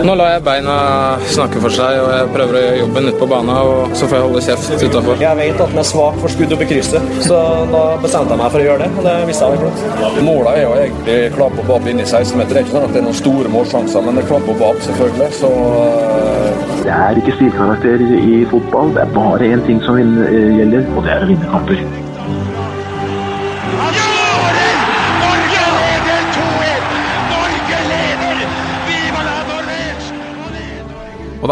[0.00, 0.74] Nå lar jeg beina
[1.28, 3.50] snakke for seg, og jeg prøver å gjøre jobben ute på banen.
[3.52, 5.18] Og så får jeg holde kjeft utafor.
[5.20, 8.40] Jeg vet at den er svak for skudd opp i krysset, så da bestemte jeg
[8.40, 8.88] meg for å gjøre det.
[8.96, 10.22] Og det visste jeg meg flott.
[10.24, 12.54] Målet er jo egentlig klapp og bab inn i 16-meter.
[12.54, 14.62] Det er ikke sånn at det er noen store målsjanser, men det er klapp og
[14.64, 15.28] bab, selvfølgelig.
[15.42, 16.70] Så uh...
[16.86, 18.96] Det er ikke stilkarakter i fotball.
[18.96, 21.84] Det er bare én ting som gjelder, og det er å vinne kamper.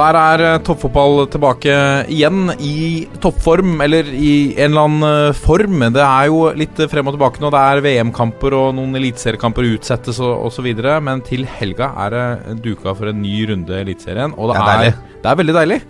[0.00, 1.76] Der er uh, toppfotball tilbake
[2.10, 5.84] igjen i toppform, eller i en eller annen uh, form.
[5.94, 7.52] Det er jo litt frem og tilbake nå.
[7.54, 10.70] Det er VM-kamper og noen eliteseriekamper utsettes og osv.
[11.04, 14.36] Men til helga er det duka for en ny runde i Eliteserien.
[14.36, 15.82] Og det, det, er, er, det er veldig deilig.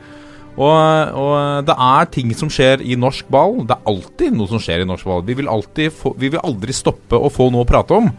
[0.58, 0.76] Og,
[1.16, 3.62] og, det er ting som skjer i norsk ball.
[3.68, 5.24] Det er alltid noe som skjer i norsk ball.
[5.26, 5.48] Vi vil,
[5.94, 8.10] få, vi vil aldri stoppe å få noe å prate om.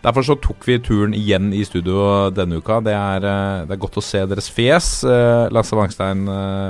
[0.00, 2.80] Derfor så tok vi turen igjen i studio denne uka.
[2.84, 3.24] Det er,
[3.68, 4.92] det er godt å se deres fjes.
[5.52, 6.24] Lasse Wangstein,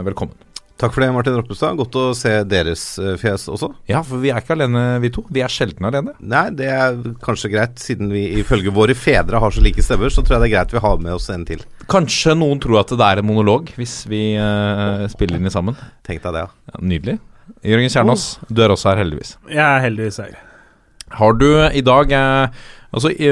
[0.07, 0.35] velkommen.
[0.81, 1.77] Takk for det, Martin Roppestad.
[1.77, 2.83] Godt å se deres
[3.21, 3.69] fjes også.
[3.91, 5.27] Ja, for vi er ikke alene, vi to.
[5.29, 6.15] Vi er sjelden alene.
[6.25, 10.25] Nei, det er kanskje greit, siden vi ifølge våre fedre har så like stemmer, så
[10.25, 11.63] tror jeg det er greit vi har med oss en til.
[11.93, 15.77] Kanskje noen tror at det er en monolog, hvis vi uh, spiller inn i sammen.
[16.07, 16.73] Tenk deg det, ja.
[16.73, 17.21] ja nydelig.
[17.67, 18.55] Jørgen Kjernås, oh.
[18.57, 19.37] du er også her, heldigvis.
[19.53, 20.47] Jeg er heldigvis her.
[21.19, 23.31] Har du i dag eh, Altså, i,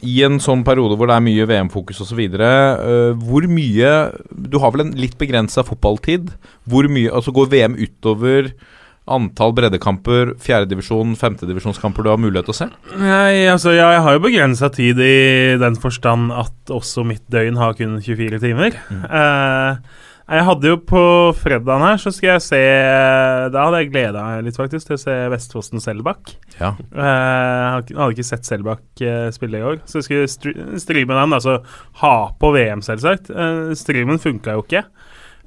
[0.00, 3.90] i, en sånn periode hvor det er mye VM-fokus osv., eh, hvor mye
[4.32, 6.30] Du har vel en litt begrensa fotballtid.
[6.64, 8.54] Hvor mye Altså, går VM utover
[9.10, 12.68] antall breddekamper, fjerdedivisjon, femtedivisjonskamper du har mulighet til å se?
[13.00, 17.58] Nei, altså ja, jeg har jo begrensa tid i den forstand at også mitt døgn
[17.58, 18.76] har kun 24 timer.
[18.92, 19.02] Mm.
[19.10, 21.00] Uh, jeg hadde jo på
[21.34, 22.60] fredagen her, så skal jeg se
[23.50, 26.34] Da hadde jeg gleda meg litt faktisk til å se Vestfossen Selbakk.
[26.60, 26.70] Ja.
[26.94, 31.34] Uh, jeg hadde ikke sett Selbakk uh, spille i år, så jeg skulle streame den.
[31.34, 31.56] Altså
[32.04, 33.32] ha på VM, selvsagt.
[33.34, 34.84] Uh, streamen funka jo ikke.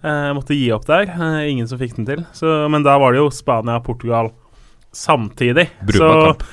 [0.03, 1.13] Jeg måtte gi opp der.
[1.47, 2.25] ingen som fikk den til.
[2.35, 4.33] Så, men da var det jo Spania-Portugal
[4.91, 5.69] samtidig.
[5.87, 6.43] Brukbar kamp.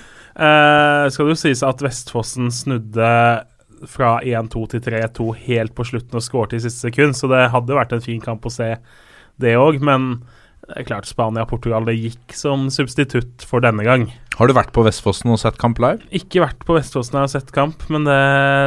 [1.11, 3.09] skal det jo sies at Vestfossen snudde
[3.89, 7.79] fra 1-2 til 3-2 helt på slutten og skåret i siste sekund, så det hadde
[7.79, 8.75] vært en fin kamp å se
[9.41, 9.81] det òg.
[9.85, 10.21] Men
[10.71, 14.07] det er klart Spania-Portugal det gikk som substitutt for denne gang.
[14.37, 16.05] Har du vært på Vestfossen og sett kamp live?
[16.15, 18.21] Ikke vært på Vestfossen og sett kamp, men det,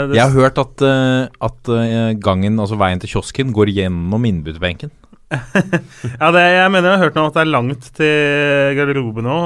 [0.09, 4.27] det Jeg har hørt at, uh, at uh, gangen, altså veien til kiosken, går gjennom
[4.29, 4.91] innbytterbenken.
[6.19, 9.37] ja, det, jeg mener jeg har hørt noe at det er langt til garderoben nå.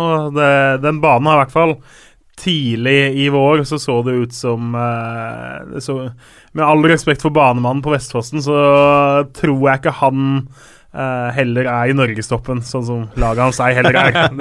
[0.84, 1.78] Den banen har i hvert fall
[2.38, 6.00] tidlig i vår så så det ut som eh, så,
[6.52, 8.58] Med all respekt for banemannen på Vestfossen, så
[9.38, 10.24] tror jeg ikke han
[10.94, 14.20] eh, heller er i norgestoppen, sånn som laget hans ei heller er.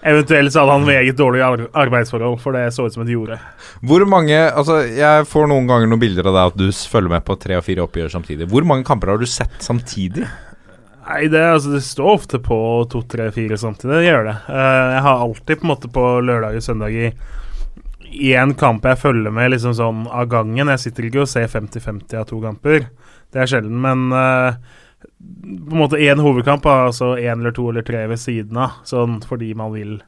[0.00, 3.36] Det, eventuelt så hadde han meget dårlige arbeidsforhold, for det så ut som et jorde.
[3.84, 7.26] Hvor mange Altså, jeg får noen ganger noen bilder av deg at du følger med
[7.26, 8.48] på tre og fire oppgjør samtidig.
[8.48, 10.24] Hvor mange kamper har du sett samtidig?
[11.10, 12.56] Nei, det, altså, det, står ofte på
[12.90, 13.96] to, tre, fire samtidig.
[13.96, 14.34] Det gjør det.
[14.46, 17.10] Uh, jeg har alltid på en måte på lørdag og søndag i
[18.34, 20.70] én kamp jeg følger med liksom sånn av gangen.
[20.70, 22.86] Jeg sitter ikke og ser 50-50 av to kamper.
[23.30, 23.80] Det er sjelden.
[23.82, 24.54] Men uh,
[25.10, 28.78] på en måte én hovedkamp, altså én eller to eller tre ved siden av.
[28.86, 29.98] Sånn fordi man vil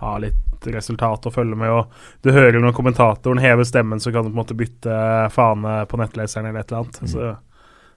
[0.00, 1.72] ha litt resultat å følge med.
[1.72, 4.96] Og du hører når kommentatoren hever stemmen, så kan du på en måte bytte
[5.36, 7.02] fane på nettleseren eller et eller annet.
[7.02, 7.12] Mm.
[7.12, 7.34] Så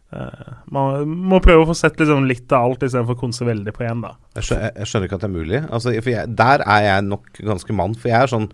[0.10, 3.74] Uh, man må prøve å få sett liksom litt av alt istedenfor å konse veldig
[3.76, 4.02] på én.
[4.40, 5.62] Jeg skjønner, jeg skjønner, ikke at det er mulig.
[5.68, 7.98] Altså, jeg, der er jeg nok ganske mann.
[8.00, 8.50] For jeg er sånn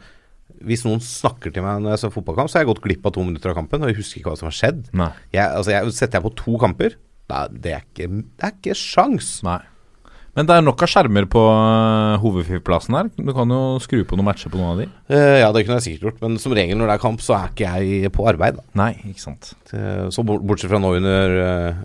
[0.65, 3.15] Hvis noen snakker til meg når jeg ser fotballkamp, så har jeg gått glipp av
[3.15, 4.83] to minutter av kampen, og jeg husker ikke hva som har skjedd.
[5.33, 6.95] Jeg, altså, jeg, setter jeg på to kamper,
[7.31, 9.31] da, det, er ikke, det er ikke sjans.
[9.45, 9.59] Nei.
[10.35, 13.07] Men det er nok av skjermer på uh, hovedflyplassen her.
[13.15, 14.87] Du kan jo skru på noen matcher på noen av de.
[15.07, 17.37] Uh, ja, det kunne jeg sikkert gjort, men som regel når det er kamp, så
[17.37, 18.57] er ikke jeg på arbeid.
[18.59, 18.65] Da.
[18.81, 19.53] Nei, ikke sant.
[19.71, 21.35] Så bortsett fra nå under,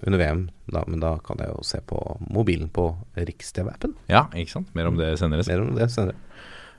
[0.02, 0.42] under VM,
[0.74, 2.88] da, men da kan jeg jo se på mobilen på
[3.18, 3.94] Riks-TV-appen.
[4.10, 4.72] Ja, ikke sant.
[4.74, 5.46] Mer om det senere.
[5.46, 6.18] Mer om det senere.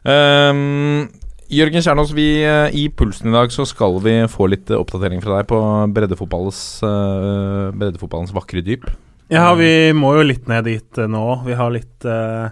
[0.03, 1.07] Um,
[1.51, 2.27] Jørgen Kjernås, vi,
[2.75, 5.61] i Pulsen i dag så skal vi få litt oppdatering fra deg på
[5.95, 6.65] breddefotballens,
[7.79, 8.91] breddefotballens vakre dyp.
[9.31, 11.25] Ja, vi må jo litt ned dit uh, nå.
[11.45, 12.51] Vi har litt uh,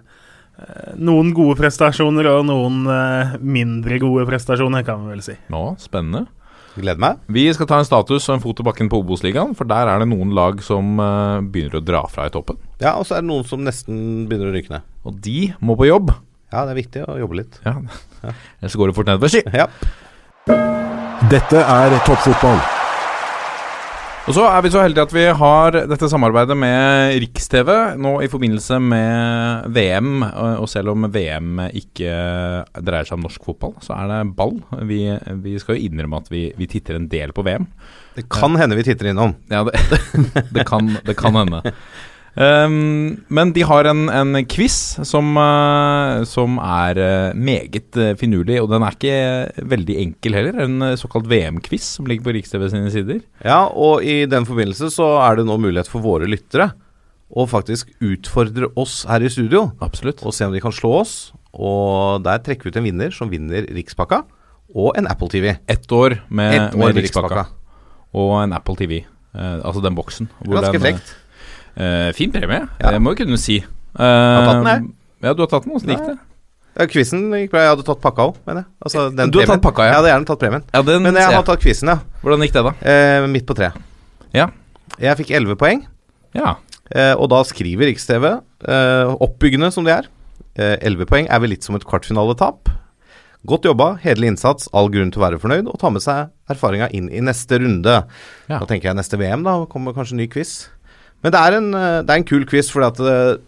[1.00, 5.36] Noen gode prestasjoner og noen uh, mindre gode prestasjoner, kan vi vel si.
[5.52, 6.26] Nå, spennende.
[6.80, 7.20] Gleder meg.
[7.32, 10.00] Vi skal ta en status og en fot i bakken på Obos-ligaen, for der er
[10.00, 11.00] det noen lag som
[11.52, 12.60] begynner å dra fra i toppen.
[12.80, 14.88] Ja, og så er det noen som nesten begynner å ryke ned.
[15.04, 16.14] Og de må på jobb.
[16.54, 17.60] Ja, det er viktig å jobbe litt.
[17.68, 17.76] Ja,
[18.24, 18.36] ja.
[18.62, 19.44] Ellers går det fort nedover, si.
[19.52, 19.68] Ja.
[21.30, 22.79] Dette er toppfotball.
[24.28, 28.28] Og så er vi så heldige at vi har dette samarbeidet med Riks-TV nå i
[28.30, 30.26] forbindelse med VM.
[30.60, 32.12] Og selv om VM ikke
[32.78, 34.60] dreier seg om norsk fotball, så er det ball.
[34.90, 35.02] Vi,
[35.46, 37.66] vi skal jo innrømme at vi, vi titter en del på VM.
[38.20, 39.34] Det kan hende vi titter innom.
[39.50, 39.80] Ja, det,
[40.56, 41.64] det, kan, det kan hende.
[42.40, 48.62] Um, men de har en, en quiz som, uh, som er uh, meget uh, finurlig,
[48.64, 50.62] og den er ikke veldig enkel heller.
[50.64, 53.20] En såkalt VM-quiz som ligger på Riks-TV sine sider.
[53.44, 56.72] Ja, og i den forbindelse så er det nå mulighet for våre lyttere
[57.30, 59.68] å faktisk utfordre oss her i studio.
[59.84, 60.24] Absolutt.
[60.24, 61.16] Og se om de kan slå oss.
[61.52, 64.24] Og der trekker vi ut en vinner som vinner Rikspakka
[64.80, 65.58] og en Apple TV.
[65.68, 67.50] Ett år med, Et år med Rikspakka.
[68.16, 69.02] Og en Apple TV.
[69.36, 70.32] altså den boksen.
[70.48, 71.18] Ganske frekt.
[71.80, 72.92] Uh, fin premie, Ja.
[72.92, 73.60] det må jo kunne si.
[73.96, 74.90] Uh, har tatt den, jeg.
[75.24, 75.74] Ja, du har tatt den.
[75.78, 76.18] Åssen gikk det?
[76.80, 77.62] Ja, Quizen gikk bra.
[77.66, 78.70] Jeg hadde tatt pakka òg, mener jeg.
[78.86, 79.60] Altså, den Du har premien.
[79.60, 79.90] tatt pakka, ja.
[79.92, 80.64] Jeg hadde gjerne tatt premien.
[80.74, 81.98] Ja, den Men jeg har tatt quizen, ja.
[82.24, 82.74] Hvordan gikk det, da?
[82.94, 83.72] Eh, midt på tre.
[84.34, 84.50] Ja.
[85.00, 85.86] Jeg fikk elleve poeng,
[86.36, 86.56] Ja.
[86.92, 88.26] eh, og da skriver Riks-TV,
[88.68, 90.08] eh, oppbyggende som de er
[90.60, 92.68] Elleve poeng er vel litt som et kvartfinaletap.
[93.48, 96.90] Godt jobba, hederlig innsats, all grunn til å være fornøyd, og ta med seg erfaringa
[96.92, 98.04] inn i neste runde.
[98.50, 98.60] Ja.
[98.60, 100.68] Da tenker jeg neste VM, da kommer kanskje en ny quiz.
[101.24, 103.42] Men det er en, eh, det er en kul quiz, fordi at det,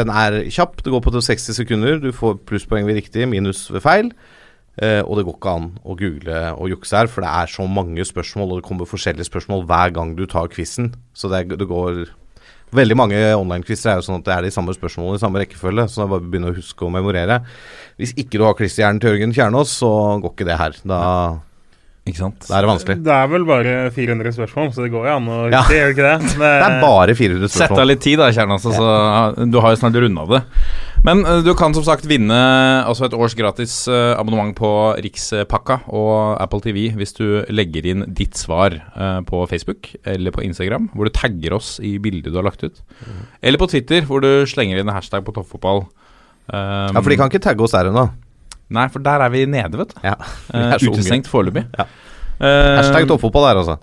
[0.00, 0.82] den er kjapp.
[0.82, 2.00] Det går på til 60 sekunder.
[2.02, 4.12] Du får plusspoeng ved riktig, minus ved feil.
[4.78, 7.66] Eh, og det går ikke an å google og jukse her, for det er så
[7.66, 10.92] mange spørsmål, og det kommer forskjellige spørsmål hver gang du tar quizen.
[11.14, 12.06] Så det, det går
[12.68, 15.86] Veldig mange online-quizer er jo sånn at det er de samme spørsmålene i samme rekkefølge,
[15.88, 17.38] så det er bare å begynne å huske å memorere.
[17.96, 19.88] Hvis ikke du har klisterhjernen til Jørgen Kjernås, så
[20.20, 20.76] går ikke det her.
[20.84, 20.98] Da,
[22.08, 22.40] Ikke sant?
[22.48, 22.96] da er det vanskelig.
[23.04, 25.62] Det er vel bare 400 spørsmål, så det går jo an å Ja.
[25.68, 26.34] gjør det ikke det?
[26.42, 27.68] Det er bare 400 spørsmål.
[27.68, 28.66] Sett av litt tid da, Kjernas.
[28.68, 30.42] Altså, Du har jo snart runda det.
[31.06, 32.34] Men eh, du kan som sagt vinne
[32.82, 34.70] altså et års gratis eh, abonnement på
[35.04, 40.42] Rikspakka og Apple TV hvis du legger inn ditt svar eh, på Facebook eller på
[40.48, 42.82] Instagram, hvor du tagger oss i bildet du har lagt ut.
[43.42, 45.84] Eller på Twitter, hvor du slenger inn en hashtag på toppfotball.
[46.48, 48.08] Um, Ja, for de kan ikke tagge oss der ennå.
[48.70, 50.00] Nei, for der er vi nede, vet du.
[50.04, 50.14] Ja.
[50.52, 50.98] vi Eh, er så unge.
[50.98, 51.64] utestengt foreløpig.
[51.78, 51.86] Ja.
[52.38, 53.78] Eh, Hashtag toppfotball der, altså.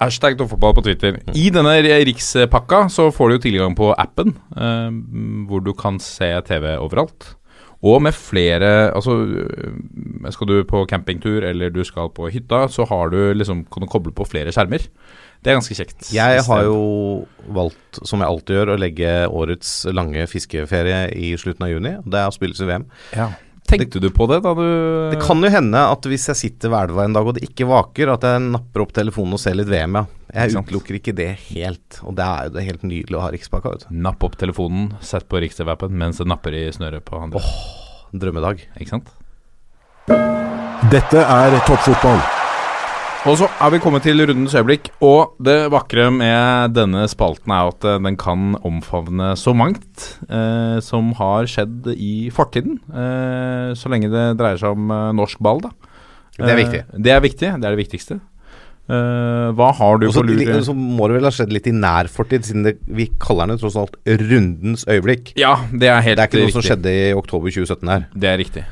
[0.00, 1.20] Hashtag toppfotball på Twitter.
[1.38, 1.76] I denne
[2.08, 4.90] rikspakka så får du jo tilgang på appen, eh,
[5.48, 7.34] hvor du kan se TV overalt.
[7.84, 12.86] Og med flere Altså, øh, skal du på campingtur eller du skal på hytta, så
[12.88, 14.86] har du liksom kan du koble på flere skjermer.
[15.44, 16.08] Det er ganske kjekt.
[16.14, 21.66] Jeg har jo valgt, som jeg alltid gjør, å legge årets lange fiskeferie i slutten
[21.66, 21.92] av juni.
[22.08, 22.86] Det er å spilles i VM.
[23.14, 23.28] ja.
[23.64, 24.64] Tenkte du på det da du
[25.14, 27.66] Det kan jo hende at hvis jeg sitter ved elva en dag og det ikke
[27.70, 30.04] vaker, at jeg napper opp telefonen og ser litt VM, ja.
[30.34, 32.00] Jeg utelukker ikke det helt.
[32.02, 33.96] Og det er jo det helt nydelig å ha Rikspakka, vet du.
[34.04, 37.40] Napp opp telefonen, sett på Rikstv-appen mens det napper i snøret på andre.
[37.40, 38.66] Åh, drømmedag.
[38.76, 39.12] Ikke sant?
[40.92, 42.43] Dette er toppfotball.
[43.24, 47.70] Og så er vi kommet til rundens øyeblikk, og det vakre med denne spalten er
[47.70, 52.76] at eh, den kan omfavne så mangt eh, som har skjedd i fortiden.
[52.92, 55.72] Eh, så lenge det dreier seg om eh, norsk ball, da.
[56.36, 56.82] Det er viktig.
[56.84, 58.20] Eh, det er viktig, det er det viktigste.
[58.84, 60.58] Hva har du Også, på lur?
[60.60, 63.56] så må det vel ha skjedd litt i nær fortid, siden det, vi kaller den
[63.62, 65.32] tross alt rundens øyeblikk.
[65.40, 66.20] Ja, det er helt riktig.
[66.20, 66.58] Det er ikke noe riktig.
[66.58, 68.04] som skjedde i oktober 2017 her.
[68.12, 68.66] Det er riktig.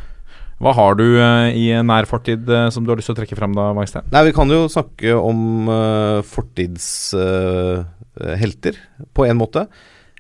[0.63, 3.35] Hva har du eh, i nær fortid eh, som du har lyst til å trekke
[3.39, 4.05] fram da, Wangstein?
[4.13, 8.75] Nei, vi kan jo snakke om uh, fortidshelter,
[9.11, 9.67] på en måte.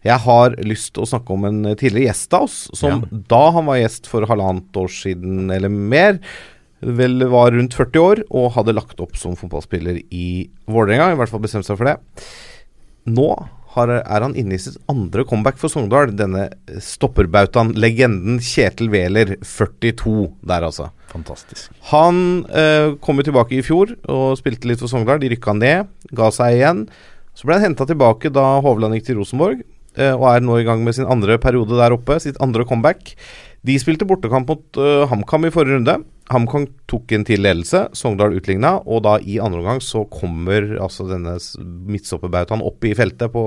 [0.02, 3.68] Jeg har lyst til å snakke om en tidligere gjest av oss, som da han
[3.70, 6.18] var gjest for halvannet år siden eller mer,
[6.82, 11.30] vel var rundt 40 år og hadde lagt opp som fotballspiller i Vålerenga, i hvert
[11.30, 11.94] fall bestemt seg for det.
[13.14, 13.30] Nå
[13.74, 16.12] har, er han inne i sitt andre comeback for Sogndal.
[16.16, 16.48] Denne
[16.82, 20.90] stopperbautaen, legenden Kjetil Wæler, 42 der, altså.
[21.12, 21.72] Fantastisk.
[21.90, 25.22] Han eh, kom jo tilbake i fjor og spilte litt for Sogndal.
[25.22, 26.86] De rykka ned, ga seg igjen.
[27.36, 29.62] Så ble han henta tilbake da Hovland gikk til Rosenborg,
[29.96, 33.14] eh, og er nå i gang med sin andre periode der oppe, sitt andre comeback.
[33.62, 36.00] De spilte bortekamp mot uh, HamKam i forrige runde.
[36.32, 41.06] HamKam tok en til ledelse, Sogndal utligna, og da i andre omgang så kommer altså
[41.10, 41.36] denne
[41.88, 43.44] midtstopperbautaen opp i feltet på,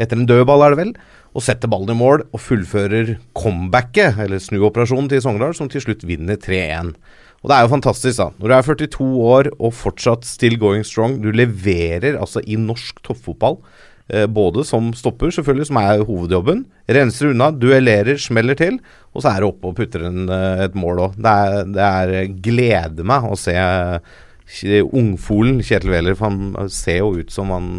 [0.00, 0.92] etter en dødball, er det vel,
[1.36, 6.06] og setter ballen i mål og fullfører comebacket, eller snuoperasjonen til Sogndal, som til slutt
[6.08, 6.94] vinner 3-1.
[7.38, 8.32] Og det er jo fantastisk, da.
[8.38, 12.98] Når du er 42 år og fortsatt still going strong, du leverer altså i norsk
[13.06, 13.60] toppfotball.
[14.08, 16.64] Eh, både som stopper, selvfølgelig, som er hovedjobben.
[16.88, 18.78] Renser unna, duellerer, smeller til.
[19.12, 21.18] Og så er det oppe og putter en, eh, et mål òg.
[21.20, 21.36] Det,
[21.74, 26.16] det er gleder meg å se eh, ungfolen Kjetil Wæler.
[26.16, 27.72] For han ser jo ut som han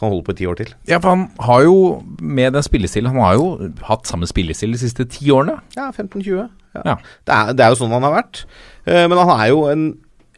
[0.00, 0.72] kan holde på i ti år til.
[0.88, 1.76] Ja, for han har jo
[2.20, 3.48] med den spillestilen Han har jo
[3.84, 5.58] hatt samme spillestil de siste ti årene.
[5.76, 6.48] Ja, 15-20.
[6.78, 6.84] Ja.
[6.86, 6.94] Ja.
[7.28, 8.46] Det, det er jo sånn han har vært.
[8.88, 9.90] Eh, men han er jo en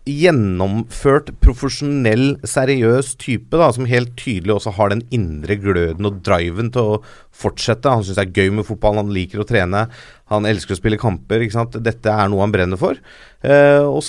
[0.08, 6.72] gjennomført, profesjonell, seriøs type, da, som helt tydelig også har den indre gløden og driven
[6.74, 6.96] til å
[7.30, 7.90] fortsette.
[7.90, 9.84] Han syns det er gøy med fotball, han liker å trene,
[10.32, 11.44] han elsker å spille kamper.
[11.44, 11.78] ikke sant?
[11.86, 12.98] Dette er noe han brenner for.
[13.46, 14.02] Eh, og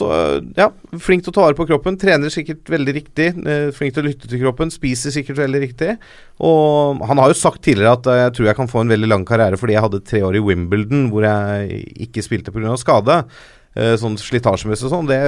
[0.57, 0.71] ja,
[1.03, 2.00] flink til å ta vare på kroppen.
[2.01, 3.29] Trener sikkert veldig riktig.
[3.45, 4.73] Eh, flink til å lytte til kroppen.
[4.73, 5.97] Spiser sikkert veldig riktig.
[6.41, 9.12] Og han har jo sagt tidligere at eh, jeg tror jeg kan få en veldig
[9.12, 12.77] lang karriere fordi jeg hadde tre år i Wimbledon hvor jeg ikke spilte pga.
[12.81, 13.25] skade.
[13.74, 15.10] Eh, sånn slitasjemessig og sånn.
[15.10, 15.20] Det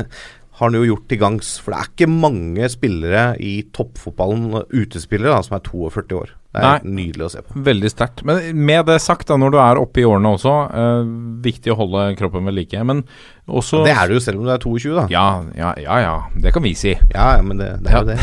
[0.58, 1.54] har han jo gjort til gangs.
[1.62, 6.36] For det er ikke mange spillere i toppfotballen, utespillere, da, som er 42 år.
[6.52, 6.92] Det er Nei.
[6.98, 7.60] nydelig å se på.
[7.64, 8.22] Veldig sterkt.
[8.28, 11.06] Men med det sagt, da, når du er oppe i årene også, eh,
[11.46, 12.82] viktig å holde kroppen ved like.
[12.84, 13.04] Men
[13.48, 15.06] også Det er det jo selv om du er 22, da.
[15.08, 15.24] Ja,
[15.56, 15.96] ja, ja.
[16.04, 16.16] ja.
[16.36, 16.92] Det kan vi si.
[17.14, 18.02] Ja, ja, men det, det er Ja.
[18.02, 18.18] jo det.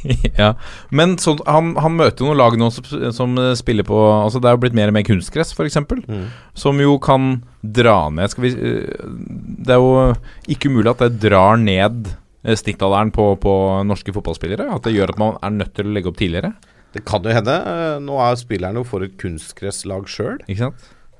[0.38, 0.50] ja.
[0.90, 4.48] Men så, han, han møter jo noen lag nå som, som spiller på Altså Det
[4.48, 5.76] er jo blitt mer og mer kunstgress, f.eks.
[6.08, 6.22] Mm.
[6.56, 9.04] Som jo kan dra ned vi eh,
[9.60, 10.14] Det er jo
[10.48, 12.08] ikke umulig at det drar ned
[12.44, 13.54] eh, snittalderen på, på
[13.88, 14.70] norske fotballspillere?
[14.72, 16.54] At det gjør at man er nødt til å legge opp tidligere?
[16.94, 17.54] Det kan jo hende.
[17.54, 20.40] Eh, Nå er spillerne jo for et kunstgresslag sjøl.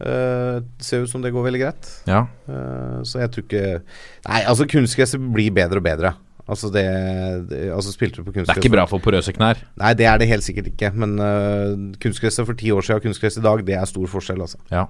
[0.01, 1.89] Uh, ser ut som det går veldig greit.
[2.09, 2.25] Ja.
[2.49, 3.65] Uh, så jeg tror ikke
[4.25, 6.15] Nei, altså kunstgresset blir bedre og bedre.
[6.51, 6.87] Altså det,
[7.51, 9.61] det Altså Spilte du på Det er ikke bra for porøse knær.
[9.79, 10.91] Nei, det er det helt sikkert ikke.
[10.97, 14.41] Men uh, kunstgresset for ti år siden og kunstgress i dag, det er stor forskjell,
[14.41, 14.59] altså.
[14.73, 14.89] Ja.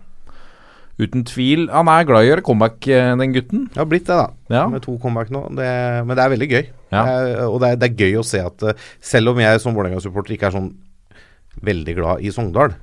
[1.00, 1.66] Uten tvil.
[1.75, 3.66] Han er glad i å gjøre comeback, den gutten.
[3.72, 4.30] Det har blitt det, da.
[4.52, 4.66] Ja.
[4.70, 5.46] Med to comeback nå.
[5.58, 5.70] Det,
[6.06, 6.70] men det er veldig gøy.
[6.90, 7.02] Ja.
[7.06, 9.76] Er, og det er, det er gøy å se at eh, selv om jeg som
[9.76, 10.73] Vålerenga-supporter ikke er sånn
[11.66, 12.75] veldig glad i Sogndal,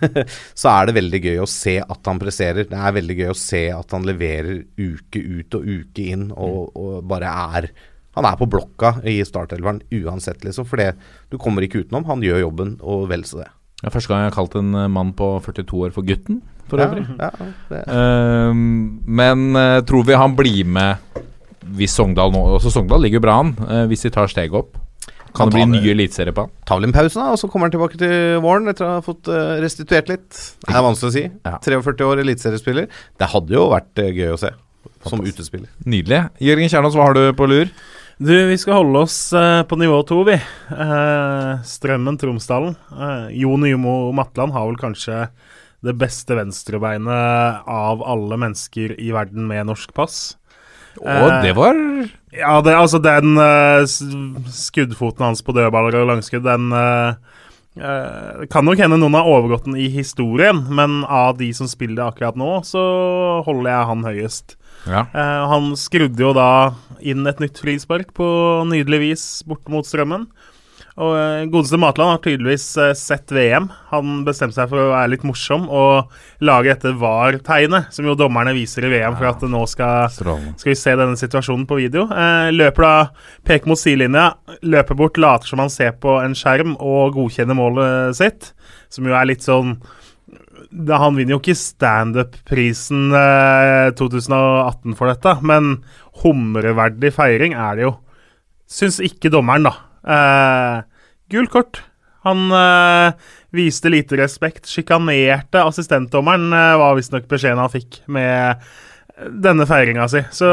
[0.60, 2.68] så er det veldig gøy å se at han presserer.
[2.70, 6.70] Det er veldig gøy å se at han leverer uke ut og uke inn og,
[6.78, 7.72] og bare er
[8.12, 10.66] Han er på blokka i startelveren uansett, liksom.
[10.68, 10.90] For det,
[11.32, 12.04] du kommer ikke utenom.
[12.10, 13.46] Han gjør jobben, og vel så det.
[13.82, 16.84] Er første gang jeg har kalt en eh, mann på 42 år for gutten, for
[16.84, 17.06] øvrig.
[17.18, 17.30] ja,
[17.72, 21.22] ja, uh, men uh, tror vi han blir med
[21.76, 24.78] hvis Sogndal nå Også Sogndal ligger jo bra an, eh, hvis de tar steget opp.
[25.32, 26.50] Kan det bli en ny eliteserie på han?
[26.68, 29.04] tar vel en pause, da, og så kommer han tilbake til våren etter å ha
[29.04, 30.28] fått eh, restituert litt.
[30.66, 31.24] Det er vanskelig å si.
[31.46, 31.56] Ja.
[31.64, 32.90] 43 år eliteseriespiller.
[33.18, 34.52] Det hadde jo vært eh, gøy å se
[35.08, 35.70] som utespiller.
[35.88, 36.20] Nydelig.
[36.42, 37.70] Jørgen Kjernås, hva har du på lur?
[38.22, 40.36] Du, vi skal holde oss uh, på nivå to, vi.
[40.70, 42.76] Uh, Strømmen, Tromsdalen.
[42.92, 45.24] Uh, Jo Nymo Matland har vel kanskje
[45.82, 50.36] det beste venstrebeinet av alle mennesker i verden med norsk pass.
[51.00, 51.76] Å, Eh, det var
[52.36, 53.84] Ja, det, altså den eh,
[54.52, 57.14] skuddfoten hans på dødballer og langskudd, den eh,
[57.80, 61.68] eh, Det kan nok hende noen har overgått den i historien, men av de som
[61.70, 62.82] spiller det akkurat nå, så
[63.46, 64.56] holder jeg han høyest.
[64.88, 65.06] Ja.
[65.14, 66.48] Eh, han skrudde jo da
[67.00, 68.26] inn et nytt frispark på
[68.70, 70.26] nydelig vis bort mot Strømmen.
[71.02, 73.68] Og eh, Godeste Matland har tydeligvis eh, sett VM.
[73.90, 76.12] Han bestemte seg for å være litt morsom og
[76.44, 80.76] lage dette VAR-tegnet, som jo dommerne viser i VM for at nå skal skal vi
[80.78, 82.06] se denne situasjonen på video.
[82.12, 82.92] Eh, løper da,
[83.48, 84.28] peker mot sidelinja,
[84.62, 88.52] løper bort, later som han ser på en skjerm og godkjenner målet sitt.
[88.92, 89.78] Som jo er litt sånn
[90.72, 95.74] Han vinner jo ikke standup-prisen eh, 2018 for dette, men
[96.22, 97.92] humreverdig feiring er det jo.
[98.72, 99.74] Syns ikke dommeren, da.
[100.02, 100.91] Eh,
[101.32, 101.82] Gult kort.
[102.26, 103.12] Han øh,
[103.56, 104.68] viste lite respekt.
[104.70, 108.62] Sjikanerte assistentdommeren, øh, var visstnok beskjeden han fikk med
[109.42, 110.22] denne feiringa si.
[110.34, 110.48] Så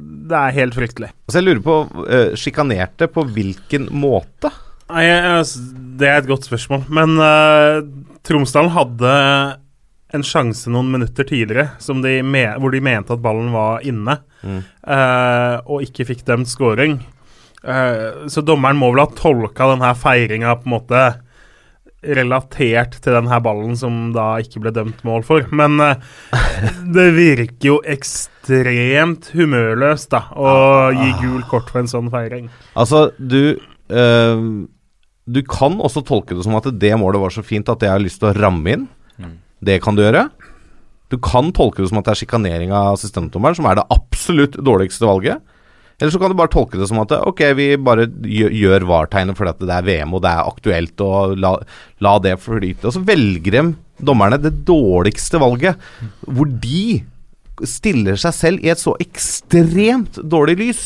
[0.00, 1.10] det er helt fryktelig.
[1.28, 4.50] Altså jeg lurer på, øh, Sjikanerte på hvilken måte?
[4.90, 5.06] Nei,
[6.00, 6.84] Det er et godt spørsmål.
[6.88, 7.84] Men øh,
[8.26, 9.14] Tromsdalen hadde
[10.14, 12.16] en sjanse noen minutter tidligere som de
[12.58, 16.98] hvor de mente at ballen var inne, eh, og ikke fikk dømt scoring.
[17.64, 21.02] Eh, så dommeren må vel ha tolka denne feiringa på en måte
[22.00, 25.44] relatert til denne ballen som da ikke ble dømt mål for.
[25.52, 26.00] Men eh,
[26.96, 30.52] det virker jo ekstremt humørløst da å
[30.96, 32.48] gi gul kort for en sånn feiring.
[32.74, 33.56] Altså, du
[33.92, 34.46] eh,
[35.30, 38.02] Du kan også tolke det som at det målet var så fint at jeg har
[38.02, 38.88] lyst til å ramme inn.
[39.60, 40.24] Det kan du gjøre.
[41.12, 44.56] Du kan tolke det som at det er sjikanering av assistentdommeren, som er det absolutt
[44.56, 45.42] dårligste valget.
[46.00, 49.68] Eller så kan du bare tolke det som at ok, vi bare gjør, VAR-tegnet fordi
[49.68, 51.52] det er VM og det er aktuelt, og la,
[52.00, 52.88] la det flyte.
[52.88, 53.64] Og så velger de
[54.00, 55.76] dommerne det dårligste valget,
[56.24, 57.02] hvor de
[57.68, 60.82] stiller seg selv i et så ekstremt dårlig lys.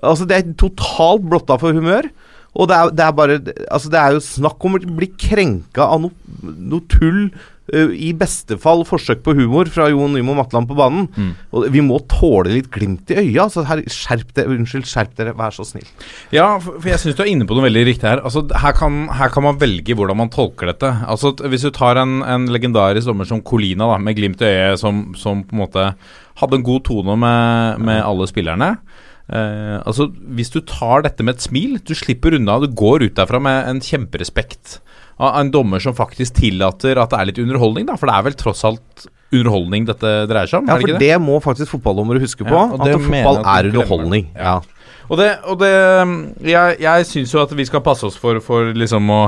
[0.00, 2.08] Altså, det er totalt blotta for humør.
[2.52, 3.36] Og det er, det er bare
[3.72, 7.26] Altså, det er jo snakk om å bli krenka av noe, noe tull
[7.74, 11.08] uh, i beste fall forsøk på humor fra Jon Nymo Matland på banen.
[11.16, 11.32] Mm.
[11.52, 13.48] Og vi må tåle litt glimt i øya.
[13.52, 15.88] Så her, skjerp dere, unnskyld, skjerp dere, vær så snill.
[16.34, 18.24] Ja, for jeg syns du er inne på noe veldig riktig her.
[18.24, 20.90] Altså, her, kan, her kan man velge hvordan man tolker dette.
[21.08, 24.82] Altså, Hvis du tar en, en legendarisk dommer som Colina, da, med glimt i øyet,
[24.82, 25.88] som, som på en måte
[26.40, 28.74] hadde en god tone med, med alle spillerne.
[29.32, 33.16] Uh, altså, Hvis du tar dette med et smil, du slipper unna, du går ut
[33.16, 34.80] derfra med en kjemperespekt
[35.22, 37.98] av en dommer som faktisk tillater at det er litt underholdning, da.
[38.00, 40.68] For det er vel tross alt underholdning dette dreier seg om?
[40.68, 41.00] Ja, det for det?
[41.06, 42.52] det må faktisk fotballdommere huske på.
[42.52, 44.28] Ja, det at fotball at er underholdning.
[44.36, 44.58] Ja.
[45.12, 45.72] Og det, og det
[46.46, 49.22] Jeg, jeg syns jo at vi skal passe oss for, for liksom å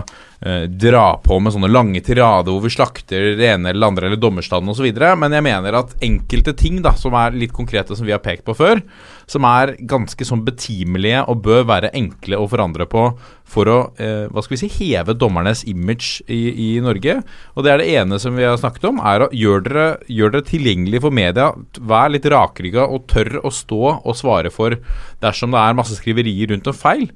[0.45, 4.21] eh, dra på med sånne lange tirader hvor vi slakter det ene eller andre eller
[4.21, 4.87] dommerstanden osv.
[5.19, 8.45] Men jeg mener at enkelte ting da som er litt konkrete, som vi har pekt
[8.47, 8.83] på før,
[9.31, 13.07] som er ganske sånn betimelige og bør være enkle å forandre på
[13.55, 17.19] for å eh, hva skal vi si, heve dommernes image i, i Norge.
[17.55, 20.35] Og det er det ene som vi har snakket om, er å gjøre dere, gjør
[20.35, 21.51] dere tilgjengelig for media.
[21.81, 24.77] Vær litt rakrygga og tørr å stå og svare for
[25.25, 27.09] dersom det er masse skriverier rundt om feil.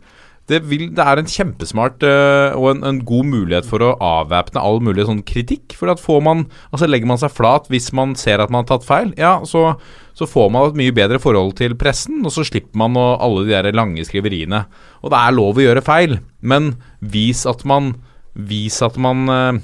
[0.49, 4.63] Det, vil, det er en kjempesmart uh, og en, en god mulighet for å avvæpne
[4.65, 5.77] all mulig sånn kritikk.
[5.77, 8.71] For at får man, altså legger man seg flat hvis man ser at man har
[8.73, 9.75] tatt feil, ja, så,
[10.17, 13.45] så får man et mye bedre forhold til pressen, og så slipper man å, alle
[13.45, 14.65] de der lange skriveriene.
[15.05, 17.97] Og det er lov å gjøre feil, men vis at man
[18.39, 19.57] Vis at man uh,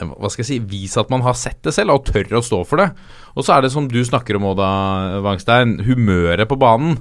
[0.00, 2.62] hva skal jeg si, vis at man har sett det selv, og tør å stå
[2.64, 2.88] for det.
[3.36, 4.68] Og så er det som du snakker om Oda
[5.24, 6.96] Wangstein, humøret på banen.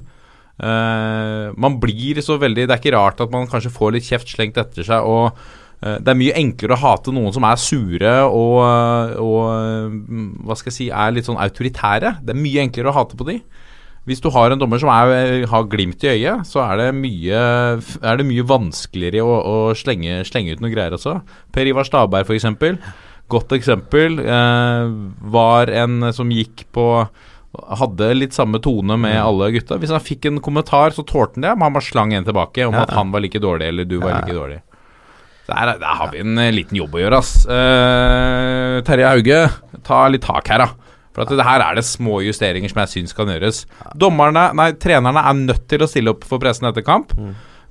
[0.59, 4.29] Eh, man blir så veldig Det er ikke rart at man kanskje får litt kjeft
[4.33, 5.07] slengt etter seg.
[5.07, 5.31] Og
[5.81, 8.59] eh, det er mye enklere å hate noen som er sure og,
[9.23, 9.99] og eh,
[10.45, 12.17] hva skal jeg si, er litt sånn autoritære.
[12.21, 13.39] Det er mye enklere å hate på de.
[14.09, 17.41] Hvis du har en dommer som er, har glimt i øyet, så er det mye,
[18.01, 21.19] er det mye vanskeligere å, å slenge, slenge ut noen greier også.
[21.53, 22.79] Per Ivar Stabberg, f.eks.
[23.31, 24.17] Godt eksempel.
[24.25, 24.95] Eh,
[25.35, 26.87] var en som gikk på
[27.81, 29.77] hadde litt samme tone med alle gutta.
[29.81, 32.67] Hvis han fikk en kommentar, så tålte han det, men han bare slang en tilbake
[32.67, 34.61] om at han var like dårlig, eller du var like dårlig.
[35.51, 37.33] Der, der har vi en eh, liten jobb å gjøre, ass.
[37.49, 39.39] Eh, Terje Hauge,
[39.83, 40.91] ta litt tak her, da.
[41.11, 43.65] For at det her er det små justeringer som jeg syns kan gjøres.
[43.99, 47.11] Dommerne, nei, trenerne er nødt til å stille opp for pressen etter kamp.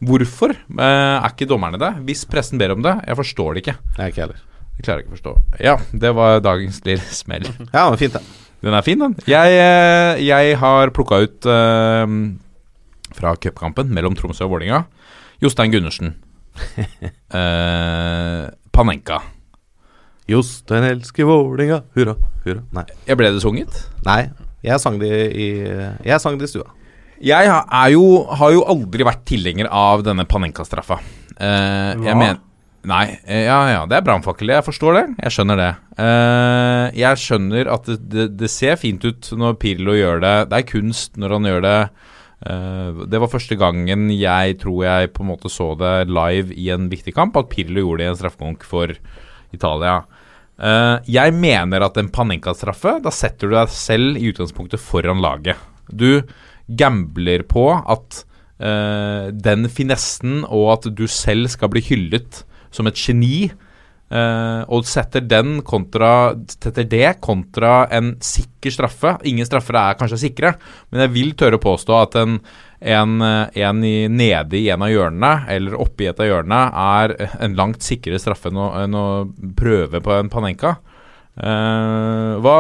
[0.04, 1.94] Hvorfor eh, er ikke dommerne det?
[2.08, 2.98] Hvis pressen ber om det.
[3.08, 3.76] Jeg forstår det ikke.
[3.96, 4.44] Jeg ikke heller.
[4.76, 5.34] Jeg klarer ikke å forstå.
[5.64, 7.48] Ja, det var dagens lille smell.
[7.72, 8.49] Ja, men fint, det.
[8.60, 9.16] Den er fin, den.
[9.28, 12.04] Jeg, eh, jeg har plukka ut uh,
[13.16, 14.82] fra cupkampen mellom Tromsø og Vålinga
[15.40, 16.12] Jostein Gundersen.
[17.32, 19.22] uh, Panenka.
[20.28, 22.60] Jostein elsker Vålinga, hurra, hurra.
[22.76, 22.84] Nei.
[23.08, 23.80] Jeg ble det sunget?
[24.04, 24.26] Nei,
[24.66, 26.68] jeg sang det i Jeg sang det i stua.
[27.20, 31.00] Jeg er jo, har jo aldri vært tilhenger av denne Panenka-straffa.
[31.40, 32.40] Uh, jeg men,
[32.88, 34.54] Nei, eh, ja ja, det er brannfakkel.
[34.54, 35.02] Jeg forstår det.
[35.20, 35.72] Jeg skjønner det.
[36.00, 40.36] Eh, jeg skjønner at det, det, det ser fint ut når Pirlo gjør det.
[40.48, 41.76] Det er kunst når han gjør det.
[42.48, 46.70] Eh, det var første gangen jeg tror jeg på en måte så det live i
[46.72, 48.96] en viktig kamp, at Pirlo gjorde det i en straffekonk for
[49.52, 50.00] Italia.
[51.08, 55.56] Jeg mener at en Panenka-straffe, da setter du deg selv i utgangspunktet foran laget.
[55.88, 56.20] Du
[56.68, 58.18] gambler på at
[58.60, 62.42] den finessen og at du selv skal bli hyllet
[62.74, 63.50] som et geni,
[64.10, 65.22] Uh, og setter
[65.62, 69.12] kontra setter det kontra en sikker straffe.
[69.30, 70.50] Ingen straffer er kanskje sikre,
[70.90, 72.40] men jeg vil tørre å påstå at en,
[72.82, 76.58] en, en i, nede i en av hjørnene, eller oppi et av hjørnene,
[76.98, 79.06] er en langt sikrere straffe enn å, enn å
[79.54, 80.74] prøve på en Panenka.
[81.40, 82.56] Eh, hva,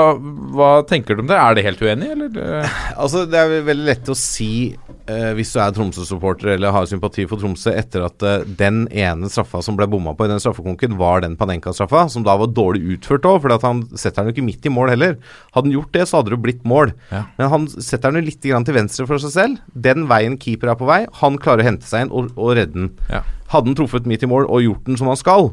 [0.56, 1.36] hva tenker du om det?
[1.36, 2.70] Er det helt uenig, eller?
[3.00, 7.26] Altså, det er veldig lett å si eh, hvis du er Tromsø-supporter eller har sympati
[7.28, 10.96] for Tromsø, etter at eh, den ene straffa som ble bomma på i den straffekonken,
[11.00, 14.48] var den Panenka-straffa, som da var dårlig utført òg, for han setter den jo ikke
[14.48, 15.16] midt i mål heller.
[15.52, 16.94] Hadde han gjort det, så hadde det blitt mål.
[17.12, 17.24] Ja.
[17.36, 19.64] Men han setter den jo litt grann til venstre for seg selv.
[19.88, 22.76] Den veien keeper er på vei, han klarer å hente seg inn og, og redde
[22.78, 22.94] den.
[23.12, 23.24] Ja.
[23.52, 25.52] Hadde han truffet midt i mål og gjort den som han skal,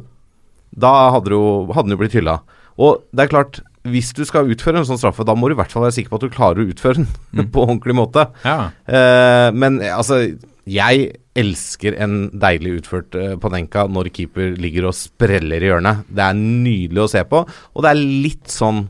[0.78, 2.40] da hadde, han jo, hadde den jo blitt hylla.
[2.78, 5.58] Og det er klart, hvis du skal utføre en sånn straffe, da må du i
[5.58, 8.28] hvert fall være sikker på at du klarer å utføre den på ordentlig måte.
[8.44, 8.70] Ja.
[8.86, 10.22] Eh, men altså,
[10.68, 16.04] jeg elsker en deilig utført eh, Panenka når keeper ligger og spreller i hjørnet.
[16.10, 18.86] Det er nydelig å se på, og det er litt sånn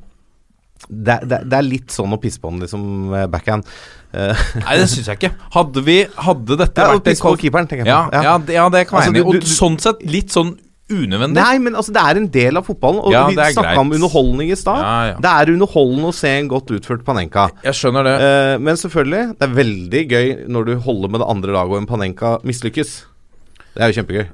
[0.88, 3.66] det, det, det er litt sånn å pisse på den, liksom, eh, backhand.
[4.14, 5.28] Nei, det syns jeg ikke.
[5.52, 8.22] Hadde vi Hadde dette ja, vært pisse på keeperen, tenker jeg Ja, ja.
[8.24, 8.36] ja.
[8.40, 9.42] det, ja, det kan jeg Altså, være enig i.
[9.42, 10.54] Og sånn sett litt sånn
[10.90, 11.36] unødvendig.
[11.38, 13.00] Nei, men altså, det er en del av fotballen.
[13.04, 14.80] Og Ja, vi snakka om underholdning i stad.
[14.80, 15.16] Ja, ja.
[15.20, 17.48] Det er underholdende å se en godt utført Panenka.
[17.64, 18.16] Jeg skjønner det.
[18.24, 21.82] Eh, men selvfølgelig, det er veldig gøy når du holder med det andre laget og
[21.82, 22.96] en Panenka mislykkes.
[23.74, 24.26] Det er jo kjempegøy.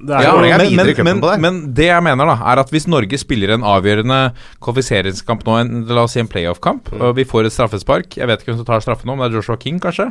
[0.00, 1.34] Det er Ja, men, men, men, det.
[1.40, 4.32] men det jeg mener, da, er at hvis Norge spiller en avgjørende
[4.64, 7.02] kvalifiseringskamp nå, en, la oss si en playoff-kamp, Mm.
[7.04, 9.34] og vi får et straffespark Jeg vet ikke hvem som tar straffen nå, men det
[9.34, 10.10] er Joshua King, kanskje.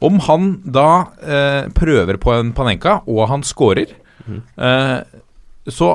[0.00, 3.90] Om han da eh, prøver på en Panenka, og han scorer,
[4.36, 4.98] Eh,
[5.68, 5.92] så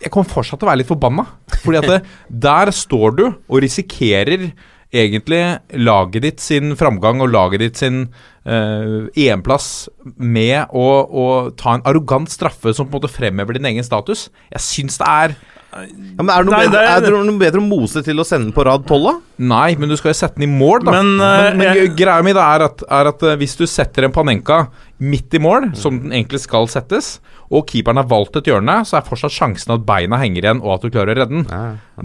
[0.00, 1.24] Jeg kommer fortsatt til å være litt forbanna.
[1.62, 4.50] Fordi at det, der står du og risikerer
[4.94, 5.40] egentlig
[5.80, 8.04] laget ditt sin framgang og laget ditt sin
[8.46, 11.24] uh, EM-plass med å, å
[11.58, 14.28] ta en arrogant straffe som på en måte fremhever din egen status.
[14.52, 15.34] Jeg syns det er
[15.74, 18.02] Ja, men er det noe, Nei, bedre, det er- er det noe bedre å mose
[18.06, 19.14] til å sende den på rad 12, da?
[19.50, 20.92] Nei, men du skal jo sette den i mål, da.
[20.92, 23.64] Men, men, men eh, jeg- greia mi da er at, er at eh, hvis du
[23.66, 24.68] setter en Panenka
[25.00, 27.18] midt i mål, som den egentlig skal settes,
[27.50, 30.76] og keeperen har valgt et hjørne, så er fortsatt sjansen at beina henger igjen, og
[30.76, 31.44] at du klarer å redde den.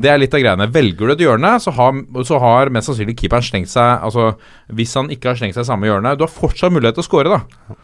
[0.02, 0.68] Det er litt av greiene.
[0.74, 1.94] Velger du et hjørne, så har,
[2.28, 4.36] så har mest sannsynlig keeperen slengt seg Altså,
[4.74, 7.08] hvis han ikke har slengt seg i samme hjørne Du har fortsatt mulighet til å
[7.08, 7.76] score, da.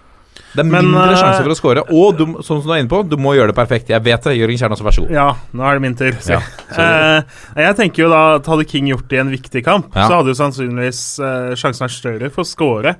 [0.56, 1.84] Det er mindre men, sjanse for å score.
[1.91, 3.89] Og du, sånn som du er inne på, du må gjøre det perfekt.
[3.91, 4.36] Jeg vet det.
[4.39, 5.12] Jørgen Kjernås, vær så god.
[5.15, 6.15] Ja, nå er det min tur.
[6.32, 6.41] Ja,
[6.76, 7.22] Eh,
[7.62, 10.08] jeg tenker jo da at Hadde King gjort det i en viktig kamp, Ja.
[10.10, 12.96] så hadde jo sannsynligvis eh, sjansen vært større for å score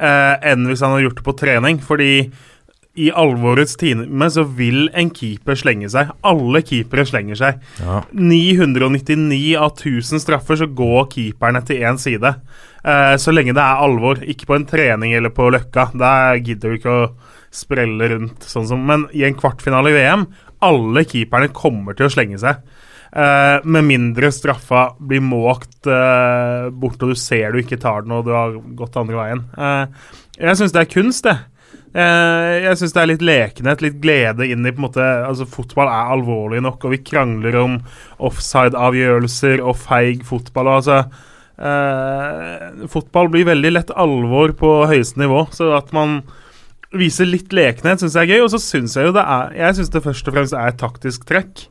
[0.00, 1.78] eh, enn hvis han hadde gjort det på trening.
[1.84, 2.10] Fordi
[2.94, 6.10] i alvorets time så vil en keeper slenge seg.
[6.28, 7.62] Alle keepere slenger seg.
[7.80, 8.02] Ja.
[8.12, 12.34] 999 av 1000 straffer så går keeperne til én side.
[12.84, 14.20] Eh, så lenge det er alvor.
[14.20, 15.88] Ikke på en trening eller på Løkka.
[15.96, 17.10] Der gidder du ikke å
[17.52, 20.26] sprelle rundt sånn som Men i en kvartfinale i VM,
[20.64, 22.60] alle keeperne kommer til å slenge seg.
[23.12, 28.14] Eh, med mindre straffa blir måkt eh, bort, og du ser du ikke tar den,
[28.16, 29.42] og du har gått andre veien.
[29.52, 31.36] Eh, jeg syns det er kunst, det.
[31.92, 35.44] Eh, jeg syns det er litt lekenhet, litt glede inn i på en måte Altså,
[35.44, 37.76] fotball er alvorlig nok, og vi krangler om
[38.30, 40.72] offside-avgjørelser og feig fotball.
[40.72, 41.04] og altså
[41.62, 46.22] Uh, Fotball blir veldig lett alvor på høyeste nivå, så at man
[46.96, 48.44] viser litt lekenhet, syns jeg er gøy.
[48.46, 50.80] Og så syns jeg jo det er Jeg synes det først og fremst er et
[50.80, 51.66] taktisk trekk.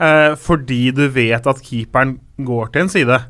[0.00, 3.20] Eh, fordi du vet at keeperen går til en side.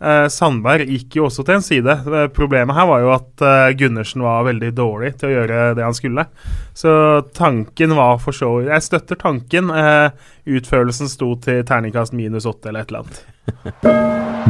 [0.00, 1.96] Eh, Sandberg gikk jo også til en side.
[2.08, 5.84] Eh, Problemet her var jo at eh, Gundersen var veldig dårlig til å gjøre det
[5.84, 6.24] han skulle.
[6.72, 6.92] Så
[7.36, 9.68] tanken var for så vidt Jeg støtter tanken.
[9.68, 10.08] Eh,
[10.48, 13.20] utførelsen sto til terningkast minus åtte eller et eller annet.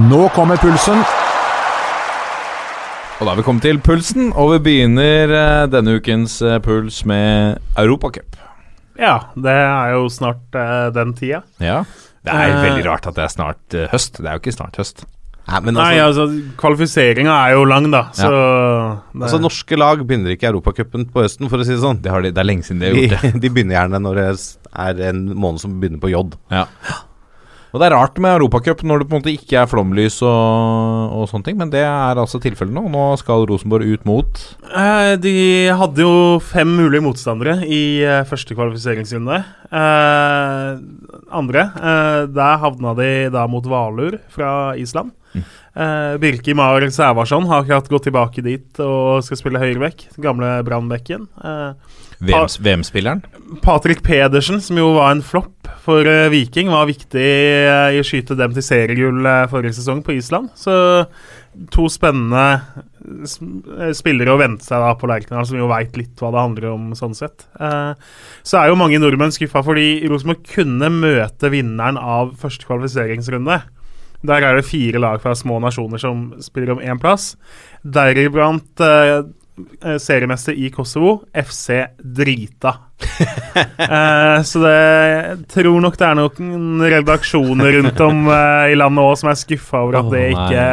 [0.10, 1.02] Nå kommer pulsen.
[3.20, 7.02] Og da har vi kommet til pulsen, og vi begynner eh, denne ukens eh, puls
[7.04, 8.38] med Europacup.
[9.00, 11.42] Ja, det er jo snart eh, den tida.
[11.60, 11.82] Ja.
[12.24, 14.22] Det er veldig rart at det er snart eh, høst.
[14.22, 15.04] Det er jo ikke snart høst.
[15.48, 19.98] Nei, men Nei, altså, altså, kvalifiseringa er jo lang, da, så det- altså Norske lag
[20.06, 22.00] begynner ikke Europacupen på høsten, for å si det sånn.
[22.02, 23.40] Det, har de, det er lenge siden de har gjort det.
[23.40, 24.26] de begynner gjerne når det
[24.86, 26.22] er en måned som begynner på J.
[26.54, 26.66] Ja.
[27.70, 31.12] Og det er rart med Europacup når det på en måte ikke er flomlys og,
[31.14, 32.82] og sånne ting, men det er altså tilfellet nå.
[32.90, 34.40] Nå skal Rosenborg ut mot
[34.74, 35.34] Eh, De
[35.78, 39.38] hadde jo fem mulige motstandere i eh, første kvalifiseringsrunde.
[39.70, 40.80] Eh,
[41.30, 45.14] andre eh, Der havna de da mot Valur fra Island.
[45.34, 50.08] Eh, Birki Mar Sævarsson har akkurat gått tilbake dit og skal spille høyreback.
[50.18, 51.28] Gamle Brannbekken.
[51.38, 51.76] Uh,
[52.20, 53.22] VM VM-spilleren.
[53.62, 57.28] Patrick Pedersen, som jo var en flopp for uh, Viking, var viktig
[57.70, 60.50] uh, i å skyte dem til seriegull eh, forrige sesong på Island.
[60.58, 60.74] Så
[61.74, 62.44] to spennende
[63.00, 66.68] eh, spillere å vente seg da på Lerkendal, som jo veit litt hva det handler
[66.74, 67.46] om sånn sett.
[67.58, 67.92] Eh,
[68.46, 73.60] så er jo mange nordmenn skuffa fordi Rosenborg kunne møte vinneren av første kvalifiseringsrunde.
[74.26, 77.34] Der er det fire lag fra små nasjoner som spiller om én plass,
[77.80, 79.22] deriblant eh,
[79.80, 82.76] eh, seriemester i Kosovo, FC Drita.
[83.80, 89.16] Eh, så det tror nok det er noen redaksjoner rundt om eh, i landet òg
[89.18, 90.66] som er skuffa over at det ikke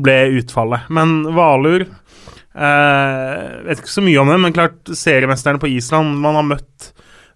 [0.00, 0.86] ble utfallet.
[0.94, 6.38] Men Valur eh, Vet ikke så mye om det, men klart seriemesterne på Island Man
[6.38, 6.88] har møtt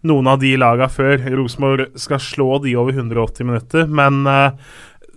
[0.08, 1.20] noen av de laga før.
[1.36, 4.72] Rosenborg skal slå de over 180 minutter, men eh,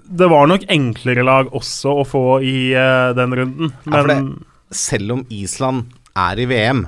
[0.06, 3.72] det var nok enklere lag også å få i uh, den runden.
[3.86, 4.30] Ja, for Men
[4.76, 6.86] Selv om Island er i VM,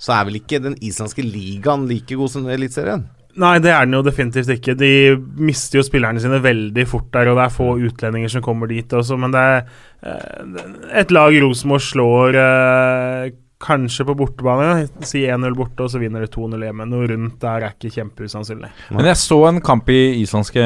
[0.00, 3.04] så er vel ikke den islandske ligaen like god som Eliteserien?
[3.40, 4.74] Nei, det er den jo definitivt ikke.
[4.74, 4.92] De
[5.38, 8.90] mister jo spillerne sine veldig fort der, og det er få utlendinger som kommer dit
[8.96, 9.60] også, men det er
[10.02, 10.64] uh,
[11.02, 14.86] et lag Rosenborg slår eh, kanskje på bortebane.
[15.06, 16.86] Si 1-0 borte, og så vinner de 2-0 hjemme.
[16.88, 18.70] Noe rundt der er ikke kjempeusannsynlig.
[18.96, 20.64] Men jeg så en kamp i islandske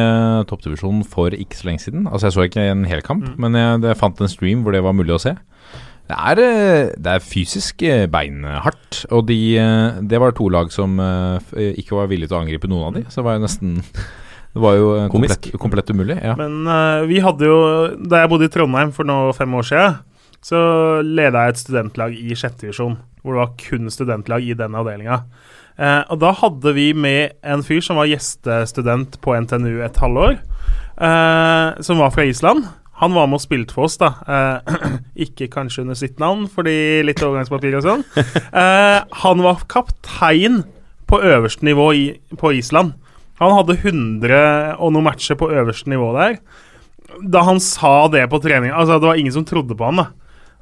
[0.50, 2.06] toppdivisjon for ikke så lenge siden.
[2.06, 4.84] Altså Jeg så ikke en hel kamp, men jeg, jeg fant en stream hvor det
[4.86, 5.34] var mulig å se.
[6.04, 10.68] Det er, eh, det er fysisk eh, beinhardt, og de, eh, det var to lag
[10.72, 13.06] som ikke var villige til å angripe noen av de.
[13.08, 13.78] Så det var jo nesten
[14.54, 16.18] Det var jo komplett, komplett umulig.
[16.22, 16.36] Ja.
[16.38, 17.56] Men uh, vi hadde jo
[18.06, 19.96] Da jeg bodde i Trondheim for nå fem år siden,
[20.44, 20.60] så
[21.00, 22.98] leda jeg et studentlag i sjette divisjon.
[23.24, 25.22] hvor det var kun studentlag i den avdelinga.
[25.80, 30.36] Eh, og da hadde vi med en fyr som var gjestestudent på NTNU et halvår,
[31.00, 32.66] eh, som var fra Island.
[33.00, 34.12] Han var med og spilte for oss, da.
[34.28, 34.76] Eh,
[35.26, 38.04] ikke kanskje under sitt navn, fordi litt overgangspapir og sånn.
[38.54, 40.60] Eh, han var kaptein
[41.10, 42.04] på øverste nivå i,
[42.38, 42.92] på Island.
[43.40, 46.36] Han hadde 100 og noen matcher på øverste nivå der.
[47.24, 50.06] Da han sa det på trening Altså, det var ingen som trodde på han, da.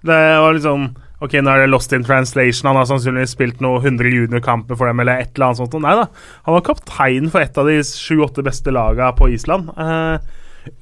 [0.07, 2.67] Det var litt sånn Ok, nå er det lost in translation.
[2.67, 5.77] Han har sannsynligvis spilt noe 100 juniorkamper for dem, eller et eller annet sånt.
[5.79, 6.09] Nei da.
[6.49, 9.71] Han var kaptein for et av de sju-åtte beste lagene på Island.
[9.79, 10.19] Uh,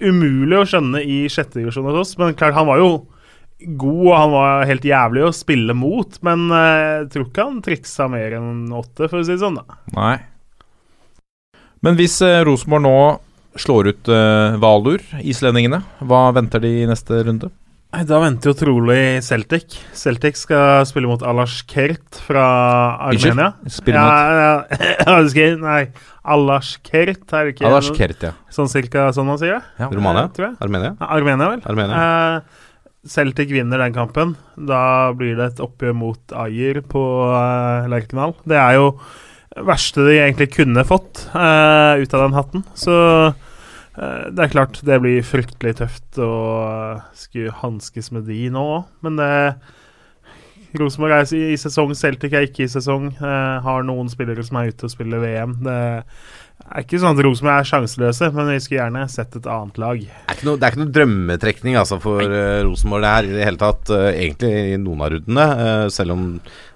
[0.00, 2.88] umulig å skjønne i sjette divisjon hos oss, men klart, han var jo
[3.60, 8.08] god, og han var helt jævlig å spille mot, men uh, tror ikke han triksa
[8.08, 9.80] mer enn åtte, for å si det sånn, da.
[9.96, 10.14] Nei.
[11.84, 12.96] Men hvis uh, Rosenborg nå
[13.60, 17.52] slår ut uh, Valur, islendingene, hva venter de i neste runde?
[17.90, 19.74] Da venter jo trolig Celtic.
[19.98, 22.44] Celtic skal spille mot Alash Kert fra
[23.08, 23.48] Armenia.
[23.66, 23.96] Unnskyld?
[23.98, 24.62] Ja,
[25.10, 25.80] ja, nei,
[26.22, 28.32] Alash Kert, er det ikke Alash Kert, ja.
[28.54, 29.62] sånn cirka sånn man sier det?
[29.82, 29.90] Ja.
[29.90, 30.28] Romania?
[30.28, 30.56] Eh, tror jeg.
[30.62, 30.94] Armenia?
[31.02, 31.64] Armenia, vel.
[31.66, 32.04] Armenia.
[32.06, 32.68] Eh,
[33.10, 34.36] Celtic vinner den kampen.
[34.54, 38.36] Da blir det et oppgjør mot Ayer på eh, Lerkendal.
[38.46, 38.90] Det er jo
[39.50, 42.66] det verste de egentlig kunne fått eh, ut av den hatten.
[42.78, 42.94] Så
[44.32, 46.30] det er klart det blir fryktelig tøft å
[46.64, 48.88] uh, skulle hanskes med de nå òg.
[49.04, 49.30] Men det
[50.78, 53.08] Rosenborg er i, sesong, Celtic er ikke i sesong.
[53.18, 55.56] eh, har noen spillere som er ute og spiller VM.
[55.66, 55.78] Det
[56.70, 60.00] er ikke sånn at Rosenborg er sjanseløse, men vi skulle gjerne sett et annet lag.
[60.00, 63.36] Det er ikke noe, er ikke noe drømmetrekning altså, for uh, Rosenborg det her i
[63.36, 63.92] det hele tatt.
[63.92, 66.26] Uh, egentlig i noen av rundene, uh, selv om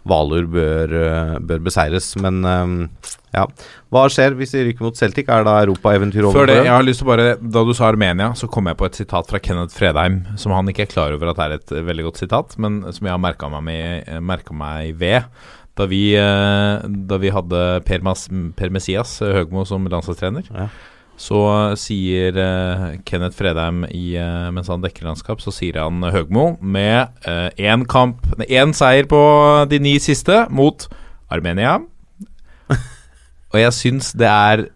[0.09, 2.11] Valur bør, eh, bør beseires.
[2.21, 3.47] Men eh, ja.
[3.95, 5.31] Hva skjer hvis de ryker mot Celtic?
[5.33, 6.43] Er da europaeventyr over?
[6.43, 8.89] Før det, jeg har lyst til bare Da du sa Armenia, så kom jeg på
[8.89, 11.85] et sitat fra Kenneth Fredheim, som han ikke er klar over at er et eh,
[11.89, 15.31] veldig godt sitat, men som jeg har merka meg, eh, meg ved.
[15.75, 20.69] Da vi, eh, da vi hadde Per, Mas, per Messias Høgmo som landslagstrener, Ja.
[21.19, 21.41] så
[21.73, 24.13] eh, sier eh, Kenneth Fredheim i,
[24.55, 27.09] mens han dekker landskap, så sier han Høgmo med
[27.59, 29.19] én kamp Én seier på
[29.71, 30.87] de ni siste mot
[31.35, 31.81] Armenia.
[33.53, 34.67] Og jeg syns det er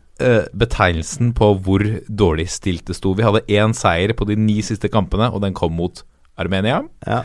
[0.50, 1.78] betegnelsen på hvor
[2.10, 3.12] dårlig stilt det sto.
[3.14, 6.02] Vi hadde én seier på de ni siste kampene, og den kom mot
[6.38, 6.80] Armenia.
[7.06, 7.20] Ja.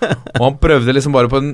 [0.00, 1.50] Og han prøvde liksom bare på en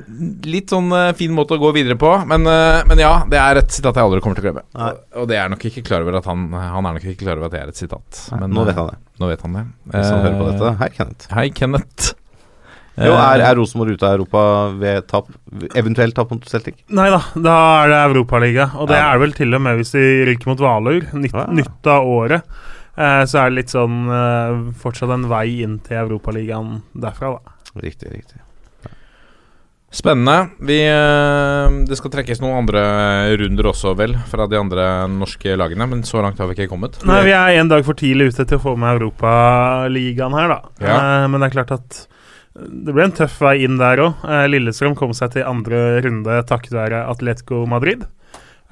[0.47, 2.11] litt sånn eh, fin måte å gå videre på.
[2.31, 4.65] Men, eh, men ja, det er et sitat jeg aldri kommer til å glemme.
[4.77, 7.41] Og, og det er nok ikke klar over at han Han er nok ikke klar
[7.41, 8.23] over at det er et sitat.
[8.33, 8.99] Nei, Men nå eh, vet han det.
[9.23, 9.65] Nå vet han det.
[9.95, 10.75] Hvis han hører på Eh, dette.
[10.83, 11.29] Hei, Kenneth.
[11.35, 12.13] Hei, Kenneth.
[12.97, 14.43] Jo, Eh, er, er Rosenborg ute av Europa
[14.81, 15.27] ved tap,
[15.77, 16.79] eventuelt tap mot Celtic?
[16.97, 18.71] Nei da, da er det Europaliga.
[18.81, 19.11] Og det Ja.
[19.13, 21.05] er vel til og med hvis de ryker mot Valur.
[21.13, 21.45] Nytt, Ja.
[21.53, 22.47] nytt av året.
[22.97, 27.53] Eh, så er det litt sånn eh, fortsatt en vei inn til Europaligaen derfra, da.
[27.83, 28.43] Riktig, riktig.
[29.97, 30.51] Spennende.
[30.67, 32.83] Vi, eh, det skal trekkes noen andre
[33.39, 35.87] runder også, vel, fra de andre norske lagene.
[35.89, 36.99] Men så langt har vi ikke kommet.
[37.07, 40.61] Nei, vi er en dag for tidlig ute til å få med Europaligaen her, da.
[40.83, 40.99] Ja.
[40.99, 42.03] Eh, men det er klart at
[42.57, 44.27] det ble en tøff vei inn der òg.
[44.27, 48.07] Eh, Lillestrøm kom seg til andre runde takket være Atletico Madrid.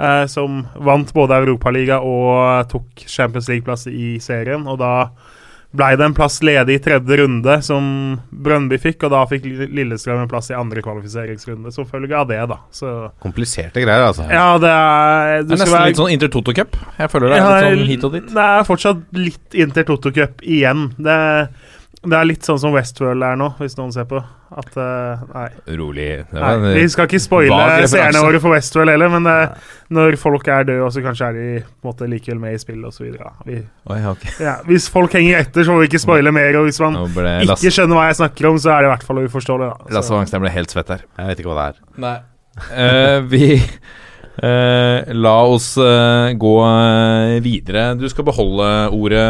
[0.00, 4.66] Eh, som vant både Europaliga og tok Champions League-plass i serien.
[4.66, 4.94] Og da
[5.74, 7.86] blei det en plass ledig i tredje runde, som
[8.30, 9.02] Brøndby fikk.
[9.08, 12.60] Og da fikk Lillestrøm en plass i andre kvalifiseringsrunde, som følge av det, da.
[12.74, 12.92] Så
[13.24, 14.28] Kompliserte greier, altså.
[14.30, 16.76] ja, det er du Det er nesten være- litt sånn Inter Toto Cup.
[16.98, 18.28] Jeg føler det er ja, litt sånn hit og dit.
[18.34, 20.86] Det er fortsatt litt Inter Toto Cup igjen.
[20.98, 21.18] Det,
[22.10, 24.18] det er litt sånn som Westworld er nå, hvis noen ser på.
[24.54, 25.46] At uh, Nei.
[25.80, 26.08] Rolig.
[26.30, 29.36] Nei vi skal ikke spoile seerne våre for Westworld heller, men det,
[29.96, 32.60] når folk er døde, og så kanskje er de på en måte likevel med i
[32.62, 33.08] spillet osv.
[33.18, 33.32] Ja.
[33.48, 34.28] Vi- Oi, ok.
[34.44, 36.60] ja, hvis folk henger etter, så må vi ikke spoile mer.
[36.60, 39.24] Og hvis man ikke skjønner hva jeg snakker om, så er det i hvert fall
[39.24, 39.72] uforståelig.
[39.72, 39.96] Da.
[39.98, 41.04] Lasse Wangstein ble helt svett her.
[41.18, 41.82] Jeg vet ikke hva det er.
[42.06, 42.16] Nei.
[42.70, 43.48] uh, vi
[44.42, 47.86] eh, La oss eh, gå eh, videre.
[47.98, 49.24] Du skal beholde ordet,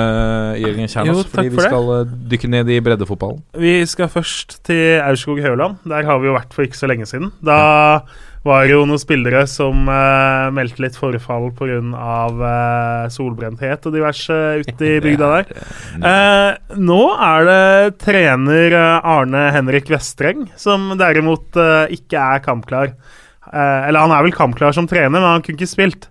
[0.63, 2.21] Jørgen Jo, fordi vi for vi skal det.
[2.35, 3.43] dykke ned i breddefotballen.
[3.59, 5.83] vi skal først til Aurskog-Høland.
[5.85, 7.33] Der har vi jo vært for ikke så lenge siden.
[7.45, 8.05] Da
[8.45, 11.79] var det jo noen spillere som eh, meldte litt forfall pga.
[11.81, 15.53] Eh, solbrenthet og diverse ute i bygda der.
[15.97, 22.93] Eh, nå er det trener eh, Arne Henrik Vestreng som derimot eh, ikke er kampklar.
[23.53, 26.09] Eh, eller han er vel kampklar som trener, men han kunne ikke spilt.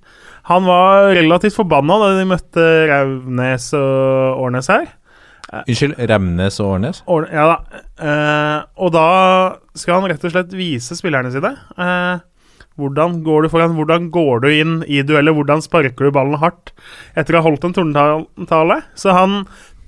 [0.50, 4.89] Han var relativt forbanna da de møtte Raunes og Årnes her.
[5.54, 7.02] Unnskyld, Remnes og Årnes?
[7.32, 7.82] Ja da.
[8.02, 9.08] Eh, og da
[9.78, 11.54] skal han rett og slett vise spillerne sine.
[11.78, 12.24] eh,
[12.80, 16.72] hvordan går du foran, hvordan går du inn i dueller, hvordan sparker du ballen hardt
[17.15, 18.80] etter å ha holdt en tordentale.
[18.98, 19.43] Så han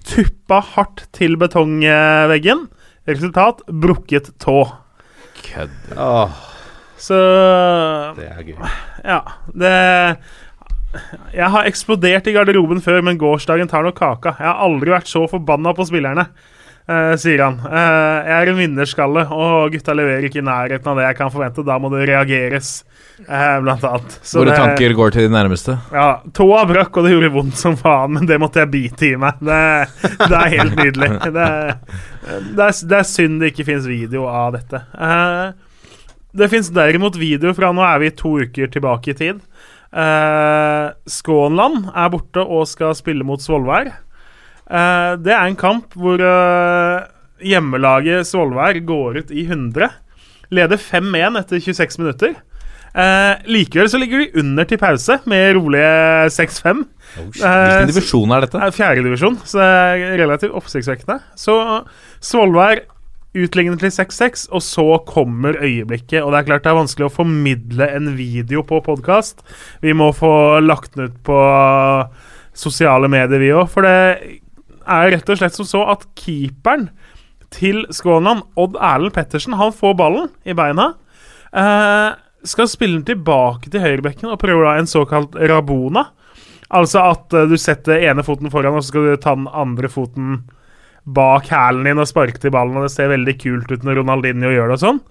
[0.06, 2.68] tuppa hardt til betongveggen.
[3.10, 4.60] Resultat brukket tå.
[5.46, 5.98] Kødder.
[5.98, 6.38] Åh,
[6.98, 7.18] Så
[8.18, 8.58] Det er gøy.
[9.04, 9.22] Ja,
[9.54, 9.76] det
[11.36, 14.36] Jeg har eksplodert i garderoben før, men gårsdagen tar nok kaka.
[14.40, 16.24] Jeg har aldri vært så forbanna på spillerne,
[16.88, 17.58] eh, sier han.
[17.68, 21.34] Eh, jeg er en vinnerskalle, og gutta leverer ikke i nærheten av det jeg kan
[21.34, 21.66] forvente.
[21.68, 22.70] Da må det reageres,
[23.28, 24.16] eh, blant annet.
[24.24, 25.78] Så Våre det- tanker går til de nærmeste.
[25.92, 29.16] Ja, tåa brakk, og det gjorde vondt som faen, men det måtte jeg bite i
[29.20, 29.34] meg.
[29.44, 29.62] Det,
[30.30, 31.12] det er helt nydelig.
[31.28, 31.50] Det,
[32.56, 34.80] det, er, det er synd det ikke finnes video av dette.
[34.96, 35.52] Eh,
[36.36, 39.42] det fins derimot video fra nå er vi to uker tilbake i tid.
[39.96, 43.92] Eh, Skånland er borte og skal spille mot Svolvær.
[44.66, 47.06] Eh, det er en kamp hvor eh,
[47.46, 49.88] hjemmelaget Svolvær går ut i 100.
[50.56, 52.36] Leder 5-1 etter 26 minutter.
[52.96, 55.88] Eh, likevel så ligger de under til pause med rolige
[56.32, 56.84] 6-5.
[57.16, 58.62] Hvilken divisjon er dette?
[58.64, 61.20] Eh, Fjerdedivisjon, så det er relativt oppsiktsvekkende.
[61.40, 61.56] Så
[62.24, 62.86] Svolvær
[63.36, 66.22] utligner til 6-6, og så kommer øyeblikket.
[66.24, 69.44] Og det er klart det er vanskelig å formidle en video på podkast.
[69.84, 71.40] Vi må få lagt den ut på
[72.56, 73.68] sosiale medier, vi òg.
[73.72, 73.96] For det
[74.86, 76.90] er rett og slett som så at keeperen
[77.56, 80.94] til Skånland, Odd Erlend Pettersen, han får ballen i beina.
[81.56, 82.12] Eh,
[82.46, 86.10] skal spille den tilbake til høyrebekken og prøve da en såkalt rabona.
[86.76, 89.92] Altså at eh, du setter ene foten foran, og så skal du ta den andre
[89.92, 90.44] foten
[91.06, 94.50] bak hælen din og sparke til ballen, og det ser veldig kult ut når Ronaldinho
[94.54, 95.02] gjør det og sånn.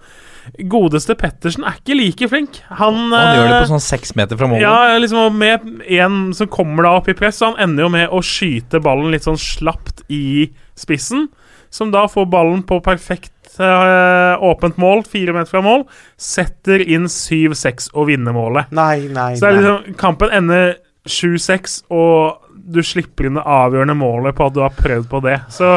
[0.69, 2.59] Godeste Pettersen er ikke like flink.
[2.77, 4.61] Han, Han gjør det eh, på sånn seks meter fra målet.
[4.61, 5.63] ja, liksom med
[5.97, 9.09] en som kommer da opp i press, så han ender jo med å skyte ballen
[9.15, 11.29] litt sånn slapt i spissen.
[11.73, 15.87] Som da får ballen på perfekt eh, åpent mål, fire meter fra mål.
[16.21, 18.69] Setter inn 7-6 og vinner målet.
[18.71, 20.75] Nei, nei, Så det er liksom, kampen ender
[21.09, 25.37] 7-6, og du slipper inn det avgjørende målet på at du har prøvd på det.
[25.53, 25.69] Så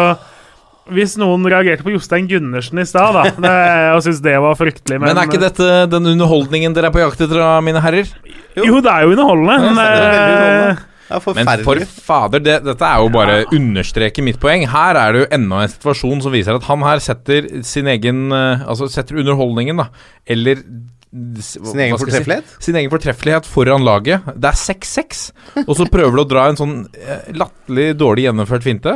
[0.89, 3.55] hvis noen reagerte på Jostein Gundersen i stad, da, det,
[3.93, 7.25] og syntes det var fryktelig Men er ikke dette den underholdningen dere er på jakt
[7.27, 8.09] etter, mine herrer?
[8.57, 9.59] Jo, det er jo underholdende.
[9.67, 10.85] Men, det er eh, underholdende.
[11.09, 14.67] Det er Men for fader, det, dette er jo bare understreker mitt poeng.
[14.69, 18.29] Her er det jo enda en situasjon som viser at han her setter sin egen
[18.35, 19.89] eh, Altså setter underholdningen, da,
[20.29, 20.65] eller
[21.09, 22.51] Sin egen fortreffelighet?
[22.59, 22.65] si?
[22.69, 24.27] Sin egen fortreffelighet foran laget.
[24.37, 25.23] Det er 6-6,
[25.65, 28.93] og så prøver du å dra en sånn eh, latterlig dårlig gjennomført finte.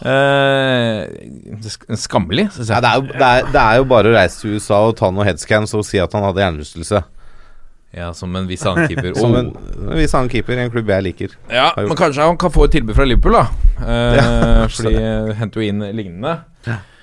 [0.00, 4.40] Eh, skammelig, syns Ja, det, er jo, det, er, det er jo bare å reise
[4.42, 7.02] til USA og ta noen headscans og si at han hadde hjernerystelse.
[7.92, 9.12] Ja, som en viss annen keeper.
[9.20, 11.34] Som en, en viss annen keeper i en klubb jeg liker.
[11.52, 13.44] Ja, men kanskje han kan få et tilbud fra Liverpool, da.
[13.84, 14.94] Eh, Ja, fordi
[15.36, 16.38] henter jo inn lignende.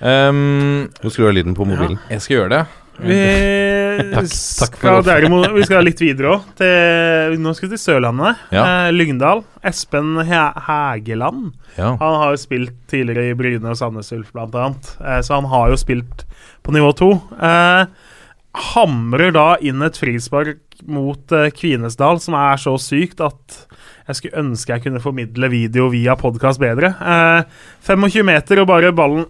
[0.00, 1.98] Um, Nå skrur jeg lyden på mobilen.
[2.10, 2.60] jeg skal gjøre det.
[3.00, 3.18] Vi
[4.14, 6.62] takk skal derimot Vi skal litt videre òg.
[7.40, 8.40] Nå skal vi til Sørlandet.
[8.54, 8.64] Ja.
[8.64, 9.42] Eh, Lyngdal.
[9.66, 11.50] Espen Hæ Hægeland.
[11.76, 11.94] Ja.
[12.00, 14.94] Han har jo spilt tidligere i Bryne og Sandnes Ulf, blant annet.
[15.00, 16.24] Eh, så han har jo spilt
[16.66, 17.12] på nivå to.
[17.40, 17.84] Eh,
[18.74, 23.60] hamrer da inn et frispark mot eh, Kvinesdal som er så sykt at
[24.08, 26.94] jeg skulle ønske jeg kunne formidle video via podkast bedre.
[26.98, 29.28] Eh, 25 meter, og bare ballen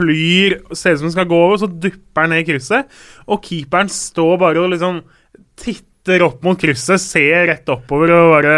[0.00, 3.00] flyr, ser ut som den skal gå over, så dupper den ned i krysset.
[3.28, 5.02] Og keeperen står bare og liksom
[5.60, 8.54] titter opp mot krysset, ser rett oppover og bare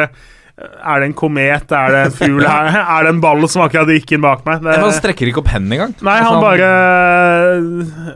[0.63, 1.73] Er det en komet?
[1.75, 2.69] Er det en fugl her?
[2.95, 4.61] Er det en ball som akkurat gikk inn bak meg?
[4.63, 5.95] Det, Han strekker ikke opp hendene engang.
[6.07, 6.69] Nei, Altså, han bare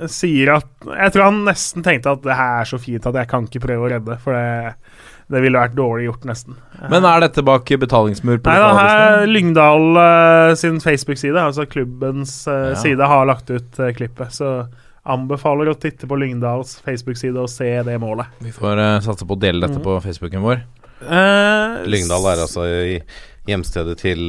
[0.04, 3.18] eh, sier at Jeg tror han nesten tenkte at det her er så fint at
[3.22, 4.76] jeg kan ikke prøve å redde, for det,
[5.32, 6.54] det ville vært dårlig gjort, nesten.
[6.90, 8.38] Men er dette bak betalingsmur?
[8.38, 12.76] på Nei da, her Lyngdal uh, sin Facebook-side, altså klubbens uh, Ja.
[12.78, 14.30] side, har lagt ut uh, klippet.
[14.36, 14.50] Så
[15.06, 18.26] anbefaler å titte på Lyngdals Facebook-side og se det målet.
[18.42, 20.64] Vi får satse på å dele dette på Facebooken vår.
[21.06, 22.96] Eh, Lyngdal er altså i
[23.46, 24.24] hjemstedet til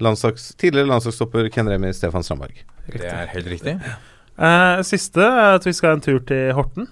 [0.00, 2.62] landslags, tidligere landslagsstopper Ken Remi Stefan Strandberg.
[2.88, 3.74] Det er helt riktig.
[4.38, 6.88] Eh, siste er at vi skal ha en tur til Horten.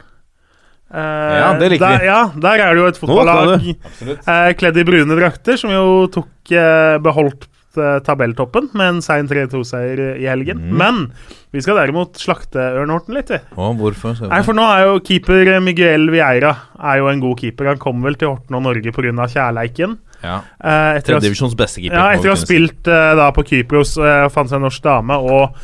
[0.95, 2.07] Eh, Ja, det liker der, vi.
[2.07, 6.53] Ja, der er det jo et fotballag uh, kledd i brune drakter, som jo tok
[6.55, 10.63] uh, beholdt eh, tabelltoppen med en sein 3-2-seier i helgen.
[10.63, 10.79] Mm.
[10.79, 11.03] Men
[11.53, 13.41] vi skal derimot slakte Ørn Horten litt, vi.
[13.59, 14.17] Og hvorfor?
[14.31, 17.73] Nei, for nå er jo keeper Miguel Vieira er jo en god keeper.
[17.75, 19.29] Han kom vel til Horten og Norge pga.
[19.35, 19.99] kjærleiken.
[20.23, 20.39] Ja.
[20.63, 21.99] Uh, å Tredjedivisjons beste keeper.
[21.99, 25.59] ja, etter å ha spilt da på Kypros uh, fant seg en norsk dame og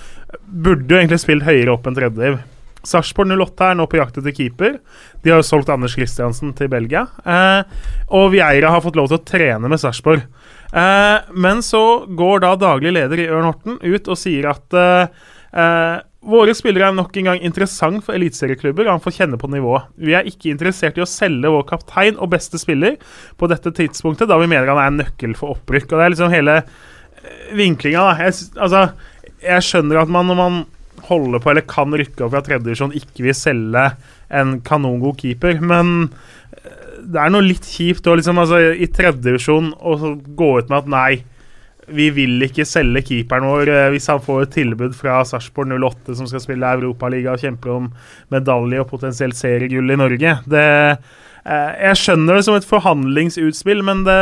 [0.52, 2.42] burde jo egentlig spilt høyere opp enn tredjediv.
[2.87, 4.79] Sarpsborg 08 er nå på jakt etter keeper.
[5.23, 7.07] De har jo solgt Anders Kristiansen til Belgia.
[7.23, 7.62] Eh,
[8.14, 10.25] og Vieira har fått lov til å trene med Sarpsborg.
[10.73, 15.23] Eh, men så går da daglig leder i Ørn Horten ut og sier at eh,
[15.53, 19.88] eh, Våre spillere er nok en gang interessant for eliteserieklubber, han får kjenne på nivået.
[19.99, 22.95] Vi er ikke interessert i å selge vår kaptein og beste spiller
[23.40, 25.88] på dette tidspunktet, da vi mener han er en nøkkel for opprykk.
[25.88, 26.55] Og det er liksom hele
[27.59, 28.29] vinklinga, da.
[28.29, 28.85] Jeg, altså,
[29.42, 30.63] jeg skjønner at man når man
[31.09, 33.88] holder på eller kan rykke opp fra tredjedivisjon, ikke vil selge
[34.33, 35.59] en kanongod keeper.
[35.65, 36.09] Men
[36.53, 39.99] eh, det er noe litt kjipt òg, liksom, altså, i tredjedivisjon å
[40.38, 41.13] gå ut med at nei,
[41.93, 46.17] vi vil ikke selge keeperen vår eh, hvis han får et tilbud fra Sarpsborg 08,
[46.19, 47.90] som skal spille Europaliga og kjempe om
[48.33, 50.37] medalje og potensielt seriegull i Norge.
[50.49, 50.69] Det,
[51.43, 54.21] eh, jeg skjønner det som et forhandlingsutspill, men det,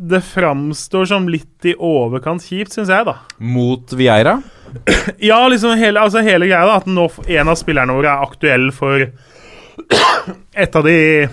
[0.00, 3.18] det framstår som litt i overkant kjipt, syns jeg, da.
[3.36, 4.40] Mot Vieira?
[5.18, 6.78] Ja, liksom hele, altså hele greia, da.
[6.80, 9.04] At nå en av spillerne våre er aktuell for
[10.64, 11.28] et av de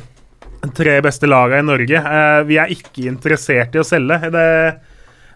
[0.76, 2.01] tre beste lagene i Norge.
[2.01, 4.20] Eh, vi er ikke interessert i å selge.
[4.34, 4.47] Det,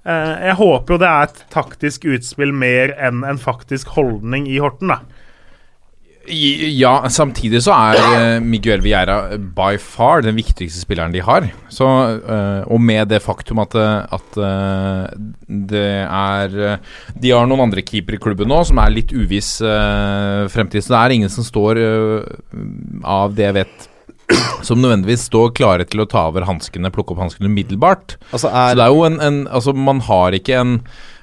[0.04, 4.60] eh, jeg håper jo det er et taktisk utspill mer enn en faktisk holdning i
[4.60, 5.00] Horten, da.
[6.30, 11.48] Ja, samtidig så er eh, Miguel Vieira by far den viktigste spilleren de har.
[11.74, 11.88] Så,
[12.22, 14.38] eh, og med det faktum at, eh, at
[15.72, 16.78] det er
[17.18, 19.58] De har noen andre keepere i klubben nå som er litt uviss
[20.54, 20.86] fremtid.
[20.86, 21.82] Så det er ingen som står
[23.02, 23.88] av det jeg vet
[24.64, 28.16] som nødvendigvis står klare til å ta over hanskene, plukke opp hanskene umiddelbart.
[28.32, 30.78] Altså Så er det er jo en, en Altså, man har ikke en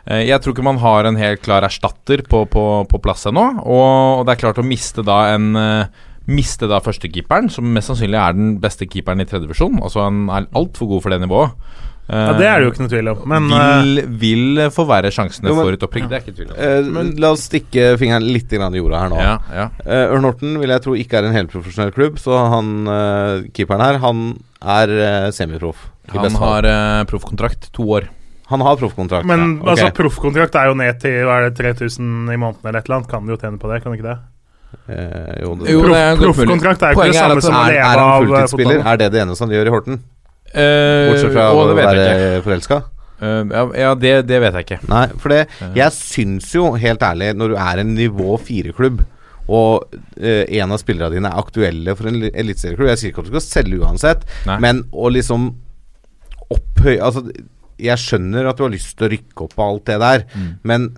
[0.09, 3.46] Jeg tror ikke man har en helt klar erstatter på, på, på plass ennå.
[3.66, 8.18] Og det er klart å miste da en eh, Miste da førstekeeperen, som mest sannsynlig
[8.20, 9.78] er den beste keeperen i tredje divisjon.
[9.80, 11.54] Altså han er altfor god for det nivået.
[12.09, 13.22] Ja, Det er det jo ikke noe tvil om.
[13.32, 16.11] Men eh, vil, vil forverre sjansene Jo, men- for et opprykk.
[16.11, 16.61] Det er ikke tvil om.
[17.09, 19.22] eh, La oss stikke fingeren litt i jorda her nå.
[19.24, 19.66] Ja, ja.
[19.86, 23.98] Eh, Ørnorten vil jeg tro ikke er en helprofesjonell klubb, så han eh, keeperen her,
[24.04, 24.22] han
[24.61, 25.88] er semiproff.
[26.12, 28.09] Han har eh, proffkontrakt to år.
[28.49, 29.26] Han har proffkontrakt.
[29.28, 29.70] Men Ja, okay.
[29.74, 32.96] altså, proffkontrakt er jo ned til hva er det, 3000 i måneden eller et eller
[33.01, 33.11] annet.
[33.11, 34.18] Kan du jo tjene på det, kan du ikke det?
[34.88, 36.16] Eh, jo, det, Jo, det er.
[36.20, 38.80] Proffkontrakt er jo ikke det samme som å er, av er han eh, fulltidsspiller?
[38.92, 40.01] Er det det eneste han gjør i Horten?
[40.49, 42.80] Eh, Bortsett fra å det vet jeg være forelska?
[43.18, 44.76] Uh, ja, ja det, det vet jeg ikke.
[44.88, 45.40] Nei, for det
[45.74, 49.01] Jeg syns jo, helt ærlig, når du er en nivå fire-klubb,
[49.51, 53.24] og uh, en av spillerne dine er aktuelle for en li- eliteserieklubb Jeg sier ikke
[53.24, 54.59] at du skal selge uansett, Nei.
[54.62, 55.49] men å liksom
[56.55, 57.24] opphøye Altså,
[57.79, 60.49] jeg skjønner at du har lyst til å rykke opp på alt det der, Mm.
[60.64, 60.89] men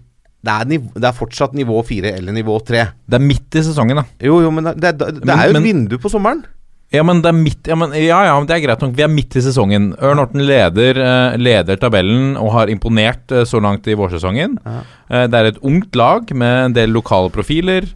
[0.42, 2.86] det er, niv det er fortsatt nivå fire eller nivå tre.
[3.06, 4.04] Det er midt i sesongen, da.
[4.24, 6.44] Jo, jo, men det, det, det Men- er jo et vindu på sommeren.
[6.90, 8.96] Ja, men det er midt Ja, men, ja, ja, det er greit nok.
[8.98, 9.92] Vi er midt i sesongen.
[10.02, 14.58] Ørn Horten leder, eh, leder tabellen og har imponert eh, så langt i vårsesongen.
[14.66, 17.86] Eh, det er et ungt lag med en del lokale profiler.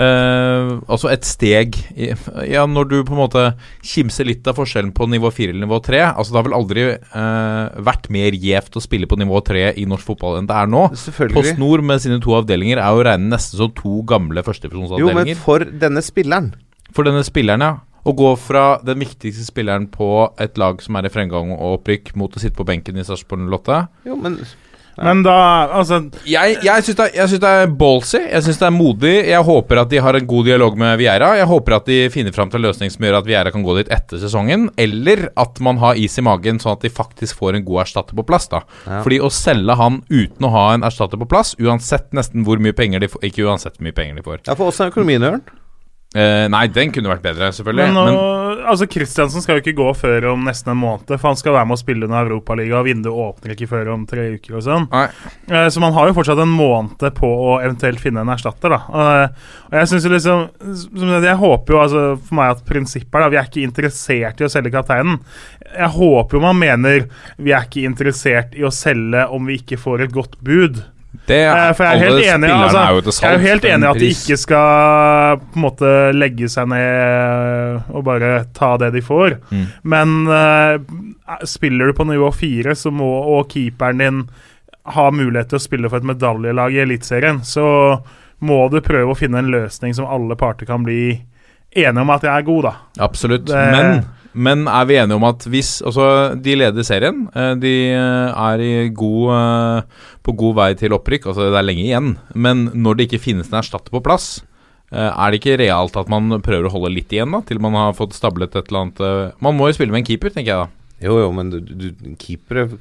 [0.00, 2.12] Altså et steg i,
[2.46, 3.40] Ja, når du på en måte
[3.82, 6.84] kimser litt av forskjellen på nivå 4 eller nivå 3 Altså Det har vel aldri
[7.90, 10.84] vært mer gjevt å spille på nivå 3 i norsk fotball enn det er nå.
[11.34, 14.46] Post Nord med sine to avdelinger er jo å regne nesten som to gamle
[15.02, 16.52] Jo, men for denne spilleren
[16.94, 17.74] For denne spilleren, ja.
[18.04, 22.14] Å gå fra den viktigste spilleren på et lag som er i fremgang og opprykk,
[22.16, 24.38] mot å sitte på benken i Sarpsborg 08 Jo, men
[25.00, 25.34] Men da
[25.78, 28.18] Altså, Jeg, jeg syns det, synes det er ballsy.
[28.26, 29.12] Jeg syns det er modig.
[29.30, 31.30] Jeg håper at de har en god dialog med Vieira.
[31.38, 33.76] Jeg håper at de finner fram til en løsning som gjør at Vieira kan gå
[33.78, 34.68] dit etter sesongen.
[34.80, 38.18] Eller at man har is i magen, sånn at de faktisk får en god erstatter
[38.18, 38.50] på plass.
[38.52, 39.00] da Ja.
[39.06, 42.76] Fordi å selge han uten å ha en erstatter på plass, uansett nesten hvor mye
[42.76, 44.44] penger de får Ikke uansett hvor mye penger de får.
[44.48, 45.40] Ja, for åssen er økonomien, Ørn?
[46.10, 47.84] Eh, nei, den kunne vært bedre, selvfølgelig.
[47.86, 51.28] men nå, Men, altså Kristiansen skal jo ikke gå før om nesten en måned, for
[51.30, 52.82] han skal være med å spille under Europaligaen.
[52.88, 54.88] vinduet åpner ikke før om tre uker og sånn.
[54.90, 58.80] Eh, Så man har jo fortsatt en måned på å eventuelt finne en erstatter, da.
[58.90, 59.28] Eh,
[59.70, 63.28] Og jeg synes jo liksom Jeg håper jo altså for meg at prinsippet er da
[63.30, 65.20] Vi er ikke interessert i å selge kapteinen.
[65.78, 67.06] Jeg håper jo man mener
[67.38, 70.82] vi er ikke interessert i å selge om vi ikke får et godt bud.
[71.26, 73.90] Det Eh, For jeg er helt enig altså, er jo Jeg er helt enig i
[73.90, 79.02] at de ikke skal på en måte legge seg ned og bare ta det de
[79.04, 79.36] får.
[79.50, 79.64] Mm.
[79.82, 80.78] Men uh,
[81.44, 84.22] spiller du på nivå fire, så må og keeperen din
[84.90, 87.66] ha mulighet til å spille for et medaljelag i Eliteserien, så
[88.40, 91.18] må du prøve å finne en løsning som alle parter kan bli
[91.76, 92.72] enige om at jeg er god, da.
[93.04, 93.44] Absolutt.
[93.46, 94.04] Det- Men,
[94.34, 97.28] men er vi enige om at hvis Altså, de leder serien.
[97.34, 99.82] eh, De eh, er i god, eh,
[100.22, 101.26] på god vei til opprykk.
[101.26, 102.16] Altså, det er lenge igjen.
[102.34, 104.42] Men når det ikke finnes en erstatter på plass,
[104.90, 107.38] er det ikke realt at man prøver å holde litt igjen, da?
[107.46, 110.32] Til man har fått stablet et eller annet Man må jo spille med en keeper,
[110.34, 110.66] tenker jeg da.
[111.00, 111.92] Jo, jo, men du, du,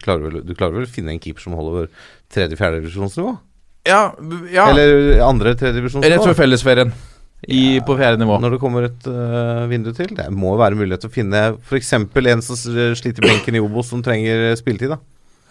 [0.02, 3.36] klarer vel, du klarer vel å finne en keeper som holder over tredje-fjerde divisjonsnivå?
[3.88, 4.02] Ja,
[4.52, 4.66] ja.
[4.74, 6.12] Eller andre-tredje divisjonsnivå?
[6.16, 6.92] Rett før fellesferien.
[7.48, 7.84] I, Ja.
[7.88, 8.40] På fjerde nivå.
[8.44, 10.12] Når det kommer et uh, vindu til.
[10.16, 11.94] Det må være mulighet til å finne f.eks.
[11.96, 12.60] en som
[13.00, 14.92] sliter benken i Obos, som trenger spilletid.
[14.92, 15.00] da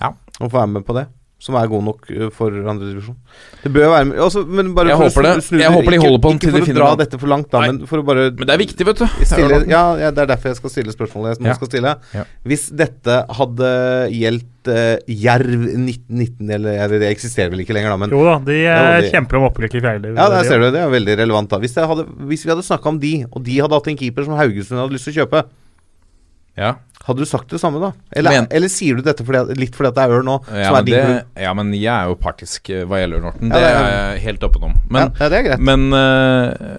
[0.02, 0.12] Ja.
[0.38, 1.06] Og få være med på det.
[1.38, 3.14] Som er god nok eh, for andredivisjon.
[3.62, 5.98] Det bør være altså, men bare Jeg for håper å snu- snu Jeg håper de
[6.02, 6.98] holder på Ikke de for å dra noe.
[6.98, 9.04] dette for langt, da, men for å bare Men det er viktig, vet du.
[9.30, 11.54] stille, ja, ja, det er derfor jeg skal stille spørsmålet jeg nå Ja.
[11.60, 11.92] skal stille.
[12.18, 12.24] Ja.
[12.42, 13.70] Hvis dette hadde
[14.16, 18.34] gjeldt uh, Jerv 1919, eller eller det eksisterer vel ikke lenger, da, men Jo da,
[18.50, 20.12] de Ja, eh, kjemper om opprykk i fjerde.
[20.18, 20.70] Ja, der ser du.
[20.74, 21.48] Det er veldig relevant.
[21.54, 24.26] da Hvis, hadde, hvis vi hadde snakka om de, og de hadde hatt en keeper
[24.26, 25.46] som Haugesund hadde lyst til å kjøpe,
[26.58, 26.74] Ja.
[27.08, 27.90] Hadde du sagt det samme da?
[28.12, 30.68] Eller, Men- eller sier du dette fordi, litt fordi at det er Ørn nå, Ja,
[30.68, 33.48] som men er det, ja, men jeg er jo partisk eh, hva gjelder Norton.
[33.48, 34.74] Ja, Det det er jeg helt åpen om.
[34.92, 35.64] Men, ja, det er greit.
[35.64, 36.78] men, eh,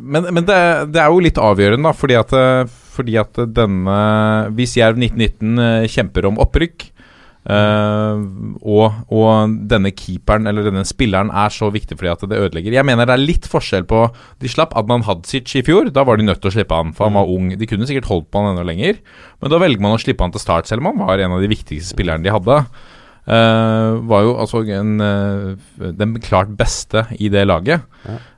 [0.00, 0.58] men, men det,
[0.92, 3.96] det er jo litt avgjørende, da, fordi at, eh, fordi at denne
[4.56, 6.90] Hvis Jerv 1919 eh, kjemper om opprykk,
[7.52, 8.24] eh,
[8.60, 12.86] og, og denne keeperen eller denne spilleren er så viktig fordi at det ødelegger Jeg
[12.88, 14.02] mener det er litt forskjell på
[14.42, 15.90] De slapp Adnan Hadzic i fjor.
[15.94, 17.52] Da var de nødt til å slippe han, for han var ung.
[17.56, 19.00] De kunne sikkert holdt på han enda lenger,
[19.40, 21.42] men da velger man å slippe han til start, selv om han var en av
[21.44, 22.60] de viktigste spillerne de hadde.
[23.26, 27.82] Uh, var jo altså en, uh, den klart beste i det laget.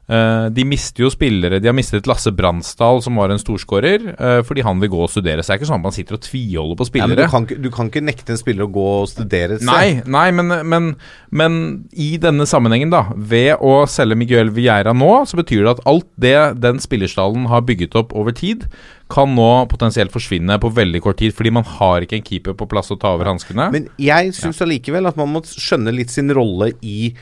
[0.08, 4.38] Eh, de mister jo spillere De har mistet Lasse Bransdal, som var en storskårer, uh,
[4.46, 5.42] fordi han vil gå og studere.
[5.44, 7.26] Så det er ikke sånn at man sitter og tviholder på Ja, men spillere.
[7.26, 9.68] du, kan, ikke- du kan ikke nekte en spiller å gå og studere sted.
[9.68, 10.86] Nei, nei men, men,
[11.30, 11.58] men
[11.92, 16.08] i denne sammenhengen, da, ved å selge Miguel Vieira nå, så betyr det at alt
[16.16, 18.64] det den spillerstallen har bygget opp over tid,
[19.12, 22.68] kan nå potensielt forsvinne på veldig kort tid, fordi man har ikke en keeper på
[22.68, 23.68] plass å ta over hanskene.
[23.76, 27.12] Men jeg syns allikevel at man må skjønne litt sin rolle i,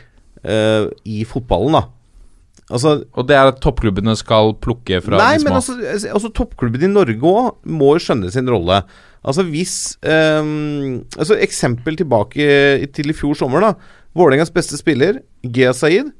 [0.46, 1.84] uh, i fotballen, da.
[2.66, 5.50] Altså Og det er at toppklubbene skal plukke fra Nei, de små.
[5.50, 5.76] men altså,
[6.10, 8.80] altså toppklubbene i Norge òg må skjønne sin rolle.
[9.26, 13.62] Altså hvis um, altså Eksempel tilbake til i fjor sommer.
[13.62, 13.72] da
[14.16, 16.10] Vålerengas beste spiller, Gea Saeed,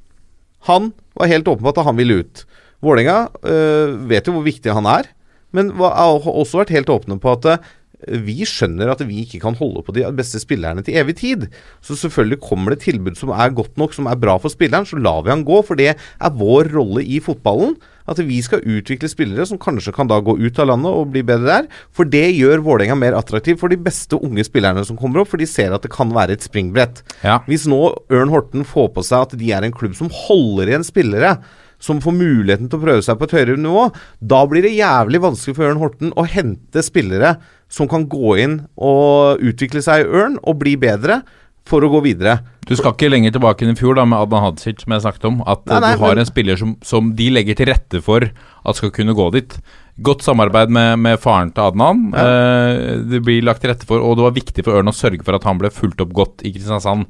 [0.68, 2.42] han var helt åpen på at han ville ut.
[2.84, 5.08] Vålerenga øh, vet jo hvor viktig han er,
[5.56, 7.70] men har også vært helt åpne på at øh,
[8.06, 11.48] vi skjønner at vi ikke kan holde på de beste spillerne til evig tid.
[11.84, 14.98] Så selvfølgelig kommer det tilbud som er godt nok, som er bra for spilleren, så
[15.00, 15.60] lar vi han gå.
[15.66, 17.76] For det er vår rolle i fotballen.
[18.06, 21.24] At vi skal utvikle spillere som kanskje kan da gå ut av landet og bli
[21.26, 21.68] bedre der.
[21.90, 25.42] For det gjør Vålerenga mer attraktiv for de beste unge spillerne som kommer opp, for
[25.42, 27.02] de ser at det kan være et springbrett.
[27.26, 27.40] Ja.
[27.50, 27.80] Hvis nå
[28.14, 31.34] Ørn Horten får på seg at de er en klubb som holder igjen spillere,
[31.82, 33.86] som får muligheten til å prøve seg på et høyere nivå,
[34.20, 37.36] da blir det jævlig vanskelig for Ørn Horten å hente spillere
[37.68, 41.20] som kan gå inn og utvikle seg i Ørn og bli bedre
[41.66, 42.38] for å gå videre.
[42.66, 45.24] Du skal ikke lenger tilbake enn i fjor da med Adnan Hadzic, som jeg snakket
[45.26, 45.40] om.
[45.50, 48.22] At Nei, nei, du har men- en spiller som, som de legger til rette for
[48.22, 49.58] at skal kunne gå dit.
[49.96, 52.00] Godt samarbeid med, med faren til Adnan.
[52.12, 55.24] Eh, det blir lagt til rette for, og det var viktig for Ørn å sørge
[55.24, 57.06] for at han ble fulgt opp godt i Kristiansand.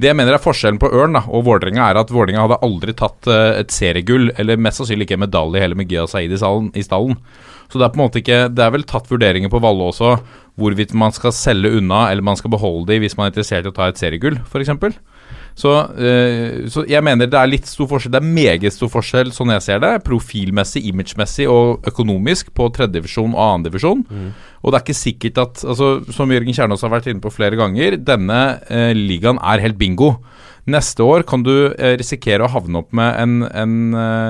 [0.00, 2.96] Det jeg mener er forskjellen på Ørn da, og Vålerenga, er at Vålerenga hadde aldri
[2.96, 6.40] tatt eh, et seriegull, eller mest sannsynlig ikke en medalje heller med Gia Saeed i,
[6.40, 7.20] salen, i stallen.
[7.68, 10.16] Så det er på en måte ikke Det er vel tatt vurderinger på Valle også,
[10.58, 13.70] hvorvidt man skal selge unna eller man skal beholde de hvis man er interessert i
[13.70, 14.72] å ta et seriegull, f.eks.
[15.58, 18.14] Så, eh, så jeg mener det er litt stor forskjell.
[18.14, 23.34] Det er meget stor forskjell, sånn jeg ser det, profilmessig, imagemessig og økonomisk på tredjedivisjon
[23.34, 24.04] og annendivisjon.
[24.60, 27.58] Og det er ikke sikkert at altså, Som Jørgen Kjernås har vært inne på flere
[27.60, 30.16] ganger, denne eh, ligaen er helt bingo.
[30.70, 33.76] Neste år kan du eh, risikere å havne opp med en, en,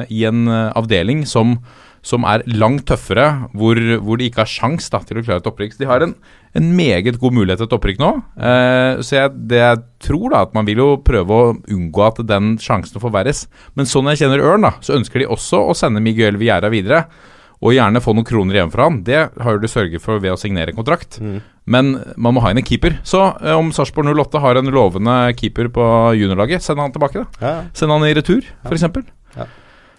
[0.08, 1.58] i en avdeling som
[2.07, 3.26] som er langt tøffere,
[3.57, 5.74] hvor, hvor de ikke har sjans da, til å klare et opprykk.
[5.74, 6.14] Så de har en,
[6.57, 8.12] en meget god mulighet til et opprykk nå.
[8.40, 12.22] Eh, så jeg, det jeg tror, da, at man vil jo prøve å unngå at
[12.28, 13.44] den sjansen forverres.
[13.76, 17.05] Men sånn jeg kjenner Ørn, da, så ønsker de også å sende Miguel Viera videre.
[17.61, 19.03] Og gjerne få noen kroner igjen for han.
[19.05, 21.18] Det har du sørget for ved å signere en kontrakt.
[21.70, 22.96] Men man må ha inn en keeper.
[23.05, 25.84] Så eh, om Sarpsborg 08 har en lovende keeper på
[26.16, 27.44] juniorlaget, send han tilbake, da.
[27.44, 27.53] Ja.
[27.76, 28.88] Send han i retur, f.eks.
[29.36, 29.44] Ja.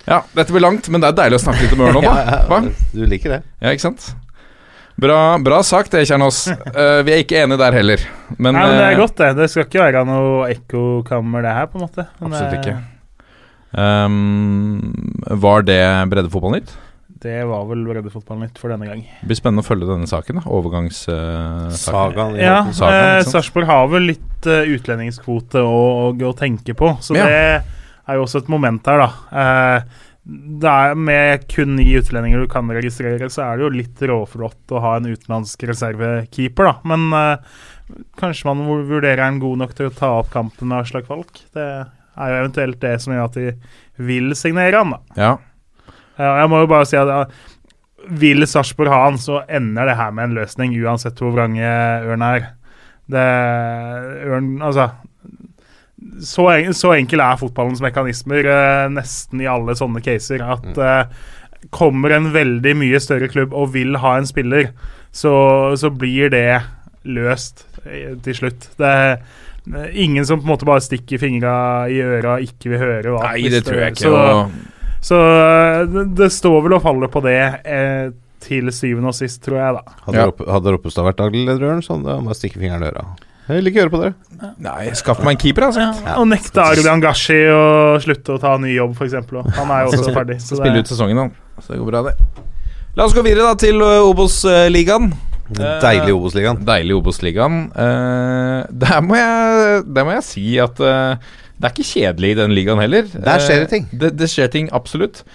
[0.07, 2.41] Ja, dette blir langt, men det er deilig å snakke litt om Ørn nå, da.
[2.49, 2.61] Hva?
[2.93, 3.41] du liker det.
[3.61, 4.11] Ja, ikke sant?
[5.01, 6.43] Bra, bra sagt, det, Kjernås.
[6.51, 8.03] Uh, vi er ikke enige der heller.
[8.37, 9.29] Men, Nei, men det eh, er godt, det.
[9.39, 12.07] Det skal ikke være noe ekkokammer, det her, på en måte.
[12.19, 12.77] Men, Absolutt eh, ikke.
[13.71, 14.91] Um,
[15.41, 15.81] var det
[16.11, 16.73] Breddefotballnytt?
[17.21, 19.03] Det var vel Breddefotballnytt for denne gang.
[19.21, 20.41] Det blir spennende å følge denne saken.
[20.41, 22.33] da Overgangssaken.
[22.33, 23.29] Uh, Ja, eh, sant?
[23.29, 27.29] Sarpsborg har vel litt uh, utlendingskvote å, å, å tenke på, så Ja.
[27.29, 29.09] det er jo også et moment her, da.
[29.41, 34.03] Eh, det er Med kun ni utlendinger du kan registrere, så er det jo litt
[34.11, 36.75] råflott å ha en utenlandsk reservekeeper, da.
[36.91, 41.09] Men uh, kanskje man vurderer en god nok til å ta opp kampen med Aslak
[41.09, 41.41] Falk.
[41.55, 43.55] Det er jo eventuelt det som gjør at de
[44.11, 45.01] vil signere han, da.
[45.17, 45.33] Ja.
[46.19, 47.49] Uh, jeg må jo bare si at uh,
[48.21, 52.25] vil Sarpsborg ha han, så ender det her med en løsning, uansett hvor vrange Ørn
[52.25, 52.51] er.
[53.11, 53.23] Det
[54.29, 54.91] Ørn Altså
[56.25, 60.41] så, så enkel er fotballens mekanismer eh, nesten i alle sånne caser.
[60.43, 61.21] At eh,
[61.69, 64.71] kommer en veldig mye større klubb og vil ha en spiller,
[65.13, 65.31] så,
[65.77, 66.47] så blir det
[67.05, 68.69] løst eh, til slutt.
[68.81, 68.91] Det,
[69.71, 71.53] er ingen som på en måte bare stikker fingra
[71.93, 73.13] i øra og ikke vil høre.
[73.13, 74.07] Hva, Nei, det tror jeg ikke.
[74.09, 78.09] Så, og- så eh, det, det står vel og faller på det eh,
[78.41, 79.95] til syvende og sist, tror jeg, da.
[80.07, 80.59] Hadde, Ja.
[80.73, 83.05] Roppestad vært daglig leder, så hadde han bare stikke fingeren i øra.
[83.51, 84.51] Jeg vil ikke høre på dere.
[84.63, 85.89] Nei, skaff meg en keeper, altså.
[86.15, 89.17] Og nekte Arvian Gashi å slutte å ta ny jobb, f.eks.
[89.57, 90.39] Han er jo også ferdig.
[90.39, 91.35] Så Spille det, ut sesongen, han.
[91.59, 92.15] Så det går bra, det.
[92.95, 95.11] La oss gå videre da til uh, Obos-ligaen.
[95.51, 96.61] Deilig Eh, Obos-ligaen.
[96.63, 97.61] Deilig Obos-ligaen.
[97.75, 99.01] Eh, der,
[99.83, 101.31] der må jeg si at eh,
[101.61, 103.09] det er ikke kjedelig i den ligaen heller.
[103.11, 103.89] Der skjer det Eh, ting.
[103.91, 105.25] Det, det skjer ting, absolutt.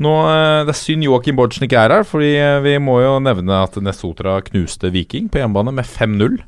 [0.00, 3.62] Nå, eh, Det er synd Joakim ikke er her, Fordi eh, vi må jo nevne
[3.62, 6.38] at Nesotra knuste Viking på hjemmebane med 5-0.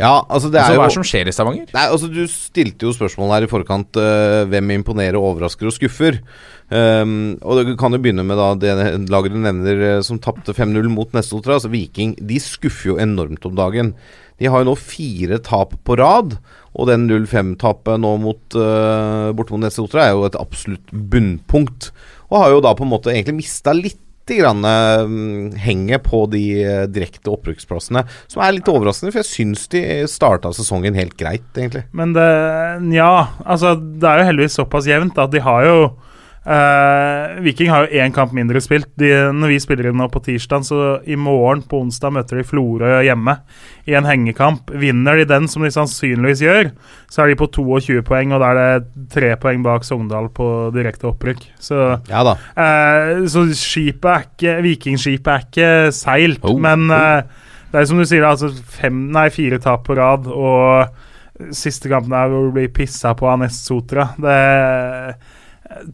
[0.00, 1.68] Ja, altså det Altså, er hva er det som skjer i Stavanger?
[1.70, 6.18] Nei, altså Du stilte jo spørsmål her i forkant Uh, hvem imponerer, overrasker og skuffer.
[6.66, 8.74] Um, og Du kan jo begynne med da det
[9.12, 11.58] laget du nevner eh, som tapte 5-0 mot Nessotra.
[11.58, 13.94] Altså Viking de skuffer jo enormt om dagen.
[14.40, 16.38] De har jo nå fire tap på rad.
[16.74, 21.92] Og den 0-5-tapet nå mot, uh, bortimot mot Nessotra er jo et absolutt bunnpunkt.
[22.32, 24.00] Og har jo da på en måte egentlig mista litt
[24.32, 28.04] grann, uh, henger på de uh, direkte opprykksplassene.
[28.30, 31.84] Som er litt overraskende, for jeg syns de starta sesongen helt greit, egentlig.
[31.92, 32.30] men det
[32.84, 35.78] Nja, altså det er jo heldigvis såpass jevnt at de har jo
[36.46, 38.88] eh, Viking har jo én kamp mindre spilt.
[39.00, 42.46] De, når vi spiller inn nå på tirsdag, så i morgen på onsdag møter de
[42.48, 43.36] Florø hjemme
[43.88, 44.72] i en hengekamp.
[44.80, 46.70] Vinner de den, som de sannsynligvis gjør,
[47.12, 50.50] så er de på 22 poeng, og da er det tre poeng bak Sogndal på
[50.74, 51.46] direkte opprykk.
[51.60, 52.24] Så Ja.
[52.56, 57.22] Eh, så skipet er ikke Vikingskipet er ikke seilt, Oh, men eh,
[57.72, 62.12] det er som du sier, altså fem, nei, fire tap på rad, og siste kampen
[62.14, 64.12] er hvor du blir pissa på av Nest Sotra.
[64.14, 64.36] Det,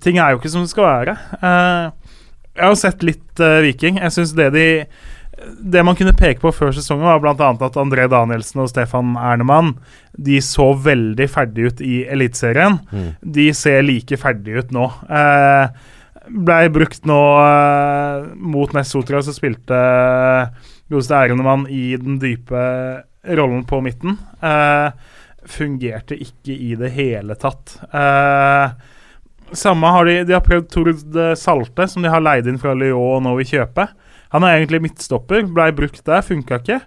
[0.02, 1.16] ting er jo ikke som det skal være.
[1.40, 2.18] Eh,
[2.56, 4.00] jeg har jo sett litt eh, Viking.
[4.02, 4.68] Jeg syns det de
[5.40, 7.50] det man kunne peke på før sesongen, var bl.a.
[7.64, 9.70] at André Danielsen og Stefan Ernemann
[10.12, 12.76] De så veldig ferdige ut i Eliteserien.
[13.22, 14.90] De ser like ferdige ut nå.
[15.08, 15.72] Eh,
[16.30, 19.78] blei brukt nå eh, mot Nessotra, så spilte
[20.90, 22.60] godeste Ernemann i den dype
[23.38, 24.18] rollen på midten.
[24.44, 24.90] Eh,
[25.50, 27.78] fungerte ikke i det hele tatt.
[27.88, 28.89] Eh,
[29.56, 33.20] samme har de De har prøvd Tord Salte, som de har leid inn fra Lyon
[33.20, 33.88] og nå vil kjøpe.
[34.30, 36.80] Han er egentlig midtstopper, blei brukt der, funka ikke.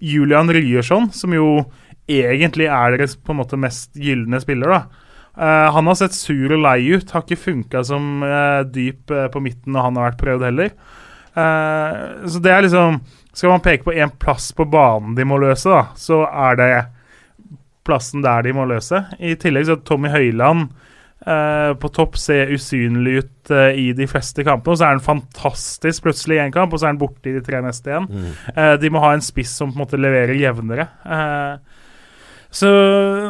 [0.00, 1.66] Julian Ryerson, som jo
[2.08, 5.02] egentlig er deres på en måte mest gylne spiller, da.
[5.36, 9.26] Uh, han har sett sur og lei ut, har ikke funka som uh, dyp uh,
[9.32, 10.72] på midten når han har vært prøvd heller.
[11.36, 12.94] Så det er liksom
[13.36, 16.68] Skal man peke på én plass på banen de må løse, da, så er det
[17.84, 19.02] plassen der de må løse.
[19.20, 20.70] I tillegg så er Tommy Høiland
[21.26, 24.74] eh, på topp ser usynlig ut uh, i de fleste kampene.
[24.74, 27.36] Og så er han fantastisk plutselig i én kamp, og så er han borte i
[27.36, 28.08] de tre neste igjen.
[28.54, 30.88] Eh, de må ha en spiss som på en måte leverer jevnere.
[32.56, 32.68] Så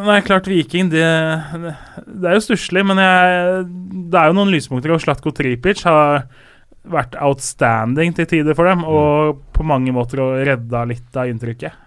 [0.06, 3.64] nei, klart Viking Det, det er jo stusslig, men jeg,
[4.12, 4.92] det er jo noen lyspunkter.
[4.94, 6.28] Og Slatko Tripic har
[6.86, 11.85] vært outstanding til tider for dem, og på mange måter redda litt av inntrykket.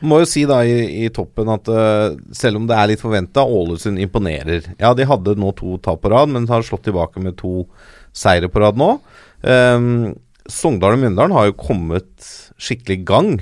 [0.00, 3.44] Må jo si da i, i toppen at uh, selv om det er litt forventa,
[3.44, 4.72] Ålesund imponerer.
[4.80, 7.66] Ja, de hadde nå to tap på rad, men har slått tilbake med to
[8.16, 8.94] seire på rad nå.
[9.44, 10.12] Um,
[10.50, 12.30] Sogndal og Mjøndalen har jo kommet
[12.60, 13.32] skikkelig i gang.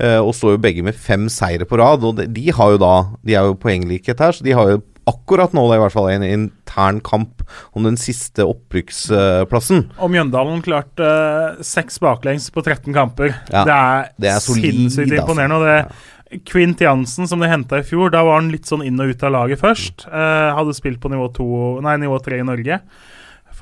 [0.00, 2.02] Uh, og står jo begge med fem seire på rad.
[2.08, 4.82] Og de, de har jo da De er jo poenglikhet her, så de har jo
[5.10, 7.42] akkurat nå da i hvert fall en intern kamp
[7.72, 9.90] om den siste opprykksplassen.
[9.98, 13.34] Og Mjøndalen klarte eh, seks baklengs på 13 kamper.
[13.50, 15.22] Ja, det er, det er solid, sinnssykt altså.
[15.22, 15.56] imponerende.
[15.56, 19.00] Og det Quint Jansen, som de henta i fjor, da var han litt sånn inn
[19.00, 20.06] og ut av laget først.
[20.08, 21.48] Eh, hadde spilt på nivå, to,
[21.84, 22.80] nei, nivå 3 i Norge.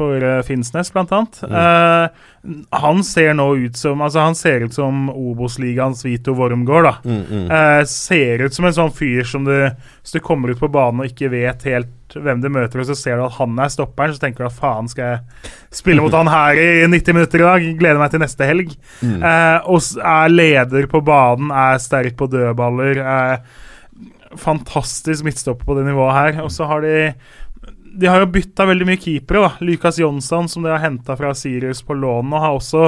[0.01, 1.40] For uh, Finnsnes, blant annet.
[1.44, 2.09] Uh,
[2.80, 6.86] han ser nå ut som Altså Han ser ut som Obos-ligaens Vito Wormgård.
[6.88, 7.46] da Mm, mm.
[7.51, 11.03] Uh, ser ut som en sånn fyr som du Hvis du kommer ut på banen
[11.03, 14.11] og ikke vet helt hvem du møter, og så ser du at han er stopperen,
[14.16, 17.44] så tenker du at faen, skal jeg spille mot han her i 90 minutter i
[17.46, 17.66] dag?
[17.78, 18.72] Gleder meg til neste helg.
[18.98, 22.98] Uh, og er leder på banen, er sterk på dødballer.
[22.98, 23.38] Er
[24.38, 26.42] fantastisk midtstopper på det nivået her.
[26.44, 27.12] Og så har de
[27.93, 29.41] de har jo bytta veldig mye keepere.
[29.49, 32.84] da Lukas Jonsson, som de har henta fra Sirius på lån, og har også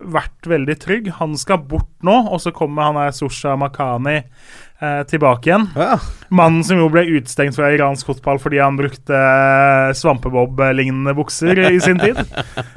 [0.00, 1.10] vært veldig trygg.
[1.18, 5.66] Han skal bort nå, og så kommer han her Susha Makani eh, tilbake igjen.
[5.76, 5.98] Ja.
[6.32, 11.76] Mannen som jo ble utestengt fra iransk fotball fordi han brukte eh, svampebob-lignende bukser i
[11.84, 12.16] sin tid.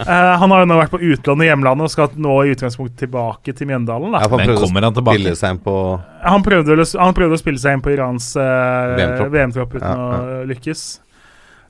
[0.04, 3.06] Eh, han har jo nå vært på utlån i hjemlandet og skal nå i utgangspunktet
[3.06, 4.12] tilbake til Mjøndalen.
[4.12, 5.22] Da Ja, han Men kommer han tilbake?
[5.22, 5.76] spille seg inn på
[6.24, 9.32] han prøvde, han prøvde å spille seg inn på Irans eh, VM-tropp.
[9.32, 10.84] VM-tropp uten Ja, å lykkes.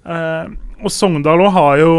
[0.05, 0.51] Eh,
[0.83, 1.93] og Sogndal òg har jo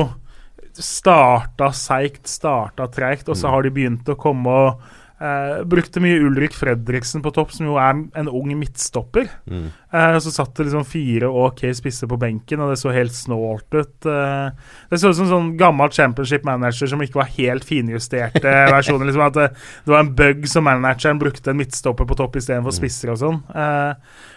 [0.75, 4.85] starta seigt, starta treigt, og så har de begynt å komme og
[5.25, 9.29] Uh, brukte mye Ulrik Fredriksen på topp, som jo er en ung midtstopper.
[9.47, 9.69] Mm.
[9.95, 13.77] Uh, så satt det liksom fire OK spisser på benken, og det så helt snålt
[13.77, 13.95] ut.
[14.05, 14.51] Uh,
[14.91, 19.07] det så ut som sånn gammel championship manager som ikke var helt finjusterte versjoner.
[19.07, 19.49] Liksom at det,
[19.87, 23.41] det, var en bug som manageren brukte en midtstopper på topp istedenfor spisser og sånn.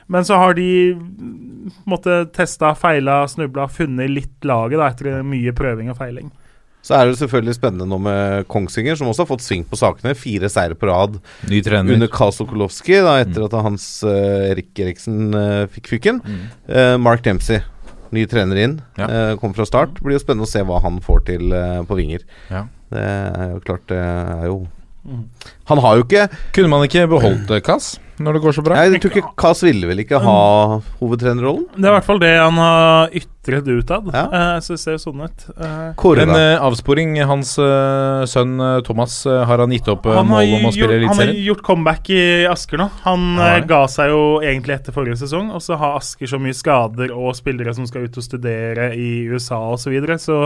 [0.07, 0.67] Men så har de
[1.87, 6.29] måtte testa, feila, snubla, funnet litt laget da, etter mye prøving og feiling.
[6.87, 10.13] Så er det selvfølgelig spennende nå med Kongsvinger, som også har fått sving på sakene.
[10.15, 11.17] Fire seire på rad
[11.51, 11.97] Ny trener.
[11.97, 13.47] under Karl Sokolowski, da, etter mm.
[13.49, 16.21] at Hans uh, Erik Eriksen uh, fikk fyken.
[16.23, 16.45] Mm.
[16.69, 17.59] Uh, Mark Dempsey,
[18.15, 19.35] ny trener inn, ja.
[19.41, 19.99] kom fra start.
[19.99, 21.51] Blir jo spennende å se hva han får til
[21.89, 22.23] på vinger.
[22.47, 22.63] Ja.
[22.87, 24.61] Det er jo klart, det er jo.
[25.71, 27.95] Han har jo ikke Kunne man ikke beholdt Kass?
[28.17, 28.77] når det går så bra?
[28.77, 30.37] Nei, jeg tror ikke Kass ville vel ikke ha
[30.97, 31.67] hovedtrenerrollen?
[31.75, 34.23] Det er i hvert fall det han har ytret utad, ja.
[34.31, 35.45] uh, så det ser jo sånn ut.
[36.01, 37.13] Kåre, en uh, avsporing.
[37.29, 37.53] Hans
[38.31, 41.13] sønn Thomas, har han gitt opp målet om å spille Eliteserien?
[41.13, 42.89] Han har gjort comeback i Asker nå.
[43.05, 47.13] Han ga seg jo egentlig etter forrige sesong, og så har Asker så mye skader
[47.13, 50.37] og spillere som skal ut og studere i USA osv., så, videre, så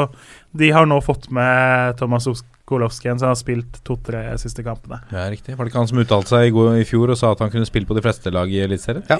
[0.53, 2.27] de har nå fått med Thomas
[2.71, 5.01] Kolowskien, som har spilt to-tre siste kampene.
[5.11, 5.57] Ja, riktig.
[5.57, 7.51] Var det ikke han som uttalte seg i, går, i fjor og sa at han
[7.53, 9.05] kunne spille på de fleste lag i Eliteserien?
[9.11, 9.19] Ja.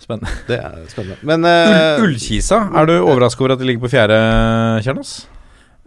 [0.00, 0.32] Spennende.
[0.48, 1.18] Det er spennende.
[1.28, 4.16] Men uh, Ullkisa, er du overraska over at de ligger på fjerde,
[4.86, 5.18] Kjernos?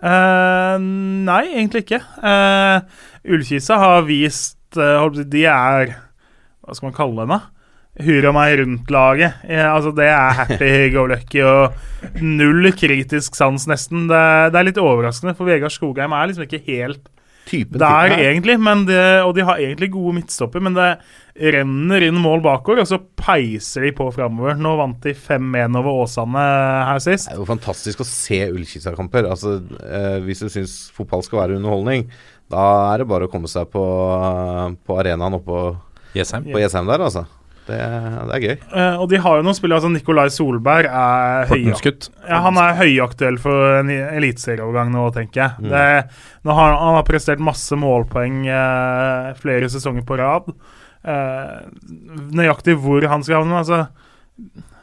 [0.03, 0.75] Uh,
[1.23, 2.01] nei, egentlig ikke.
[2.19, 2.83] Uh,
[3.33, 7.52] Ullkisa har vist uh, De er Hva skal man kalle dem, da?
[8.01, 9.41] Hurra meg rundt-laget.
[9.45, 14.07] Ja, altså det er happy go lucky og null kritisk sans, nesten.
[14.09, 14.21] Det,
[14.53, 17.09] det, er litt overraskende, for Vegard Skogheim er liksom ikke helt
[17.43, 18.23] Typen, der, typen.
[18.23, 18.55] egentlig.
[18.87, 20.89] Det, og de har egentlig gode midtstopper, men det
[21.53, 24.55] renner inn mål bakover, og så peiser de på framover.
[24.55, 26.45] Nå vant de 5-1 over Åsane
[26.87, 27.27] her sist.
[27.27, 29.27] Det er jo fantastisk å se Ullkisa-kamper.
[29.27, 32.07] Altså, eh, hvis du syns fotball skal være underholdning,
[32.53, 33.83] da er det bare å komme seg på,
[34.87, 35.63] på arenaen oppe på
[36.15, 37.27] Jessheim der, altså.
[37.63, 38.55] Det, det, er gøy.
[38.73, 39.79] Uh, og de har jo noen spillere.
[39.79, 42.09] altså Nikolai Solberg er høyaktuell.
[42.27, 45.63] Ja, han er høyaktuell for en eliteserieovergang nå, tenker jeg.
[45.63, 45.69] Mm.
[45.71, 45.85] Det,
[46.43, 50.51] nå har, han har prestert masse målpoeng uh, flere sesonger på rad.
[51.03, 51.63] Uh,
[52.35, 53.83] nøyaktig hvor han skal havne altså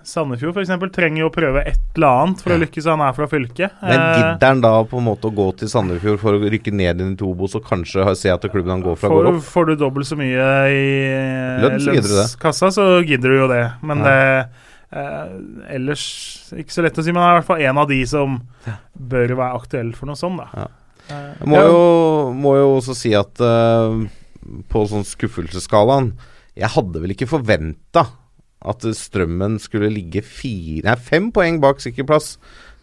[0.07, 0.73] Sandefjord f.eks.
[0.95, 3.77] trenger jo å prøve et eller annet for å lykkes, han er fra fylket.
[3.83, 6.73] Men eh, gidder han da på en måte å gå til Sandefjord for å rykke
[6.75, 9.45] ned inn i Tobos og kanskje se at klubben han går fra, får, går opp?
[9.51, 10.83] Får du dobbelt så mye i
[11.65, 13.63] lønnskassa, så gidder du jo det.
[13.87, 14.11] Men ja.
[14.11, 15.35] det eh,
[15.79, 16.05] ellers
[16.57, 18.39] ikke så lett å si, men han er i hvert fall en av de som
[18.95, 20.65] bør være aktuell for noe sånt, da.
[20.65, 20.69] Ja.
[21.11, 21.79] Jeg må, jo,
[22.39, 23.99] må jo også si at uh,
[24.71, 26.13] på sånn skuffelsesskalaen
[26.55, 28.05] Jeg hadde vel ikke forventa
[28.61, 32.35] at Strømmen skulle ligge fire, nei, fem poeng bak sikker plass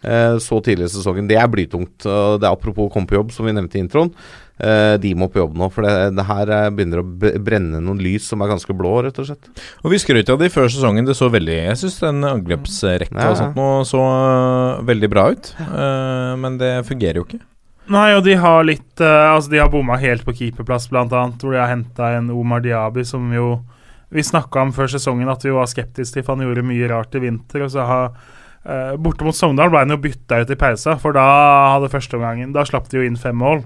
[0.02, 1.28] eh, så tidlig i sesongen.
[1.30, 2.06] Det er blytungt.
[2.06, 4.12] Og det er apropos komme på jobb, som vi nevnte i introen.
[4.58, 8.00] Eh, de må på jobb nå, for det, det her eh, begynner å brenne noen
[8.02, 9.50] lys som er ganske blå, rett og slett.
[9.84, 11.06] Og Vi skrøt av det før sesongen.
[11.06, 13.30] Det så veldig Jeg syns den angrepsrekka ja.
[13.30, 15.52] og sånt nå så uh, veldig bra ut.
[15.62, 17.40] Uh, men det fungerer jo ikke.
[17.88, 21.38] Nei, og de har litt uh, Altså, de har bomma helt på keeperplass, blant annet,
[21.40, 23.60] hvor de har henta en Omar Diaby som jo
[24.14, 27.16] vi snakka om før sesongen at vi var skeptiske til for han gjorde mye rart
[27.18, 27.64] i vinter.
[27.66, 31.16] og så har uh, Borte mot Sogndal ble han jo bytta ut i pausa, for
[31.16, 31.26] da
[31.74, 33.64] hadde førsteomgangen Da slapp de jo inn fem mål.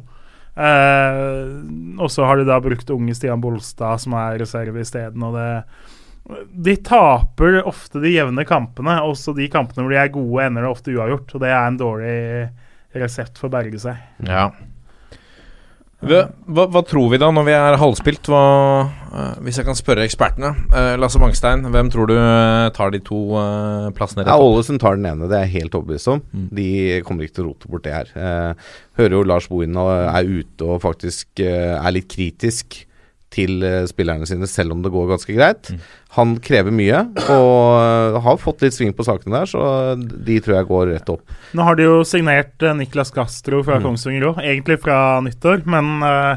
[0.52, 1.62] Uh,
[2.02, 5.22] og så har de da brukt unge Stian Bolstad, som er reserve isteden.
[5.24, 5.62] Og det
[6.52, 8.98] De taper ofte de jevne kampene.
[9.06, 11.34] Også de kampene hvor de er gode, ender det ofte uavgjort.
[11.34, 12.18] Og det er en dårlig
[12.98, 13.98] resept for å berge seg.
[14.26, 14.50] Ja.
[16.02, 18.26] Hva, hva, tror vi da når vi er halvspilt?
[18.30, 18.42] Hva,
[19.12, 20.50] uh, hvis jeg kan spørre ekspertene.
[20.72, 23.20] Uh, Lasse Mangstein, hvem tror du uh, tar de to
[23.94, 24.26] plassene?
[24.26, 26.24] Ja, Ålesund tar den ene, det er jeg helt overbevist om.
[26.34, 26.48] Mm.
[26.58, 26.68] De
[27.06, 28.56] kommer ikke til å rote bort det her.
[28.98, 32.82] hører jo Lars Bohin er ute og faktisk er litt kritisk
[33.32, 35.70] til uh, spillerne sine, selv om det går ganske greit.
[35.72, 35.82] Mm.
[36.16, 36.98] Han krever mye,
[37.32, 39.62] og uh, har fått litt sving på sakene der, så
[39.96, 41.34] de tror jeg går rett opp.
[41.56, 43.88] Nå har de jo signert uh, Niklas Castro fra mm.
[43.88, 45.90] Kongsvinger òg, egentlig fra nyttår, men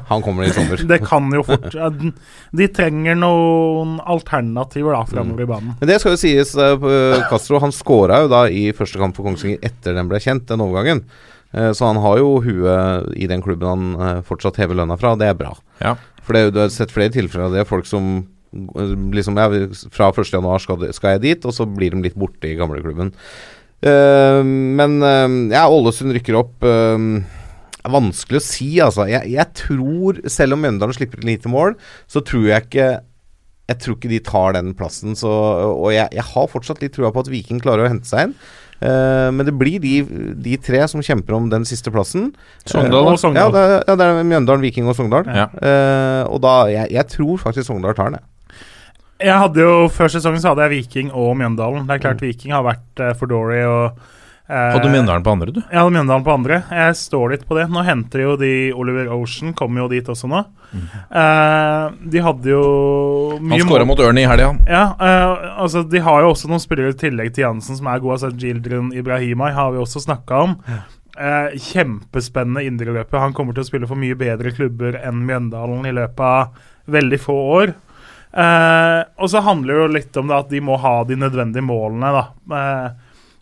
[0.10, 0.82] Han kommer i sommer.
[0.92, 1.76] det kan jo fort
[2.56, 5.46] De trenger noen alternativer da framover mm.
[5.46, 5.78] i banen.
[5.82, 6.56] Men det skal jo sies,
[7.30, 10.64] Castro han skåra jo da i første kamp for Kongsvinger etter den ble kjent, den
[10.64, 11.06] overgangen.
[11.56, 15.30] Så han har jo huet i den klubben han fortsatt hever lønna fra, og det
[15.32, 15.54] er bra.
[15.80, 15.94] Ja.
[16.26, 17.64] For det, du har sett flere tilfeller av det.
[17.70, 18.26] Folk som
[19.16, 19.50] liksom ja,
[19.92, 23.14] Fra 1.1 skal, skal jeg dit, og så blir de litt borte i gamleklubben.
[23.86, 26.64] Uh, men uh, ja, Ålesund rykker opp.
[26.64, 27.24] Uh,
[27.86, 29.10] vanskelig å si, altså.
[29.12, 31.76] Jeg, jeg tror, selv om Mjøndalen slipper inn lite mål,
[32.10, 32.88] så tror jeg ikke
[33.66, 35.16] jeg tror ikke de tar den plassen.
[35.18, 38.28] Så, og jeg, jeg, har fortsatt litt trua på at Viking klarer å hente seg
[38.28, 38.36] inn.
[38.82, 39.94] Eh, men det blir de,
[40.44, 42.34] de tre som kjemper om den siste plassen.
[42.66, 43.48] Sogndal, Eh, og- Sogndal.
[43.48, 45.26] Ja, det er, ja, det er Mjøndalen, Viking og Sogndal.
[45.32, 45.46] Ja.
[45.56, 48.20] Uh, og da jeg, jeg tror faktisk Sogndal tar den.
[48.20, 48.24] jeg.
[49.30, 51.86] Jeg hadde jo Før sesongen så hadde jeg Viking og Mjøndalen.
[51.88, 53.98] Det er klart Viking har vært uh, for dårlig og
[54.50, 55.62] eh, Hadde Mjøndalen på andre, du?
[55.70, 56.62] Ja, hadde Mjøndalen på andre.
[56.70, 57.68] Jeg står litt på det.
[57.72, 60.44] Nå henter jo de Oliver Ocean, kommer jo dit også nå.
[60.76, 62.66] Eh, de hadde jo
[63.40, 64.52] mye Han skåra mot Ørn i helga.
[64.68, 68.04] Ja, eh, altså de har jo også noen spillere i tillegg til Jansen som er
[68.04, 68.20] gode.
[68.20, 70.58] Altså Gildren Ibrahimai har vi også snakka om.
[71.16, 73.22] Eh, kjempespennende indreløper.
[73.24, 77.20] Han kommer til å spille for mye bedre klubber enn Mjøndalen i løpet av veldig
[77.24, 77.76] få år.
[78.36, 81.64] Eh, og så handler det jo litt om det at de må ha de nødvendige
[81.64, 82.26] målene, da.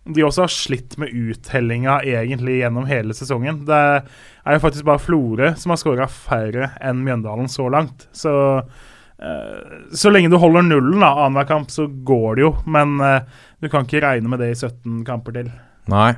[0.04, 3.62] De også har slitt med uttellinga egentlig gjennom hele sesongen.
[3.68, 8.10] Det er jo faktisk bare Florø som har skåra færre enn Mjøndalen så langt.
[8.12, 12.51] Så uh, så lenge du holder nullen annenhver kamp, så går det jo.
[12.68, 13.24] Men uh,
[13.64, 15.51] du kan ikke regne med det i 17 kamper til.
[15.91, 16.12] Nei.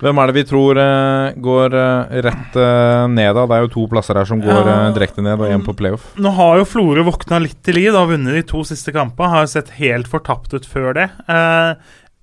[0.00, 3.44] Hvem er det vi tror uh, går uh, rett uh, ned, da?
[3.44, 6.14] Det er jo to plasser her som går direkte ned, og én på playoff.
[6.16, 7.92] Nå har jo Florø våkna litt til liv.
[7.92, 9.28] Har vunnet de to siste kampene.
[9.34, 11.06] Har jo sett helt fortapt ut før det.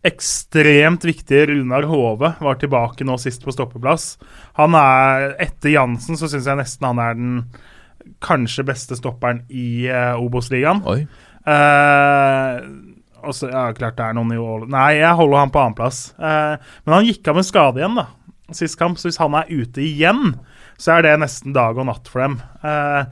[0.08, 4.14] Ekstremt viktige Runar Hove var tilbake nå sist på stoppeplass.
[4.60, 7.34] Han er Etter Jansen så syns jeg nesten han er den
[8.24, 10.80] kanskje beste stopperen i uh, Obos-ligaen.
[11.48, 12.60] Eh,
[13.24, 14.68] og så, ja, klart det er noen i Ål...
[14.72, 16.02] Nei, jeg holder han på annenplass.
[16.16, 16.56] Uh,
[16.86, 18.08] men han gikk av med skade igjen, da.
[18.56, 19.00] Sist kamp.
[19.00, 20.38] Så hvis han er ute igjen,
[20.80, 22.38] så er det nesten dag og natt for dem.
[22.64, 23.10] Uh,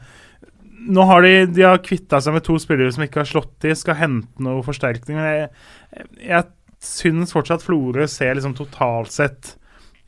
[0.86, 3.74] nå har de, de har kvitta seg med to spillere som ikke har slått til,
[3.78, 5.18] skal hente noe forsterkning.
[5.18, 6.48] Men jeg, jeg
[6.84, 9.56] syns fortsatt Florø ser liksom totalt sett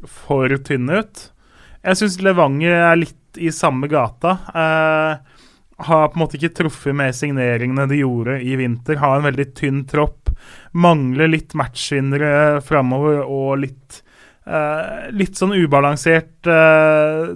[0.05, 1.23] for tynne ut.
[1.85, 4.37] Jeg syns Levanger er litt i samme gata.
[4.53, 5.37] Eh,
[5.87, 8.97] har på en måte ikke truffet med signeringene de gjorde i vinter.
[9.01, 10.31] Har en veldig tynn tropp.
[10.73, 14.01] Mangler litt matchvinnere framover og litt
[14.45, 17.33] eh, Litt sånn ubalansert eh,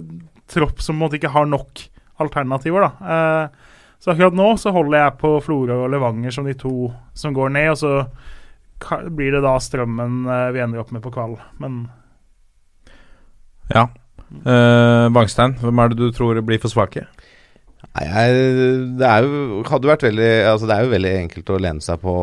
[0.52, 1.86] tropp som på en måte ikke har nok
[2.22, 3.14] alternativer, da.
[3.14, 3.72] Eh,
[4.02, 7.52] så akkurat nå så holder jeg på Florø og Levanger som de to som går
[7.54, 7.92] ned, og så
[9.16, 11.36] blir det da Strømmen eh, vi ender opp med på kvall.
[11.62, 11.84] Men
[13.72, 13.88] Ja.
[14.32, 17.04] Eh, Bangstein, hvem er det du tror blir for svake?
[17.92, 18.44] Nei, jeg,
[18.96, 22.00] det er jo hadde vært veldig Altså det er jo veldig enkelt å lene seg
[22.00, 22.14] på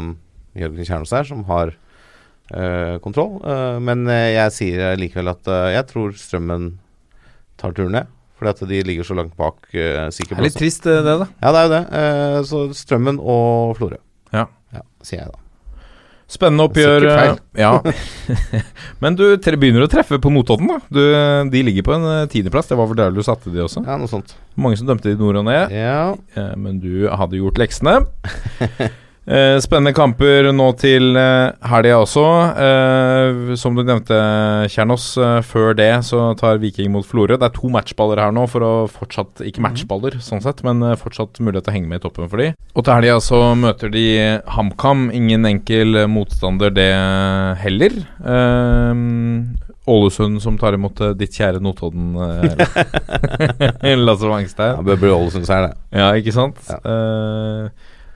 [0.00, 0.14] um,
[0.56, 1.74] Jørgen Kjernos her, som har
[2.56, 3.36] øh, kontroll.
[3.44, 6.70] Øh, men jeg sier likevel at øh, jeg tror Strømmen
[7.60, 8.14] tar turen ned.
[8.38, 11.26] Fordi at de ligger så langt bak uh, Det er litt trist, det, da.
[11.42, 11.82] Ja, det er jo det.
[11.90, 13.98] Uh, så Strømmen og Florø.
[14.32, 14.46] Ja.
[15.02, 15.47] sier jeg da.
[16.28, 17.06] Spennende oppgjør.
[17.08, 17.70] Eh, Ja.
[19.02, 20.78] Men du tre, begynner å treffe på Notodden, da.
[20.92, 21.00] Du,
[21.52, 22.68] de ligger på en eh, tiendeplass.
[22.68, 23.80] Det var vel der du satte de også?
[23.88, 24.36] Ja, noe sånt.
[24.60, 25.72] Mange som dømte de nord og ned.
[25.72, 26.12] Ja.
[26.36, 28.02] Eh, men du hadde gjort leksene.
[29.28, 32.22] Eh, spennende kamper nå til eh, helga også.
[32.64, 34.16] Eh, som du nevnte,
[34.72, 37.36] Kjernås, eh, før det så tar Viking mot Florø.
[37.36, 41.42] Det er to matchballer her nå, for å fortsatt Ikke matchballer, sånn sett, men fortsatt
[41.44, 42.54] mulighet til å henge med i toppen for de.
[42.72, 44.06] Og til helga så møter de
[44.48, 45.10] HamKam.
[45.12, 46.88] Ingen enkel motstander, det
[47.60, 48.00] heller.
[49.88, 52.16] Ålesund som tar imot ditt kjære Notodden,
[54.08, 54.72] Lasse Wangstein.
[54.72, 56.00] Ja, bør bli Ålesund her, det.
[56.00, 56.64] Ja, ikke sant?
[56.72, 57.68] Ja.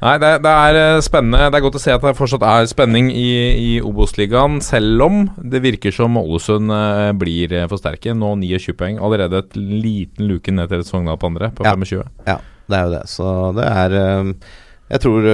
[0.03, 1.47] Nei, det, det er eh, spennende.
[1.53, 5.21] Det er godt å se at det fortsatt er spenning i, i Obos-ligaen, selv om
[5.39, 8.11] det virker som Ålesund eh, blir eh, for sterke.
[8.19, 8.99] Nå 29 poeng.
[8.99, 11.77] Allerede et liten luke ned til Sogndal på andre, på Ja.
[11.79, 12.03] 25.
[12.27, 13.03] Ja, det er jo det.
[13.13, 13.95] Så det er
[14.93, 15.29] Jeg tror,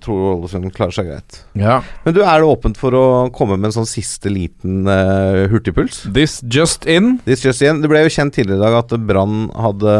[0.00, 1.40] tror Ålesund klarer seg greit.
[1.58, 1.80] Ja.
[2.06, 3.02] Men du, er det åpent for å
[3.34, 6.06] komme med en sånn siste liten uh, hurtigpuls?
[6.14, 7.18] This just in.
[7.26, 7.82] This just in.
[7.82, 9.98] Det ble jo kjent tidligere i dag at Brann hadde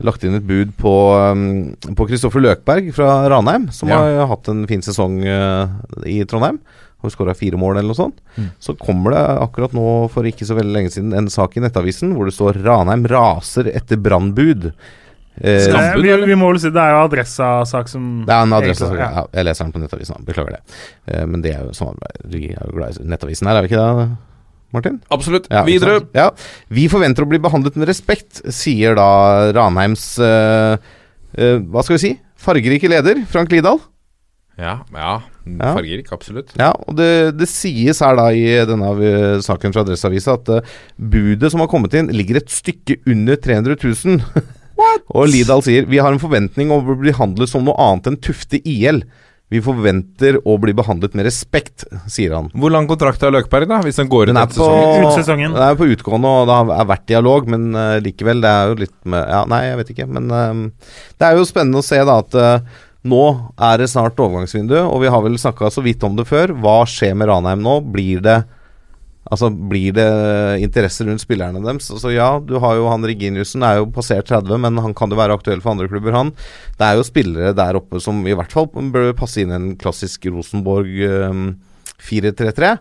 [0.00, 0.92] lagt inn et bud på
[1.32, 3.98] um, På Kristoffer Løkberg fra Ranheim, som Ja.
[3.98, 5.66] har hatt en fin sesong uh,
[6.06, 6.60] i Trondheim.
[7.02, 8.16] Har skåra fire mål eller noe sånt.
[8.36, 8.48] Mm.
[8.58, 12.14] Så kommer det akkurat nå, for ikke så veldig lenge siden, en sak i Nettavisen
[12.16, 14.72] hvor det står 'Ranheim raser etter brannbud'.
[15.40, 18.42] Eh, Skam- eh, vi, vi må vel si det er jo Adressa-sak som Det er
[18.42, 19.26] en adressasak, Ja.
[19.32, 20.24] jeg leser den på Nettavisen.
[20.26, 20.60] Beklager det.
[21.06, 21.94] Eh, men det er jo sånn,
[22.26, 24.16] Vi er jo glad i Nettavisen her, er vi ikke det,
[24.74, 24.98] Martin?
[25.14, 25.48] Absolutt.
[25.52, 26.02] Ja, Videre.
[26.16, 26.30] Ja.
[26.72, 29.08] Vi forventer å bli behandlet med respekt, sier da
[29.56, 32.12] Ranheims uh, uh, Hva skal vi si?
[32.38, 33.80] Fargerike leder, Frank Lidahl.
[34.58, 35.14] Ja, ja.
[35.48, 35.72] Ja.
[35.72, 36.50] Fargerik, absolutt.
[36.58, 40.74] Ja, og det, det sies her da i denne eh, saken fra Adresseavisa at uh,
[40.98, 44.44] budet som har kommet inn, ligger et stykke under 300 000.
[45.16, 48.20] og Lidahl sier vi har en forventning om å bli behandlet som noe annet enn
[48.28, 49.04] Tufte IL.
[49.48, 52.50] Vi forventer å bli behandlet med respekt, sier han.
[52.52, 53.78] Hvor lang kontrakt har Løkberg, da?
[53.84, 55.14] Hvis den går ut er etter på, sesongen?
[55.16, 55.54] Sesongen.
[55.56, 58.72] Den er på utgående, og det har har vært dialog, men uh, likevel, det er
[58.72, 61.86] jo litt med Ja, nei, jeg vet ikke, men uh, det er jo spennende å
[61.86, 63.24] se da at uh, Nå
[63.62, 66.50] er det snart overgangsvindu, og vi har vel snakka så vidt om det før.
[66.60, 67.78] Hva skjer med Ranheim nå?
[67.94, 68.40] Blir det
[69.28, 70.08] Altså, Blir det
[70.64, 71.90] interesse rundt spillerne deres?
[71.92, 75.18] Altså, ja, du har jo han Reginiussen, er jo passert 30, men han kan jo
[75.20, 76.32] være aktuell for andre klubber, han.
[76.78, 80.30] Det er jo spillere der oppe som i hvert fall bør passe inn en klassisk
[80.32, 80.88] Rosenborg
[81.28, 81.44] um,
[82.00, 82.76] 4-3-3.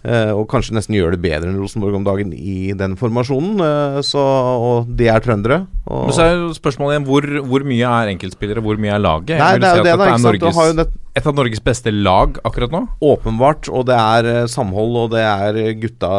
[0.00, 3.60] Uh, og kanskje nesten gjør det bedre enn Rosenborg om dagen i den formasjonen.
[3.60, 4.22] Uh, så,
[4.56, 5.58] og de er trøndere.
[5.90, 9.36] Men så er jo spørsmålet igjen hvor, hvor mye er enkeltspillere, hvor mye er laget?
[9.36, 12.82] Nei, det er si det, da, er Norges, et av Norges beste lag akkurat nå.
[13.10, 16.10] åpenbart, og det er uh, samhold, og det er gutta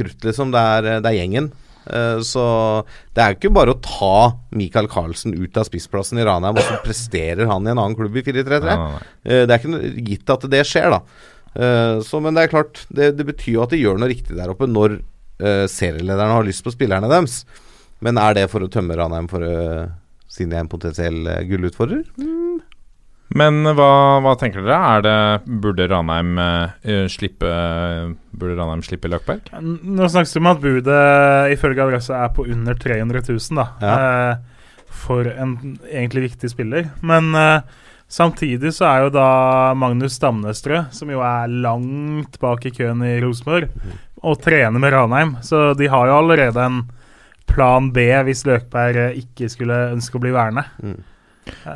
[0.00, 0.56] krutt, liksom.
[0.56, 1.52] Det er, det er gjengen.
[2.26, 2.42] Så
[3.14, 4.16] det er jo ikke bare å ta
[4.58, 8.16] Michael Carlsen ut av spissplassen i Ranheim, og så presterer han i en annen klubb
[8.18, 8.58] i 4-3-3.
[8.64, 9.04] Nei, nei, nei.
[9.28, 11.34] Uh, det er ikke gitt at det skjer, da.
[11.56, 14.36] Uh, så, men det er klart, det, det betyr jo at de gjør noe riktig
[14.36, 17.42] der oppe når uh, serielederne har lyst på spillerne deres.
[18.04, 19.88] Men er det for å tømme Ranheim for uh,
[20.28, 22.04] siden jeg er en potensiell uh, gullutfordrer?
[23.36, 23.90] Men hva,
[24.22, 24.76] hva tenker dere?
[24.78, 25.16] Er det,
[25.64, 27.48] burde Ranheim uh, slippe
[28.36, 29.50] Burde Ranheim slippe Løkberg?
[29.58, 31.00] Nå snakkes det om at budet
[31.56, 33.66] ifølge adresse er på under 300 000, da.
[33.80, 35.56] Eh, for en
[35.88, 36.90] egentlig viktig spiller.
[37.06, 37.76] Men eh,
[38.08, 39.28] samtidig så er jo da
[39.78, 43.68] Magnus Stamnestrø, som jo er langt bak i køen i Rosenborg,
[44.26, 45.36] og trener med Ranheim.
[45.44, 46.84] Så de har jo allerede en
[47.46, 50.64] plan B hvis Løkberg eh, ikke skulle ønske å bli værende.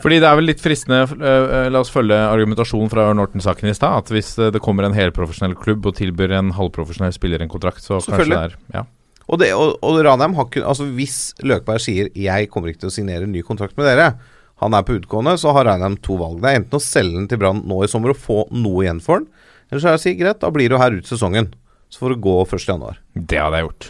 [0.02, 3.74] Fordi det er vel litt fristende øh, La oss følge argumentasjonen fra Ørn Horten-saken i
[3.76, 4.02] stad.
[4.02, 8.00] At hvis det kommer en helprofesjonell klubb og tilbyr en halvprofesjonell spiller en kontrakt, så
[8.02, 8.84] kanskje det er ja.
[9.30, 12.90] Og, det, og, og Ranheim har kun, Altså Hvis Løkberg sier 'jeg kommer ikke til
[12.90, 14.16] å signere en ny kontrakt med dere',
[14.60, 16.40] han er på utgående, så har Reinheim to valg.
[16.42, 19.00] Det er enten å selge den til Brann nå i sommer og få noe igjen
[19.04, 19.30] for den,
[19.70, 21.52] eller så er det å si greit, da blir du her ut sesongen.
[21.90, 23.00] Så får du gå 1.1.
[23.14, 23.88] Det hadde jeg gjort.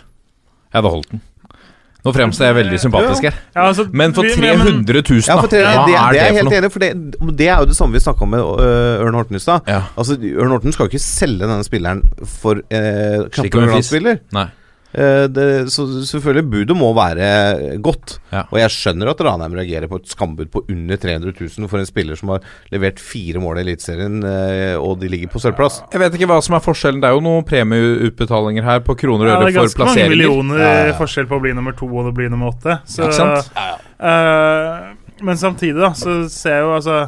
[0.71, 1.27] Jeg hadde holdt den.
[2.01, 3.35] Nå fremstår jeg veldig sympatisk her.
[3.53, 6.31] Ja, altså, Men for 300 000, Ja, for 300, da, det, hva er det er
[6.31, 6.61] jeg helt noe?
[6.61, 6.91] enig for det,
[7.37, 9.69] det er jo det samme vi snakka om med øh, Ørn Horten i stad.
[9.69, 9.83] Ja.
[10.01, 12.01] Altså, Ørn Horten skal jo ikke selge denne spilleren
[12.41, 14.47] for eh, knappe over en Nei.
[14.93, 18.17] Eh, det, så selvfølgelig, budet må være godt.
[18.33, 18.43] Ja.
[18.51, 21.87] Og jeg skjønner at Ranheim reagerer på et skambud på under 300 000 for en
[21.87, 22.43] spiller som har
[22.75, 25.83] levert fire mål i Eliteserien, eh, og de ligger på sølvplass.
[25.95, 27.01] Jeg vet ikke hva som er forskjellen.
[27.05, 29.47] Det er jo noen premieutbetalinger her på kroner og Ja, plasseringer.
[29.47, 32.15] det er ganske mange millioner Ja, ja, forskjell på å bli nummer to og å
[32.17, 32.81] bli nummer åtte.
[32.91, 33.51] Så, Ikke sant?
[34.01, 36.99] eh, men samtidig da så ser jeg jo altså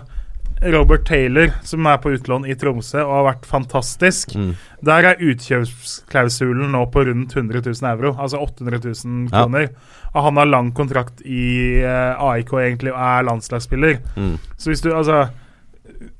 [0.62, 4.34] Robert Taylor, som er på utlån i Tromsø og har vært fantastisk.
[4.38, 4.52] Mm.
[4.86, 9.42] Der er utkjøpsklausulen nå på rundt 100 000 euro, altså 800 000 Ja.
[9.42, 9.68] kroner.
[10.14, 13.98] Og han har lang kontrakt i eh, AIK egentlig og er landslagsspiller.
[14.16, 14.36] Mm.
[14.56, 15.28] Så hvis du altså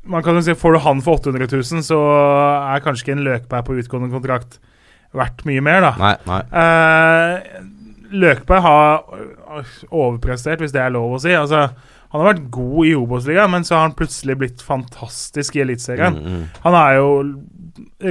[0.06, 1.98] Man kan jo si Får du han for 800 000, så
[2.74, 4.58] er kanskje ikke en Løkberg på utgående kontrakt
[5.14, 5.92] verdt mye mer, da.
[6.00, 6.40] Nei, nei.
[6.62, 7.62] Eh,
[8.12, 9.02] Løkberg har
[9.90, 11.32] overprestert, hvis det er lov å si.
[11.36, 11.66] Altså,
[12.12, 16.18] han har vært god i Obos-ligaen, men så har han plutselig blitt fantastisk i Eliteserien.
[16.18, 16.42] Mm, mm.
[16.66, 17.08] Han er jo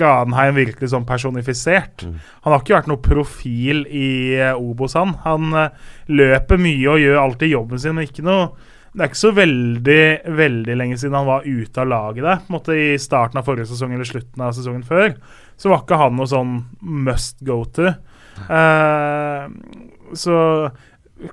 [0.01, 2.07] Ranheim virkelig sånn personifisert.
[2.07, 2.15] Mm.
[2.47, 5.13] Han har ikke vært noe profil i eh, Obos, han.
[5.27, 8.49] Han eh, løper mye og gjør alltid jobben sin, men ikke noe
[8.91, 10.01] det er ikke så veldig
[10.35, 12.41] veldig lenge siden han var ute av laget der.
[12.41, 15.13] På en måte I starten av forrige sesong eller slutten av sesongen før
[15.61, 17.93] så var ikke han noe sånn must go to.
[18.49, 19.47] Uh,
[20.17, 20.35] så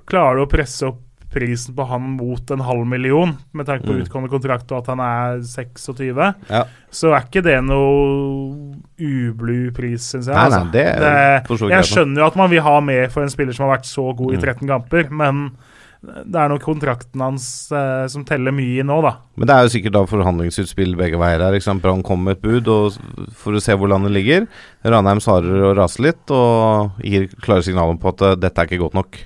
[0.07, 1.01] klarer du å presse opp
[1.33, 4.01] prisen på han mot en halv million, med tanke på Mm.
[4.03, 6.63] utgående kontrakt og at han er 26, Ja.
[6.91, 10.35] så er ikke det noe ublu pris, syns jeg.
[10.35, 10.63] Nei, altså.
[10.63, 13.67] nei, det Det- jeg skjønner jo at man vil ha mer for en spiller som
[13.69, 14.41] har vært så god i Mm.
[14.41, 15.51] 13 kamper, men
[16.01, 19.17] det er nok kontrakten hans eh, som teller mye nå, da.
[19.35, 21.79] Men det er jo sikkert da forhandlingsutspill begge veier her.
[21.81, 22.93] Brann kom med et bud og
[23.33, 24.47] for å se hvor landet ligger.
[24.85, 28.79] Ranheim svarer og raser litt og gir klare signaler på at eh, dette er ikke
[28.79, 29.17] godt nok.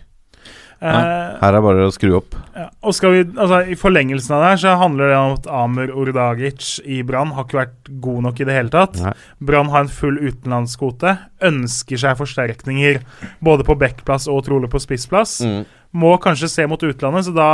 [0.83, 2.35] Eh, Her er bare å skru opp.
[2.57, 5.47] Ja, og skal vi, altså I forlengelsen av det her så handler det om at
[5.61, 8.99] Amur Ordagic i Brann har ikke vært god nok i det hele tatt.
[9.39, 11.15] Brann har en full utenlandskvote,
[11.47, 12.99] ønsker seg forsterkninger
[13.43, 15.39] både på backplass og trolig på spissplass.
[15.47, 15.63] Mm.
[16.03, 17.49] Må kanskje se mot utlandet, så da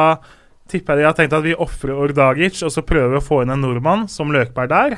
[0.69, 3.43] tipper jeg de har tenkt at vi ofrer Ordagic, og så prøver vi å få
[3.43, 4.97] inn en nordmann som Løkberg der,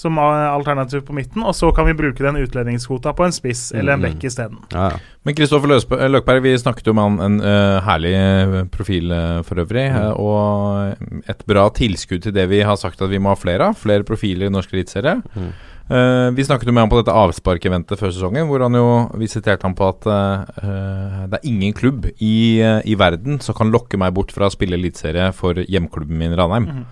[0.00, 3.66] som eh, alternativ på midten, og så kan vi bruke den utlendingskvota på en spiss
[3.76, 4.06] eller en Mm.
[4.08, 4.58] bekk isteden.
[4.72, 5.00] Ja, ja.
[5.28, 5.68] Men Kristoffer
[6.08, 9.90] Løkberg, vi snakket jo med han en uh, herlig eh, profil uh, for øvrig.
[9.92, 13.68] uh, og et bra tilskudd til det vi har sagt at vi må ha flere
[13.68, 13.76] av.
[13.76, 15.18] Flere profiler i norsk eliteserie.
[15.36, 15.50] Mm.
[15.90, 19.26] Eh, vi snakket jo med han på dette avsparkeventet før sesongen, hvor han jo vi
[19.26, 23.56] siterte han på at eh, eh, det er ingen klubb i, eh, i verden som
[23.58, 26.68] kan lokke meg bort fra å spille eliteserie for hjemklubben min Ranheim.
[26.70, 26.84] Mm.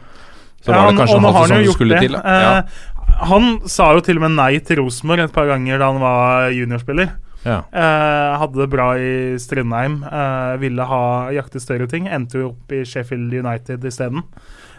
[0.67, 2.09] Så var det kanskje og en nå halv sesong skulle det.
[2.09, 2.19] til.
[2.19, 2.39] da.
[2.43, 2.57] Ja.
[2.59, 2.98] Eh,
[3.31, 6.53] han sa jo til og med nei til Rosenborg et par ganger da han var
[6.55, 7.11] juniorspiller.
[7.47, 7.63] Ja.
[7.71, 10.01] Eh, hadde det bra i Strindheim.
[10.05, 11.03] Eh, ville ha
[11.35, 12.09] jakte større ting.
[12.11, 14.25] Endte jo opp i Sheffield United isteden.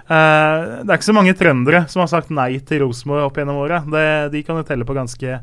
[0.10, 3.62] Eh, det er ikke så mange trøndere som har sagt nei til Rosenborg opp gjennom
[3.62, 3.88] året.
[3.94, 5.40] Det, de kan jo telle på ganske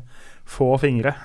[0.47, 1.15] få fingre.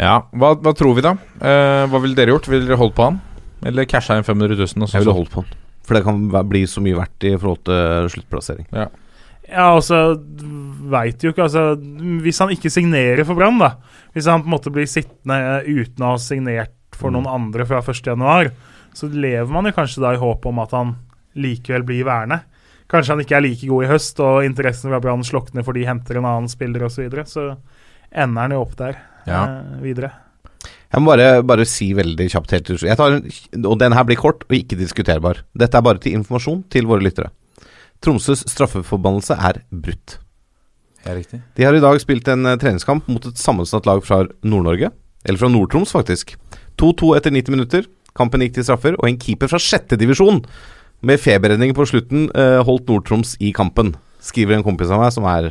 [0.00, 1.16] Ja, hva, hva tror vi da?
[1.40, 2.48] Eh, hva ville dere gjort?
[2.48, 3.20] Ville dere holdt på han?
[3.68, 4.88] Eller casha inn 500 000?
[4.88, 5.58] Jeg ville holdt på han.
[5.82, 8.68] For det kan bli så mye verdt i forhold til sluttplassering.
[8.70, 8.86] Ja,
[9.48, 9.98] ja altså
[10.92, 11.76] Veit jo ikke altså,
[12.22, 13.74] Hvis han ikke signerer for Brann, da
[14.14, 17.16] Hvis han på en måte blir sittende uten å ha signert for mm.
[17.16, 18.52] noen andre fra 1.1.,
[18.92, 20.90] så lever man jo kanskje da i håp om at han
[21.40, 22.42] likevel blir værende.
[22.92, 25.88] Kanskje han ikke er like god i høst, og interessen fra Brann slukner fordi de
[25.88, 26.98] henter en annen spiller osv.
[26.98, 27.46] Så, videre, så
[28.12, 29.40] ender han jo opp der ja.
[29.40, 30.12] eh, videre.
[30.92, 33.24] Jeg må bare, bare, si veldig kjapt helt til slutt.
[33.64, 35.40] Og den her blir kort og ikke diskuterbar.
[35.56, 37.32] Dette er bare til informasjon til våre lyttere.
[38.02, 40.18] Tromsøs straffeforbannelse er brutt.
[41.02, 41.40] Ja, riktig.
[41.58, 44.92] De har i dag spilt en uh, treningskamp mot et sammensatt lag fra Nord-Norge.
[45.26, 46.36] Eller fra Nord-Troms, faktisk.
[46.82, 47.88] 2-2 etter 90 minutter.
[48.18, 50.42] Kampen gikk til straffer, og en keeper fra sjette divisjon
[51.02, 55.26] med feberredning på slutten uh, holdt Nord-Troms i kampen, skriver en kompis av meg som
[55.26, 55.50] er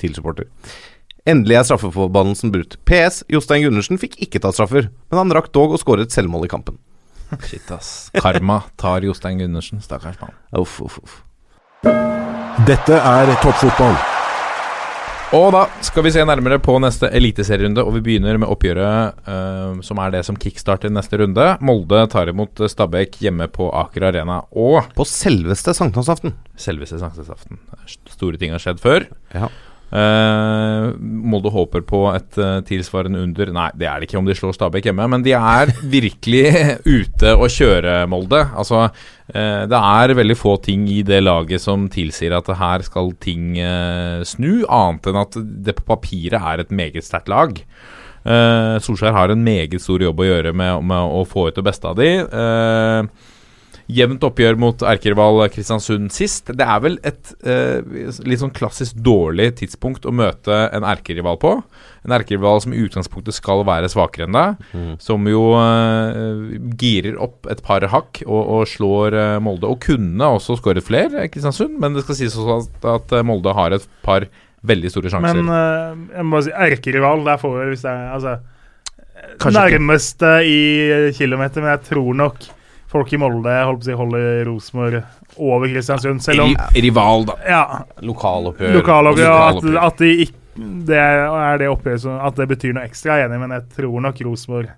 [0.00, 0.50] TIL-supporter.
[1.28, 2.76] Endelig er straffeforbannelsen brutt.
[2.84, 3.22] PS.
[3.32, 6.52] Jostein Gundersen fikk ikke ta straffer, men han rakk dog å skåre et selvmål i
[6.52, 6.76] kampen.
[7.48, 8.10] Shit, ass.
[8.20, 9.80] Karma tar Jostein Gundersen.
[9.82, 10.34] Stakkars mann.
[10.60, 11.22] Uff, uff, uff.
[12.64, 13.96] Dette er toppfotball.
[15.34, 19.80] Og da skal vi se nærmere på neste eliteserierunde, og vi begynner med oppgjøret uh,
[19.82, 21.48] som er det som kickstarter neste runde.
[21.64, 24.40] Molde tar imot Stabæk hjemme på Aker Arena.
[24.54, 26.36] Og På selveste sankthansaften.
[26.54, 27.58] Selveste sankthansaften.
[28.14, 29.08] Store ting har skjedd før.
[29.34, 29.50] Ja.
[29.94, 33.52] Uh, Molde håper på et uh, tilsvarende under.
[33.54, 36.48] Nei, det er det ikke om de slår Stabæk hjemme, men de er virkelig
[36.82, 38.40] ute å kjøre, Molde.
[38.58, 43.12] Altså, uh, det er veldig få ting i det laget som tilsier at her skal
[43.22, 43.54] ting
[44.26, 47.54] snu, annet enn at det på papiret er et meget sterkt lag.
[48.24, 51.90] Solskjær har en meget stor jobb å gjøre med, med å få ut det beste
[51.90, 52.08] av de.
[52.24, 53.33] Uh,
[53.92, 56.48] Jevnt oppgjør mot erkerival Kristiansund sist.
[56.56, 57.84] Det er vel et eh,
[58.24, 61.52] litt sånn klassisk dårlig tidspunkt å møte en erkerival på.
[62.08, 64.64] En erkerival som i utgangspunktet skal være svakere enn deg.
[64.72, 64.94] Mm.
[65.04, 69.68] Som jo eh, girer opp et par hakk og, og slår eh, Molde.
[69.68, 73.76] Og kunne også skåret flere, Kristiansund, men det skal sies også at, at Molde har
[73.76, 74.30] et par
[74.64, 75.44] veldig store sjanser.
[75.44, 78.36] Men uh, jeg må si erkerival, der får vi hvis det er altså,
[79.44, 80.60] Nærmeste i
[81.16, 82.46] kilometer, men jeg tror nok
[82.94, 85.00] folk i Molde holdt på å si, holder Rosenborg
[85.34, 86.22] over Kristiansund.
[86.24, 87.36] Selv om Rival, da.
[87.48, 87.64] Ja,
[88.06, 88.78] lokaloppgjør.
[88.78, 90.40] Lokaloppgjør, at, at, de ikke,
[90.86, 93.66] det er det oppgjøret som At det betyr noe ekstra, jeg er enig, men jeg
[93.74, 94.72] tror nok Rosenborg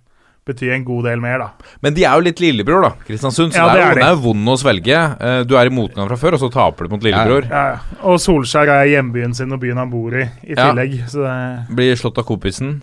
[0.47, 1.71] betyr en god del mer, da.
[1.83, 2.93] Men de er jo litt lillebror, da.
[3.09, 3.51] Kristiansund.
[3.53, 5.01] Så ja, det, er, det er jo vond å svelge.
[5.19, 7.49] Eh, du er i motgang fra før, og så taper du mot lillebror.
[7.51, 8.03] Ja, ja.
[8.07, 11.01] Og Solskjær er hjembyen sin og byen han bor i, i tillegg.
[11.11, 12.79] Så det Blir slått av kompisen.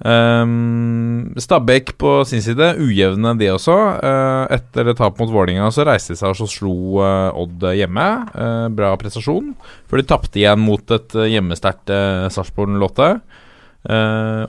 [0.00, 3.76] Um, Stabæk på sin side, ujevne de også.
[4.00, 8.08] Uh, etter et tap mot Vålinga så reiste de seg og slo uh, Odd hjemme.
[8.32, 9.52] Uh, bra prestasjon.
[9.90, 13.12] Før de tapte igjen mot et hjemmesterkt uh, Sarpsborg-Lotte.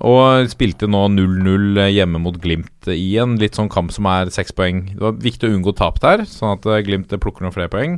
[0.03, 4.51] og spilte nå 0-0 hjemme mot Glimt i en litt sånn kamp som er seks
[4.51, 4.89] poeng.
[4.91, 7.95] Det var viktig å unngå tap der, sånn at Glimt plukker noen flere poeng.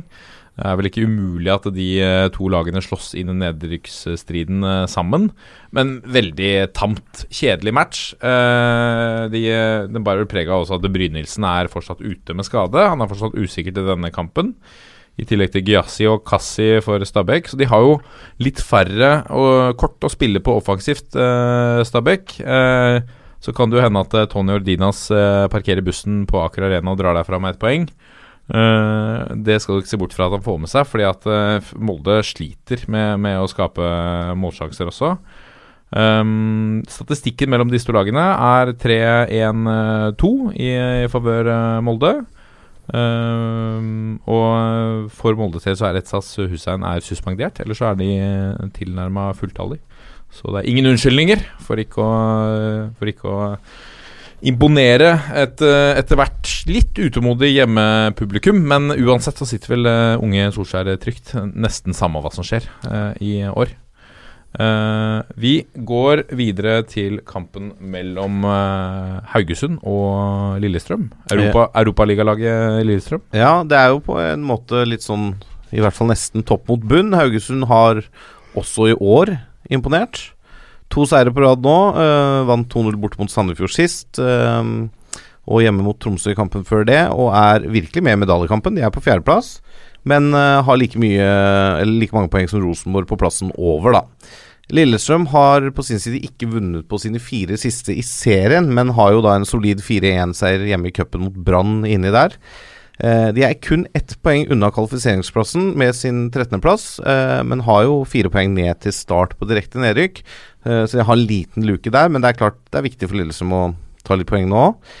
[0.54, 4.84] Det er vel ikke umulig at de eh, to lagene slåss inn i nedrykksstriden eh,
[4.90, 5.32] sammen.
[5.74, 8.02] Men veldig tamt, kjedelig match.
[8.22, 9.42] Eh, de,
[9.90, 12.86] den bærer preg av at Brynildsen er fortsatt ute med skade.
[12.86, 14.54] Han er fortsatt usikker til denne kampen.
[15.18, 17.50] I tillegg til Gyasi og Kassi for Stabæk.
[17.50, 17.98] Så de har jo
[18.42, 21.14] litt færre og kort å spille på offensivt,
[21.86, 22.34] Stabæk.
[22.34, 25.06] så kan det jo hende at Tony Ordinas
[25.54, 27.86] parkerer bussen på Aker Arena og drar derfra med ett poeng.
[28.44, 31.24] Uh, det skal du ikke se bort fra at han får med seg, fordi at
[31.30, 33.88] uh, Molde sliter med, med, å skape
[34.36, 35.14] målsjanser også.
[35.94, 40.70] Um, statistikken mellom disse to lagene er 3-1-2 i,
[41.04, 42.14] i favør uh, Molde.
[42.84, 48.10] Um, og for Molde til så er Etsas Hussein er suspendert, eller så er de
[48.76, 49.80] tilnærma fulltallig.
[50.34, 52.14] Så det er ingen unnskyldninger for ikke å,
[52.98, 53.42] for ikke å
[54.44, 58.60] imponere et eh, etter hvert litt utålmodig hjemmepublikum.
[58.68, 61.32] Men uansett så sitter vel uh, unge Solskjær trygt.
[61.54, 62.68] Nesten samme hva som skjer
[63.24, 63.74] i år.
[65.34, 68.44] Vi går videre til kampen mellom
[69.32, 71.08] Haugesund og Lillestrøm.
[71.34, 71.64] Europa.
[71.80, 73.24] Europaligalaget Lillestrøm.
[73.34, 75.32] Ja, det er jo på en måte litt sånn
[75.74, 77.10] I hvert fall nesten topp mot bunn.
[77.18, 78.04] Haugesund har
[78.54, 79.34] også i år
[79.74, 80.33] imponert.
[80.94, 81.78] To seire på rad nå.
[81.96, 84.20] Uh, vant 2-0 borte mot Sandefjord sist.
[84.22, 84.86] Uh,
[85.44, 88.78] og hjemme mot Tromsø i kampen før det, og er virkelig med i medaljekampen.
[88.78, 89.58] De er på fjerdeplass,
[90.08, 91.26] men uh, har like, mye,
[91.84, 94.04] like mange poeng som Rosenborg på plassen over, da.
[94.72, 99.12] Lillestrøm har på sin side ikke vunnet på sine fire siste i serien, men har
[99.12, 102.38] jo da en solid 4-1-seier hjemme i cupen mot Brann inni der.
[103.02, 108.04] Eh, de er kun ett poeng unna kvalifiseringsplassen med sin 13.-plass, eh, men har jo
[108.06, 110.20] fire poeng ned til start på direkte nedrykk.
[110.64, 113.10] Eh, så de har en liten luke der, men det er klart det er viktig
[113.10, 113.64] for Lillestrøm å
[114.06, 114.94] ta litt poeng nå òg.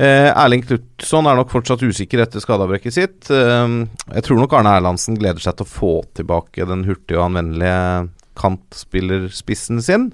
[0.00, 3.26] Erling Knutson er nok fortsatt usikker etter skadeavbrekket sitt.
[3.26, 8.06] Jeg tror nok Arne Erlandsen gleder seg til å få tilbake den hurtige og anvendelige
[8.38, 10.06] kantspillerspissen sin.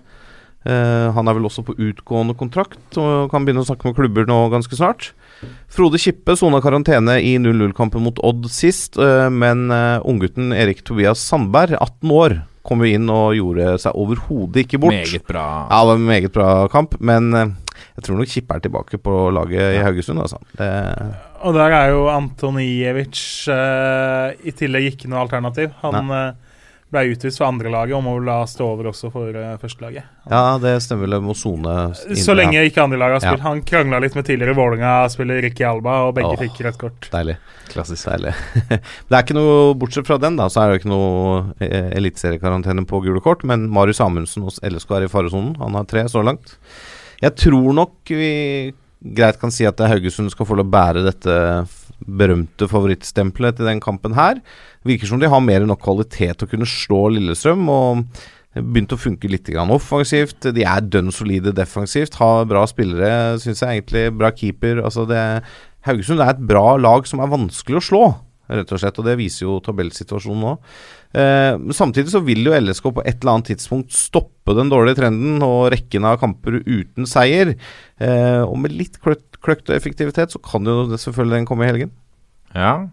[0.64, 4.40] Han er vel også på utgående kontrakt og kan begynne å snakke med klubber nå
[4.56, 5.10] ganske snart.
[5.76, 11.20] Frode Kippe sona karantene i 0-0-kampen mot Odd sist, eh, men eh, unggutten Erik Tobias
[11.20, 14.96] Sandberg, 18 år, kom jo inn og gjorde seg overhodet ikke bort.
[14.96, 15.46] Meget bra.
[15.70, 17.54] Ja, det var en meget bra kamp, men eh,
[17.96, 20.22] jeg tror nok Kippe er tilbake på laget i Haugesund.
[20.24, 20.40] Altså.
[20.56, 20.70] Det,
[21.44, 23.20] Og der er jo Antonijevic
[23.52, 25.70] uh, i tillegg ikke noe alternativ.
[25.82, 26.32] Han uh,
[26.94, 30.06] ble utvist for andrelaget og må vel da stå over også for uh, førstelaget.
[30.30, 31.18] ja, det stemmer vel.
[31.24, 33.42] Må sone Så lenge ikke andrelaget har spilt.
[33.42, 33.48] Ja.
[33.48, 36.42] Han krangla litt med tidligere Vålerenga-spiller Ricky Alba, og begge Åh.
[36.44, 37.08] fikk rødt kort.
[37.12, 37.36] Deilig.
[37.72, 38.36] Klassisk deilig.
[39.08, 42.86] det er ikke noe, Bortsett fra den, da, så er det ikke noe eh, eliteseriekarantene
[42.86, 43.42] på gule kort.
[43.48, 45.56] Men Marius Amundsen hos LSK er i faresonen.
[45.62, 46.54] Han har tre så langt.
[47.22, 48.30] Jeg tror nok vi
[49.16, 51.34] greit kan si at Haugesund skal få lov å bære dette
[52.04, 54.40] berømte favorittstempelet til den kampen her.
[54.86, 57.68] Virker som de har mer enn nok kvalitet til å kunne slå Lillestrøm.
[57.72, 58.24] og
[58.56, 60.48] begynte å funke litt offensivt.
[60.54, 62.16] De er dønn solide defensivt.
[62.20, 64.06] Har bra spillere, syns jeg egentlig.
[64.16, 64.82] Bra keeper.
[64.84, 65.20] Altså det,
[65.86, 68.04] Haugesund er et bra lag som er vanskelig å slå,
[68.48, 68.98] rett og slett.
[68.98, 70.54] Og det viser jo tabellsituasjonen nå.
[71.16, 75.44] Eh, samtidig så vil jo LSK på et eller annet tidspunkt stoppe den dårlige trenden
[75.44, 77.54] og rekken av kamper uten seier.
[78.00, 81.66] Eh, og med litt kløkt, kløkt og effektivitet så kan jo det selvfølgelig den komme
[81.66, 81.92] i helgen.
[82.54, 82.88] Ja.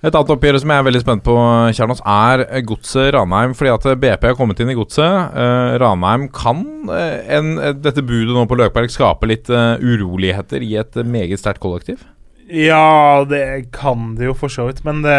[0.00, 1.34] Et annet oppgjør som jeg er veldig spent på,
[1.76, 3.56] Kjernos, er Godset Ranheim.
[3.56, 5.34] Fordi at BP har kommet inn i Godset.
[5.36, 7.52] Uh, Ranheim kan uh, en,
[7.82, 12.02] dette budet nå på Løkberg skape litt uh, uroligheter i et meget sterkt kollektiv?
[12.50, 15.14] Ja, det kan det jo for så vidt, men det,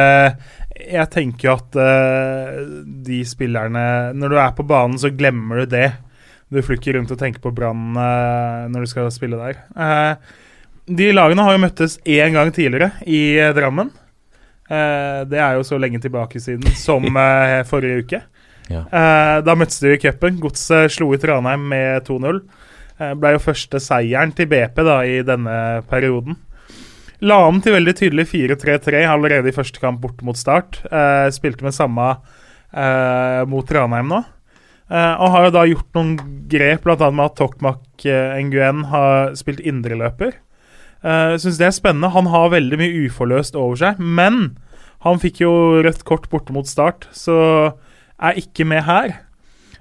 [0.80, 2.61] jeg tenker jo at eh,
[3.06, 3.84] de spillerne
[4.18, 5.91] Når du er på banen, så glemmer du det.
[6.51, 9.61] Du flykker rundt og tenker på Brann eh, når du skal spille der.
[9.71, 10.33] Eh,
[10.91, 13.93] de lagene har jo møttes én gang tidligere, i eh, Drammen.
[14.71, 17.03] Det er jo så lenge tilbake siden som
[17.67, 18.19] forrige uke.
[18.71, 18.85] Ja.
[19.43, 20.37] Da møttes de i cupen.
[20.39, 22.39] Godset slo ut Ranheim med 2-0.
[23.01, 25.55] Eh, ble jo første seieren til BP da i denne
[25.89, 26.37] perioden.
[27.21, 30.81] La om til veldig tydelig 4-3-3 allerede i første kamp borte mot Start.
[30.89, 32.07] Eh, spilte med samme
[32.73, 34.21] eh, mot Ranheim nå.
[34.91, 36.15] Eh, og har jo da gjort noen
[36.51, 37.11] grep, bl.a.
[37.11, 40.35] med at Tokmak eh, Nguyen har spilt indreløper.
[41.01, 42.11] Uh, Syns det er spennende.
[42.13, 44.51] Han har veldig mye uforløst over seg, men
[45.01, 47.38] han fikk jo rødt kort borte mot Start, så
[48.22, 49.15] er ikke med her.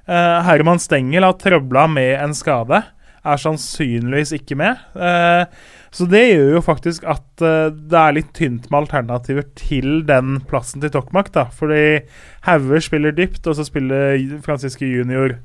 [0.08, 2.80] Uh, Herman Stengel har trøbla med en skade.
[3.20, 4.80] Er sannsynligvis ikke med.
[4.96, 5.42] Eh,
[5.90, 10.38] så det gjør jo faktisk at uh, det er litt tynt med alternativer til den
[10.50, 11.32] plassen til Tokmak.
[11.34, 12.06] da, Fordi
[12.46, 15.40] Hauger spiller dypt, og så spiller Franziske junior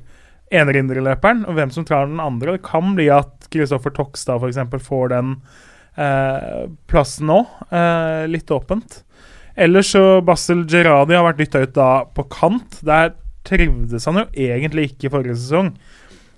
[0.54, 1.44] enerindreløperen.
[1.50, 2.54] Og hvem som tar den andre.
[2.56, 4.86] Det kan bli at Kristoffer Tokstad f.eks.
[4.86, 5.34] får den
[5.98, 7.42] uh, plassen nå.
[7.72, 9.02] Uh, litt åpent.
[9.56, 12.78] Ellers så Basel Gerradi har vært dytta ut da på kant.
[12.86, 13.16] Der
[13.46, 15.74] trivdes han jo egentlig ikke forrige sesong.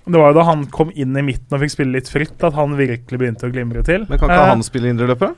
[0.08, 2.56] Det var jo da han kom inn i midten og fikk spille litt fritt, at
[2.56, 4.08] han virkelig begynte å glimre til.
[4.08, 5.36] Men kan ikke Eh, han spille indreløper?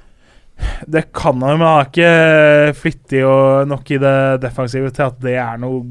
[0.86, 5.06] det kan han jo, men han er ikke flittig og nok i det defensive til
[5.06, 5.82] at det er noe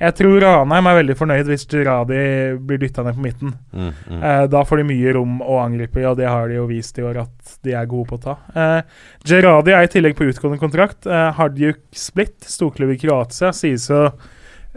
[0.00, 2.20] Jeg tror Ranheim er veldig fornøyd hvis Gerradi
[2.68, 3.54] blir dytta ned på midten.
[3.72, 4.22] Mm, mm.
[4.22, 6.98] Eh, da får de mye rom å angripe i, og det har de jo vist
[7.00, 8.36] i år at de er gode på å ta.
[8.54, 8.98] Eh,
[9.28, 11.08] Gerradi er i tillegg på utgående kontrakt.
[11.08, 14.10] Eh, Hardjuk Split, storklubb i Kroatia, sies å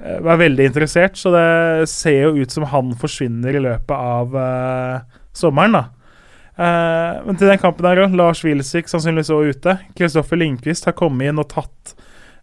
[0.03, 4.35] eh, være veldig interessert, så det ser jo ut som han forsvinner i løpet av
[4.35, 5.01] uh,
[5.37, 5.83] sommeren, da.
[6.61, 9.77] Uh, men til den kampen der òg, Lars Wilsvik sannsynligvis òg ute.
[9.97, 11.95] Kristoffer Lindqvist har kommet inn og tatt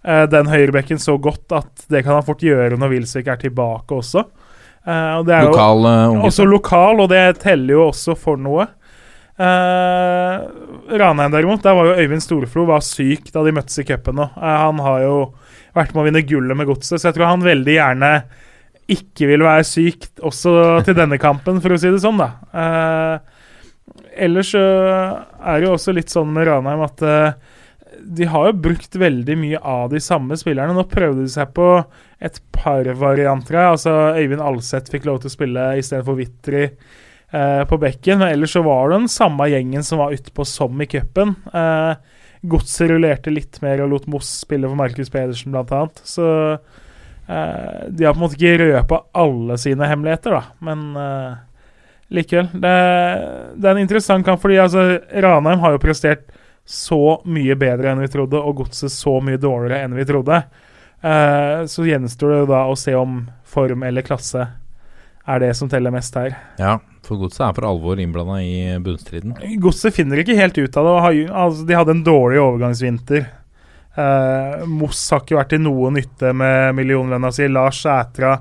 [0.07, 3.95] uh, den høyrebekken så godt at det kan han fort gjøre når Wilsvik er tilbake
[3.95, 4.27] også.
[4.89, 6.23] Og det er Lokal unge.
[6.25, 8.65] også lokal, og det teller jo også for noe.
[10.89, 14.31] Ranheim derimot, der var jo Øyvind Storflo var syk da de møttes i cupen nå.
[14.39, 15.19] Han har jo
[15.79, 18.13] vært med å vinne gullet med godset, så jeg tror han veldig gjerne
[18.89, 20.53] ikke vil være syk også
[20.87, 22.31] til denne kampen, for å si det sånn, da.
[22.57, 23.99] Eh,
[24.29, 27.57] ellers er det jo også litt sånn med Ranheim at eh,
[28.03, 30.75] de har jo brukt veldig mye av de samme spillerne.
[30.77, 31.69] Nå prøvde de seg på
[32.25, 33.59] et par varianter.
[33.63, 38.23] Altså Øyvind Alseth fikk lov til å spille istedenfor Vitry eh, på bekken.
[38.23, 41.35] Men ellers så var det den samme gjengen som var utpå som i cupen.
[41.53, 41.93] Eh,
[42.41, 46.03] Godset rullerte litt mer og lot Moss spille for Markus Pedersen, annet.
[46.07, 51.39] Så eh, De har på en måte ikke røpa alle sine hemmeligheter, da, men eh,
[52.15, 52.51] likevel.
[52.55, 52.77] Det,
[53.57, 56.29] det, er en interessant kamp, fordi altså, Ranheim har jo prestert
[56.69, 60.43] så mye bedre enn vi trodde, og Godset så mye dårligere enn vi trodde.
[61.01, 64.47] Eh, så gjenstår det da å se om form eller klasse
[65.29, 66.35] er det som teller mest her.
[66.61, 66.79] Ja,
[67.09, 69.35] for Godset er for alvor innblanda i bunnstriden.
[69.63, 71.27] Godset finner ikke helt ut av det.
[71.33, 73.27] Altså, de hadde en dårlig overgangsvinter.
[73.99, 77.49] Eh, Moss har ikke vært til noe nytte med millionlønna si.
[77.51, 78.37] Lars Sætra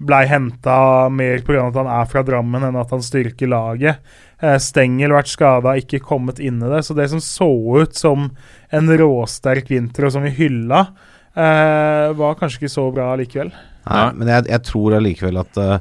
[0.00, 1.66] blei henta mer pga.
[1.66, 3.98] at han er fra Drammen enn at han styrker laget.
[4.40, 6.84] Eh, Stengel vært skada, ikke kommet inn i det.
[6.86, 7.50] Så det som så
[7.82, 8.30] ut som
[8.70, 10.86] en råsterk vinter, og som vi hylla,
[11.34, 13.52] eh, var kanskje ikke så bra likevel.
[13.90, 15.78] Nei, men jeg, jeg tror allikevel at uh,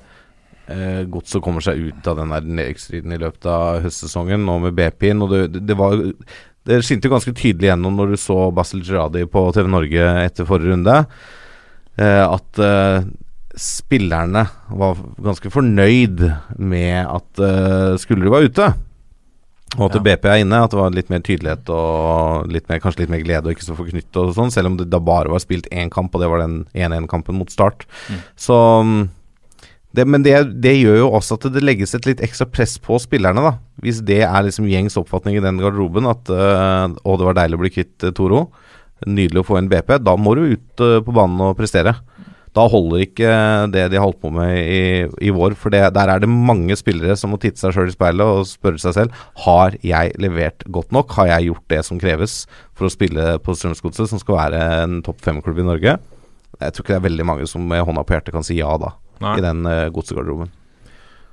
[0.72, 5.24] eh, Godset kommer seg ut av den nedrykksstriden i løpet av høstsesongen, nå med BP-en.
[5.26, 9.48] Og det, det, var Det skinte ganske tydelig gjennom når du så Basel Gerradi på
[9.56, 11.00] TV Norge etter forrige runde,
[12.00, 13.10] eh, at eh,
[13.60, 16.22] spillerne var ganske fornøyd
[16.62, 18.68] med at uh, Skullerud var ute.
[19.78, 20.02] Og at ja.
[20.06, 23.22] BP er inne, at det var litt mer tydelighet og litt mer, kanskje litt mer
[23.22, 25.92] glede og ikke så forknytt og sånn, selv om det da bare var spilt én
[25.94, 27.86] kamp, og det var den 1-1-kampen mot Start.
[28.10, 28.24] Mm.
[28.40, 29.04] Så mm,
[29.98, 33.00] det, men det, det, gjør jo også at det legges et litt ekstra press på
[33.02, 33.56] spillerne, da.
[33.82, 37.58] Hvis det er liksom gjengs oppfatning i den garderoben at øh, å, det var deilig
[37.58, 38.44] å bli kvitt uh, Toro,
[39.08, 41.96] nydelig å få en BP, da må du ut øh, på banen og prestere.
[42.54, 43.34] Da holder ikke
[43.74, 44.82] det de har holdt på med i,
[45.26, 47.94] i vår, for det, der er det mange spillere som må titte seg sjøl i
[47.94, 52.02] speilet og spørre seg selv har jeg levert godt nok, har jeg gjort det som
[52.02, 52.40] kreves
[52.78, 56.00] for å spille på Strømsgodset, som skal være en topp fem-klubb i Norge.
[56.60, 58.74] Jeg tror ikke det er veldig mange som med hånda på hjertet kan si ja
[58.82, 58.96] da.
[59.20, 59.36] Nei.
[59.38, 60.52] i den uh, godsegarderoben.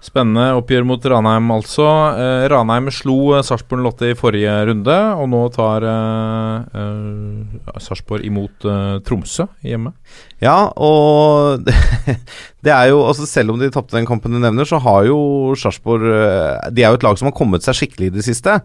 [0.06, 1.86] Spennende oppgjør mot Ranheim, altså.
[2.20, 8.26] Eh, Ranheim slo eh, Sarpsborg Lotte i forrige runde, og nå tar eh, eh, Sarpsborg
[8.28, 9.94] imot eh, Tromsø hjemme.
[10.44, 11.64] Ja, og
[12.66, 15.54] det er jo altså Selv om de tapte den kampen du nevner, så har jo
[15.58, 16.06] Sarpsborg
[16.74, 18.60] De er jo et lag som har kommet seg skikkelig i det siste.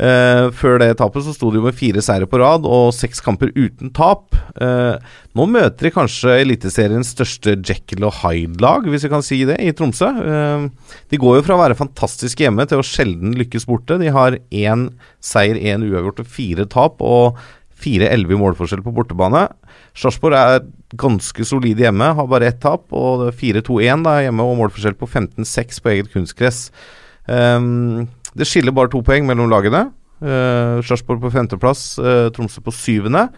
[0.00, 3.20] Uh, før det tapet så sto de jo med fire seire på rad og seks
[3.20, 4.32] kamper uten tap.
[4.56, 4.96] Uh,
[5.36, 9.74] nå møter de kanskje Eliteseriens største Jekyll og Hyde-lag, hvis vi kan si det, i
[9.76, 10.08] Tromsø.
[10.08, 14.00] Uh, de går jo fra å være fantastiske hjemme til å sjelden lykkes borte.
[14.00, 14.88] De har én
[15.20, 17.36] seier, én uavgjort og fire tap, og
[17.80, 19.46] 4-11 i målforskjell på bortebane.
[19.96, 20.64] Sarpsborg er
[21.00, 25.94] ganske solide hjemme, har bare ett tap, og 4-2-1 hjemme og målforskjell på 15-6 på
[25.94, 26.68] eget kunstgress.
[27.26, 29.88] Um, det skiller bare to poeng mellom lagene.
[30.20, 33.28] Uh, Sarpsborg på femteplass, uh, Tromsø på syvende.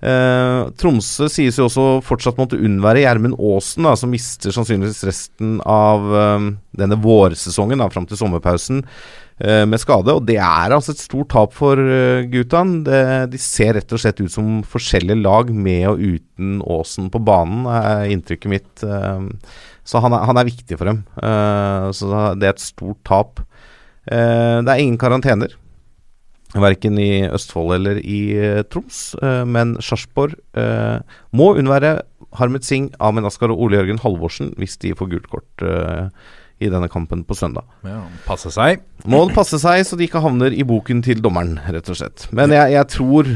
[0.00, 5.58] Uh, Tromsø sies jo også fortsatt måtte unnvære Gjermund Aasen, da, som mister sannsynligvis resten
[5.68, 8.84] av um, denne vårsesongen da, fram til sommerpausen
[9.40, 10.12] med skade.
[10.12, 11.80] Og det er altså et stort tap for
[12.28, 12.60] gutta.
[12.84, 13.00] Det,
[13.32, 17.64] de ser rett og slett ut som forskjellige lag med og uten Aasen på banen,
[17.64, 18.84] er inntrykket mitt.
[18.84, 19.30] Uh,
[19.86, 21.00] så han er, han er, viktig for dem.
[21.96, 23.40] så det er et stort tap.
[24.06, 25.54] Eh, det er ingen karantener.
[26.50, 28.20] Verken i Østfold eller i
[28.70, 29.14] Troms.
[29.46, 30.36] Men Sarpsborg
[31.36, 32.00] må unnvære
[32.38, 35.64] Harmet Singh, Amin Askar og Ole Jørgen Halvorsen hvis de får gult kort
[36.60, 37.64] i denne kampen på søndag.
[37.86, 38.82] Ja, passe seg.
[39.08, 42.26] Må passe seg så de ikke havner i boken til dommeren, rett og slett.
[42.36, 43.30] Men jeg, jeg tror,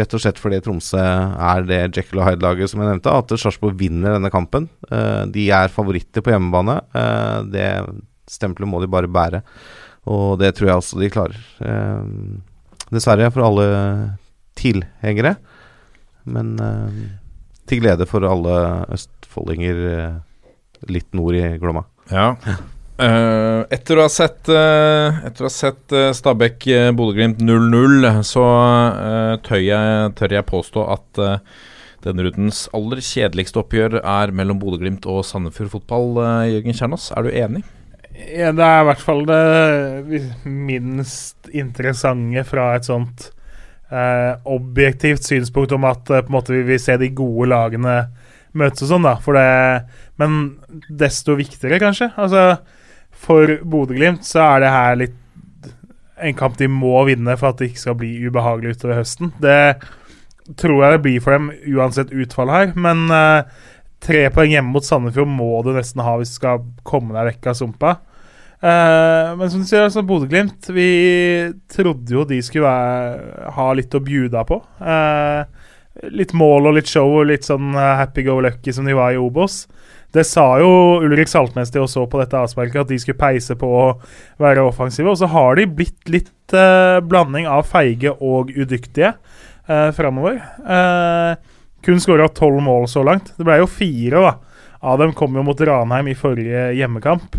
[0.00, 3.78] rett og slett fordi Tromsø er det Jekyll og Hyde-laget som jeg nevnte, at Sarpsborg
[3.78, 4.66] vinner denne kampen.
[5.34, 6.80] de er favoritter på hjemmebane.
[7.54, 7.68] det
[8.30, 9.42] stempelet må de bare bære.
[10.10, 11.40] Og det tror jeg også de klarer.
[11.64, 12.04] Eh,
[12.92, 13.66] dessverre for alle
[14.58, 15.36] tilhengere,
[16.28, 17.00] men eh,
[17.68, 20.20] til glede for alle østfoldinger eh,
[20.92, 21.86] litt nord i Glomma.
[22.12, 22.34] Ja.
[22.94, 28.44] Uh, etter å ha sett, uh, sett uh, Stabæk-Bodø-Glimt 0-0, så
[29.44, 31.22] tør jeg, tør, jeg, påstå at
[32.04, 36.20] denne rundens aller kjedeligste oppgjør er mellom Bodø-Glimt og Sandefjord fotball.
[36.52, 37.64] Jørgen Kjernås, er du enig?
[38.14, 43.32] Ja, det er i hvert fall det minst interessante fra et sånt
[43.90, 47.96] eh, objektivt synspunkt om at eh, vi vil se de gode lagene
[48.58, 49.16] møtes og sånn, da.
[49.22, 49.84] For det,
[50.20, 50.40] men
[50.88, 52.10] desto viktigere, kanskje.
[52.20, 52.46] Altså,
[53.24, 55.20] for Bodø-Glimt så er det her litt
[56.24, 59.32] en kamp de må vinne for at det ikke skal bli ubehagelig utover høsten.
[59.42, 59.76] Det
[60.60, 63.70] tror jeg det blir for dem uansett utfall her, men uh,
[64.04, 67.46] Tre poeng hjemme mot Sandefjord må du nesten ha hvis du skal komme deg vekk
[67.48, 67.92] av sumpa.
[68.60, 70.88] Uh, men som du sier, altså Bodø-Glimt Vi
[71.72, 74.60] trodde jo de skulle være, ha litt å bjuda på.
[74.80, 75.44] Uh,
[76.10, 79.14] litt mål og litt show og litt sånn uh, happy go lucky som de var
[79.14, 79.64] i Obos.
[80.14, 83.56] Det sa jo Ulrik Saltnes til og så på dette avsparket, at de skulle peise
[83.58, 83.86] på å
[84.42, 85.10] være offensive.
[85.10, 89.14] Og så har de blitt litt blanding av feige og udyktige
[89.66, 90.38] eh, framover.
[90.68, 91.36] Eh,
[91.84, 93.32] kun skåra tolv mål så langt.
[93.36, 94.34] Det ble jo fire, da.
[94.84, 97.36] Av dem kom jo mot Ranheim i forrige hjemmekamp.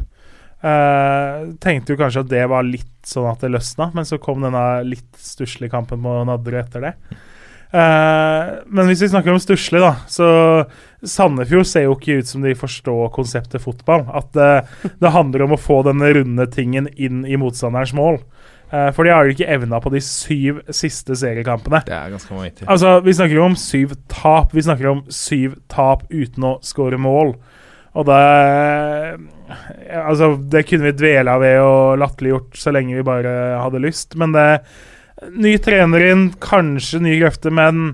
[0.66, 4.42] Eh, tenkte jo kanskje at det var litt sånn at det løsna, men så kom
[4.42, 6.94] denne litt stusslige kampen på Nadderud etter det.
[7.76, 10.28] Uh, men hvis vi snakker om stusslig, da, så
[11.04, 14.06] Sandefjord ser jo ikke ut som de forstår konseptet fotball.
[14.16, 18.22] At uh, det handler om å få denne runde tingen inn i motstanderens mål.
[18.72, 21.84] Uh, for de har jo ikke evna på de syv siste seriekampene.
[21.90, 22.70] Det er ganske vanvittig.
[22.72, 24.56] Altså, Vi snakker om syv tap.
[24.56, 27.36] Vi snakker om syv tap uten å skåre mål.
[27.96, 28.24] Og det
[29.46, 34.34] Altså, det kunne vi dvela ved og latterliggjort så lenge vi bare hadde lyst, men
[34.34, 34.48] det
[35.32, 37.94] Ny trener inn, kanskje nye krefter, men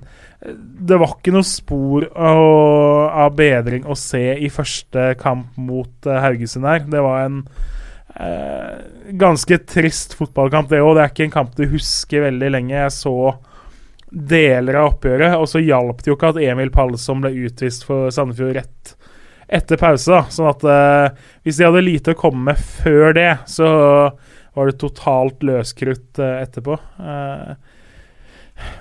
[0.81, 6.65] det var ikke noe spor av bedring å se i første kamp mot uh, Haugesund
[6.65, 6.81] her.
[6.89, 7.43] Det var en
[8.15, 8.79] eh,
[9.21, 10.95] ganske trist fotballkamp, det òg.
[10.97, 12.73] Det er ikke en kamp du husker veldig lenge.
[12.73, 13.15] Jeg så
[14.11, 18.09] deler av oppgjøret, og så hjalp det jo ikke at Emil Palsom ble utvist for
[18.11, 18.95] Sandefjord rett
[19.51, 20.23] etter pause.
[20.31, 23.69] sånn at eh, Hvis de hadde lite å komme med før det, så
[24.57, 26.77] var det totalt løskrutt uh, etterpå.
[26.99, 27.53] Uh,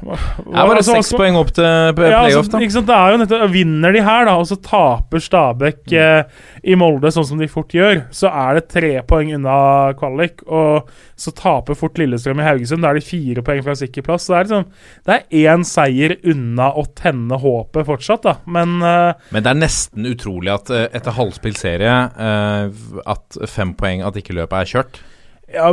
[0.01, 2.87] hva, hva, bare altså, seks poeng opp til playoff, ja, altså, da.
[2.89, 5.97] Det er jo nettopp, Vinner de her, da, og så taper Stabæk mm.
[6.01, 9.59] eh, i Molde sånn som de fort gjør, så er det tre poeng unna
[9.99, 10.45] kvalik.
[10.49, 10.89] Og
[11.21, 12.85] så taper fort Lillestrøm i Haugesund.
[12.85, 14.27] Da er de fire poeng fra sikker plass.
[14.27, 14.67] Så det er liksom
[15.07, 18.37] Det er én seier unna å tenne håpet fortsatt, da.
[18.49, 23.77] Men eh, Men det er nesten utrolig at eh, etter halvspilt serie eh, at fem
[23.77, 25.03] poeng, at ikke løpet er kjørt.
[25.51, 25.71] Ja,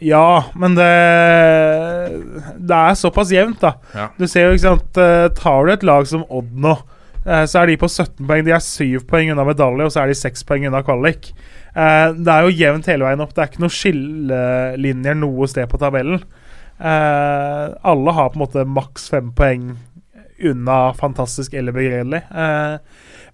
[0.00, 0.90] ja, men det
[2.58, 3.74] Det er såpass jevnt, da.
[3.94, 4.06] Ja.
[4.18, 6.76] Du ser jo, ikke sant eh, Tar du et lag som Odd nå,
[7.24, 8.44] eh, så er de på 17 poeng.
[8.46, 11.32] De er 7 poeng unna medalje, og så er de 6 poeng unna kvalik.
[11.74, 13.34] Eh, det er jo jevnt hele veien opp.
[13.34, 16.22] Det er ikke noen skillelinjer noe sted på tabellen.
[16.78, 19.72] Alle har på en måte maks 5 poeng
[20.46, 22.20] unna fantastisk eller begredelig.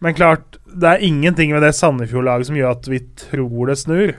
[0.01, 4.15] Men klart, det er ingenting ved det Sandefjord-laget som gjør at vi tror det snur.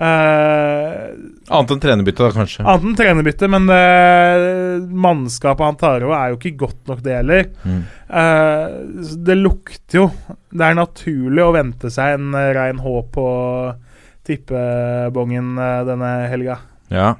[0.00, 1.10] Uh,
[1.52, 2.64] annet enn trenerbytte, da, kanskje?
[2.64, 7.18] Annet enn trenerbytte, men uh, mannskapet han tar over, er jo ikke godt nok, det
[7.18, 7.50] heller.
[7.68, 7.82] Mm.
[8.08, 10.06] Uh, det lukter jo
[10.50, 13.26] Det er naturlig å vente seg en rein H på
[14.26, 15.52] tippebongen
[15.86, 16.56] denne helga.
[16.92, 17.12] Ja.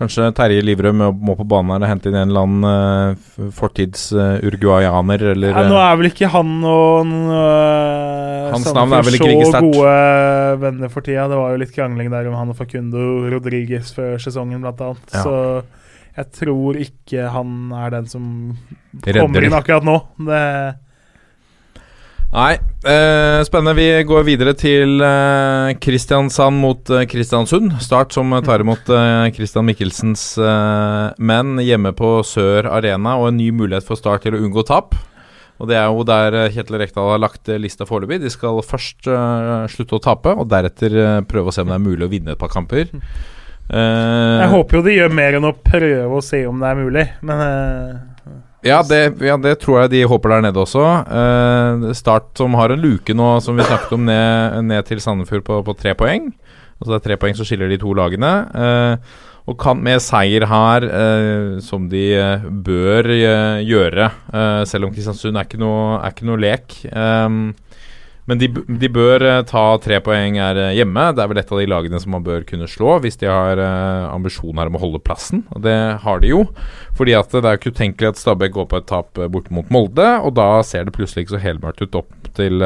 [0.00, 5.24] Kanskje Terje Livrød må på banen her og hente inn en eller annen uh, fortids-uruguayaner,
[5.26, 9.28] uh, eller ja, Nå er vel ikke han og uh, Hans navn er vel ikke
[9.28, 9.76] like sterkt?
[9.76, 11.26] Gode venner for tida.
[11.30, 15.12] Det var jo litt krangling der om han og Facundo Rodriguez før sesongen, blant annet.
[15.12, 15.22] Ja.
[15.22, 15.36] Så
[16.16, 18.24] jeg tror ikke han er den som
[19.04, 19.20] Redder.
[19.20, 19.98] kommer inn akkurat nå.
[20.26, 20.40] Det
[22.30, 22.52] Nei,
[22.86, 23.74] eh, spennende.
[23.74, 27.72] Vi går videre til eh, Kristiansand mot eh, Kristiansund.
[27.82, 28.86] Start som tar imot
[29.34, 34.22] Kristian Mikkelsens Michelsens eh, menn hjemme på Sør Arena, og en ny mulighet for Start
[34.22, 34.94] til å unngå tap.
[35.58, 38.20] Og Det er jo der eh, Kjetil Rekdal har lagt lista foreløpig.
[38.22, 39.10] De skal først
[39.74, 42.40] slutte å tape, og deretter prøve å se om det er mulig å vinne et
[42.40, 42.94] par kamper.
[43.70, 47.04] Jeg håper jo de gjør mer enn å prøve å se om det er mulig,
[47.26, 47.42] men
[48.66, 50.84] ja det, ja det, tror jeg de håper der nede også.
[51.08, 55.46] Uh, start som har en luke nå, som vi snakket om, ned, ned til Sandefjord
[55.46, 56.30] på, på, tre poeng.
[56.80, 58.32] Altså det er tre poeng som skiller de to lagene.
[58.52, 62.04] Uh, og kan med seier her, uh, som de
[62.66, 63.08] bør
[63.64, 64.10] gjøre,
[64.68, 66.76] selv om Kristiansund er ikke noe, er ikke noe lek.
[66.92, 67.42] Um,
[68.28, 71.06] men de, de, bør uh, ta tre poeng her uh, hjemme.
[71.16, 73.60] Det er vel et av de lagene som man bør kunne slå hvis de har
[73.60, 75.44] uh, ambisjoner om å holde plassen.
[75.54, 76.44] Og det har de jo.
[76.98, 80.06] Fordi at det er ikke utenkelig at Stabæk går på et tap bort mot Molde,
[80.20, 82.62] og da ser det plutselig ikke så helmørkt ut opp til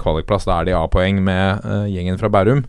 [0.00, 0.48] kvalikplass.
[0.48, 2.64] Da er de A-poeng med gjengen fra Bærum.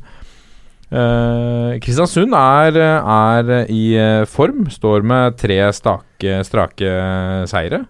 [0.87, 3.83] Kristiansund er, er i
[4.29, 4.67] form.
[4.71, 6.93] Står med tre stake, strake
[7.49, 7.83] seire.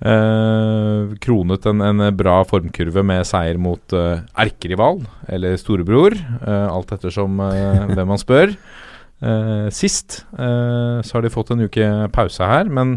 [0.00, 6.94] Uh, kronet en, en, bra formkurve med seier mot eh, erkerival, eller storebror, Eh, alt
[6.94, 8.54] ettersom uh, hvem man spør.
[9.76, 12.94] sist så har de fått en uke pause her, men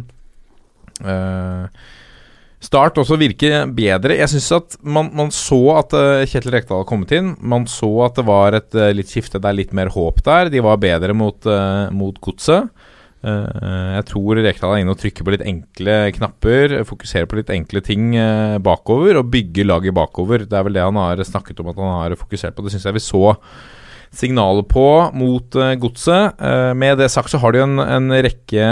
[2.64, 4.16] Start også virker bedre.
[4.16, 5.92] Jeg syns at man, man, så at
[6.32, 7.34] Kjetil Rekdal har kommet inn.
[7.44, 10.48] Man så at det var et litt skifte det er litt mer håp der.
[10.54, 11.44] De var bedre mot,
[11.92, 12.72] mot godset.
[13.24, 17.54] Uh, jeg tror Rekdal er inne og trykker på litt enkle knapper, fokuserer på litt
[17.56, 20.44] enkle ting uh, bakover og bygger laget bakover.
[20.44, 22.66] Det er vel det han har snakket om at han har fokusert på.
[22.66, 23.24] Det syns jeg vi så
[24.14, 24.86] signalet på
[25.16, 26.44] mot uh, Godset.
[26.76, 28.68] med det sagt så har de en, en rekke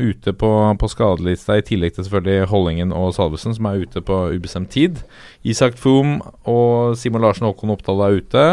[0.00, 0.50] ute på,
[0.80, 5.04] på skadelista, i tillegg til selvfølgelig Hollingen og Salvesen, som er ute på ubestemt tid.
[5.44, 6.18] Isak Foom
[6.48, 8.50] og Simon Larsen og Håkon Oppdal er ute.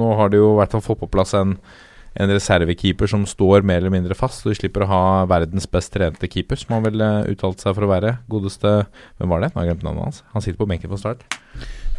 [0.00, 1.58] nå har de jo i hvert fall fått på plass en
[2.20, 5.92] en reservekeeper som står mer eller mindre fast, og de slipper å ha verdens best
[5.94, 8.12] trente keeper, som han vel uttalt uttalte seg for å være.
[8.30, 8.72] Godeste
[9.18, 9.52] Hvem var det?
[9.52, 10.22] Nå har jeg glemt navnet hans.
[10.34, 11.24] Han sitter på benken på start.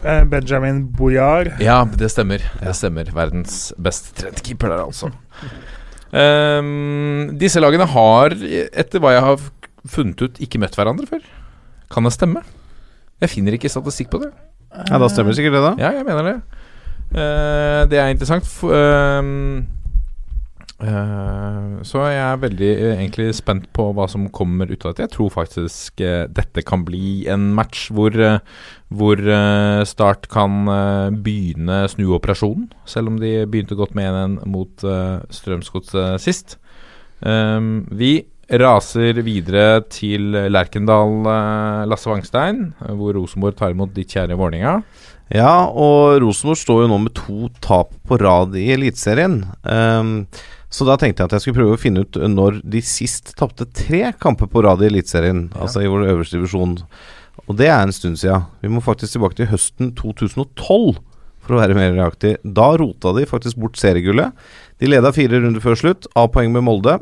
[0.03, 1.53] Eh, Benjamin Boyard.
[1.63, 2.43] Ja, det stemmer.
[2.61, 3.11] Det stemmer.
[3.15, 5.11] Verdens best trente keeper der, altså.
[6.11, 8.35] um, disse lagene har,
[8.71, 9.45] etter hva jeg har
[9.83, 11.23] funnet ut, ikke møtt hverandre før.
[11.93, 12.43] Kan det stemme?
[13.23, 14.33] Jeg finner ikke statistikk på det.
[14.89, 15.73] Ja, Da stemmer sikkert det, da.
[15.79, 16.37] Ja, jeg mener det.
[17.13, 18.47] Uh, det er interessant.
[18.49, 19.81] For, Uh,
[20.83, 25.05] så jeg er veldig uh, egentlig spent på hva som kommer ut av dette.
[25.05, 28.17] Jeg tror faktisk uh, dette kan bli en match hvor,
[28.93, 29.23] hvor
[29.89, 30.67] Start kan
[31.23, 34.85] begynne snuoperasjonen, selv om de begynte godt med 1-1 mot
[35.33, 36.57] Strømsgodset sist.
[37.23, 38.25] Um, vi
[38.59, 41.23] raser videre til Lerkendal,
[41.89, 44.81] Lasse Wangstein, hvor Rosenborg tar imot ditt kjære Vålerenga.
[45.33, 49.39] Ja, og Rosenborg står jo nå med to tap på rad i Eliteserien.
[49.63, 50.27] Um,
[50.73, 53.67] så da tenkte jeg at jeg skulle prøve å finne ut når de sist tapte
[53.77, 55.65] tre kamper på rad i Eliteserien, ja.
[55.67, 56.79] altså i vår øverste divisjon.
[57.45, 58.47] Og det er en stund siden.
[58.63, 60.97] Vi må faktisk tilbake til høsten 2012
[61.43, 62.39] for å være mer reaktiv.
[62.41, 64.33] Da rota de faktisk bort seriegullet.
[64.81, 66.97] De leda fire runder før slutt, av poeng med Molde,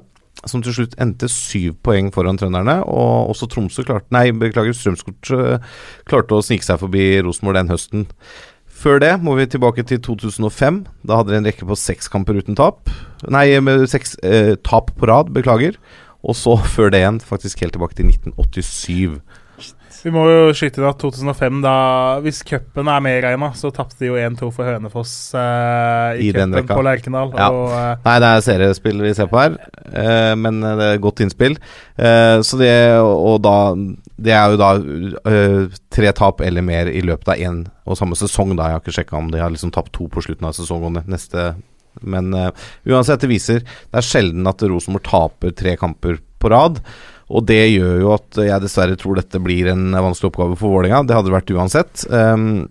[0.49, 2.80] som til slutt endte syv poeng foran trønderne.
[2.89, 5.31] Og også Tromsø klarte Nei, beklager, Strømsgodt
[6.10, 8.07] klarte å snike seg forbi Rosenborg den høsten.
[8.81, 10.79] Før det må vi tilbake til 2005.
[11.05, 12.89] Da hadde de en rekke på seks kamper uten tap.
[13.29, 15.77] Nei, med seks eh, tap på rad, beklager.
[16.25, 19.21] Og så før det igjen, faktisk helt tilbake til 1987.
[20.01, 21.73] Vi må jo skyte inn at 2005, da
[22.25, 26.33] Hvis cupen er med regna, så tapte de jo 1-2 for Hønefoss eh, i, I
[26.33, 27.33] cupen på Lerkendal.
[27.37, 27.49] Ja.
[27.53, 29.59] Og, eh, Nei, det er seriespill vi ser på her,
[29.91, 31.57] eh, men det er godt innspill.
[31.97, 33.75] så det Og da
[34.17, 34.71] Det er jo da
[35.91, 38.69] tre tap eller mer i løpet av én og samme sesong, da.
[38.69, 41.53] Jeg har ikke sjekka om de har liksom tapt to på slutten av sesongen neste
[42.07, 42.31] men
[42.87, 46.79] uansett, det viser Det er sjelden at Rosenborg taper tre kamper på rad.
[47.31, 51.05] Og det gjør jo at jeg dessverre tror dette blir en vanskelig oppgave for Vålerenga.
[51.07, 52.05] Det hadde det vært uansett.
[52.11, 52.67] Um,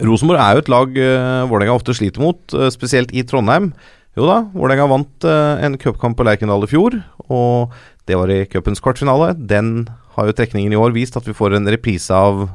[0.00, 3.72] Rosenborg er jo et lag uh, Vålerenga ofte sliter mot, uh, spesielt i Trondheim.
[4.16, 6.96] Jo da, Vålerenga vant uh, en cupkamp på Lerkendal i fjor,
[7.28, 7.76] og
[8.08, 9.34] det var i cupens kvartfinale.
[9.36, 9.86] Den
[10.16, 12.46] har jo trekningen i år vist at vi får en reprise av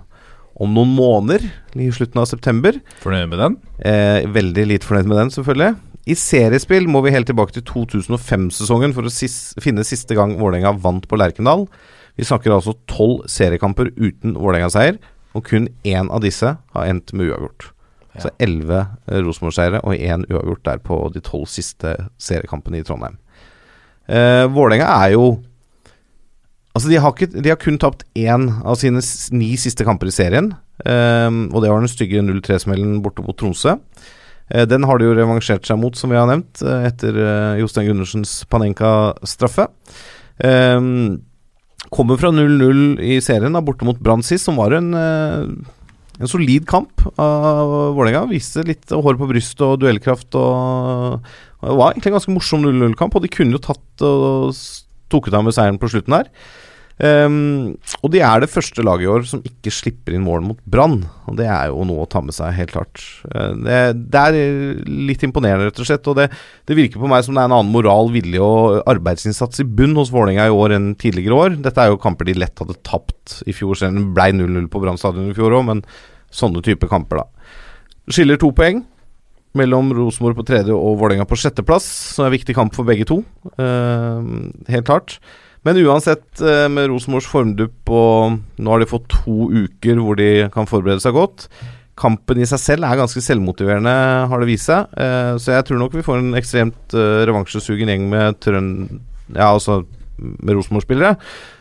[0.58, 1.44] om noen måneder,
[1.78, 2.80] i slutten av september.
[3.04, 3.56] Fornøyd med den?
[3.86, 5.76] Eh, veldig lite fornøyd med den, selvfølgelig.
[6.08, 10.72] I seriespill må vi helt tilbake til 2005-sesongen for å sis finne siste gang Vålerenga
[10.80, 11.66] vant på Lerkendal.
[12.16, 15.02] Vi snakker altså tolv seriekamper uten Vålerenga-seier,
[15.36, 17.68] og kun én av disse har endt med uavgjort.
[18.16, 18.24] Ja.
[18.24, 23.20] Så elleve eh, Rosenborg-seiere og én uavgjort der på de tolv siste seriekampene i Trondheim.
[24.08, 25.30] Eh, Vålerenga er jo
[26.78, 29.02] Altså, de har, ikke, de har kun tapt én av sine
[29.34, 30.52] ni siste kamper i serien.
[30.86, 33.74] Eh, og det var den stygge 0-3-smellen borte mot Tromsø.
[34.50, 37.62] Eh, den har de jo revansjert seg mot, som vi har nevnt, eh, etter eh,
[37.62, 39.68] Jostein Gundersens Panenka-straffe.
[41.88, 46.66] Kommer fra 0-0 i serien, da, borte mot Brann sist, som var en, en solid
[46.68, 48.26] kamp av Vålerenga.
[48.34, 50.36] Viste litt hår på brystet og duellkraft.
[50.36, 51.24] Og,
[51.62, 54.52] og Det var egentlig en ganske morsom 0-0-kamp, og de kunne jo tatt og
[55.08, 56.28] tok ut av med seieren på slutten der.
[56.98, 60.62] Um, og de er det første laget i år som ikke slipper inn mål mot
[60.66, 61.04] Brann.
[61.30, 63.04] Og det er jo noe å ta med seg, helt klart.
[63.30, 63.78] Uh, det,
[64.10, 66.10] det, er litt imponerende, rett og slett.
[66.10, 66.28] Og det,
[66.66, 69.98] det, virker på meg som det er en annen moral, vilje og arbeidsinnsats i bunn
[70.00, 71.62] hos Vålerenga i år enn tidligere år.
[71.70, 73.78] Dette er jo kamper de lett hadde tapt i fjor.
[73.78, 75.86] Selv om det ble 0-0 på Brann stadion i fjor òg, men
[76.34, 77.54] sånne type kamper, da.
[78.10, 78.82] Skiller to poeng
[79.58, 83.06] mellom Rosenborg på tredje og Vålerenga på sjetteplass, som er en viktig kamp for begge
[83.10, 83.22] to.
[83.58, 85.20] Uh, helt klart.
[85.68, 90.48] Men uansett, eh, med Rosenborgs formdupp og Nå har de fått to uker hvor de
[90.54, 91.50] kan forberede seg godt.
[91.98, 93.92] Kampen i seg selv er ganske selvmotiverende,
[94.32, 94.88] har det vist seg.
[94.96, 98.70] Eh, så jeg tror nok vi får en ekstremt uh, revansjesugen gjeng med trøn...
[99.34, 99.82] Ja, altså
[100.18, 101.18] med Rosenborg-spillere.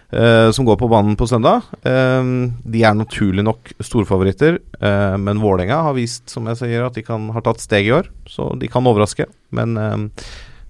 [0.07, 1.65] Uh, som går på banen på søndag.
[1.83, 6.95] Uh, de er naturlig nok storfavoritter, uh, men Vålerenga har vist som jeg sier, at
[6.95, 8.12] de kan, har tatt steg i år.
[8.31, 9.27] Så de kan overraske.
[9.57, 9.74] Men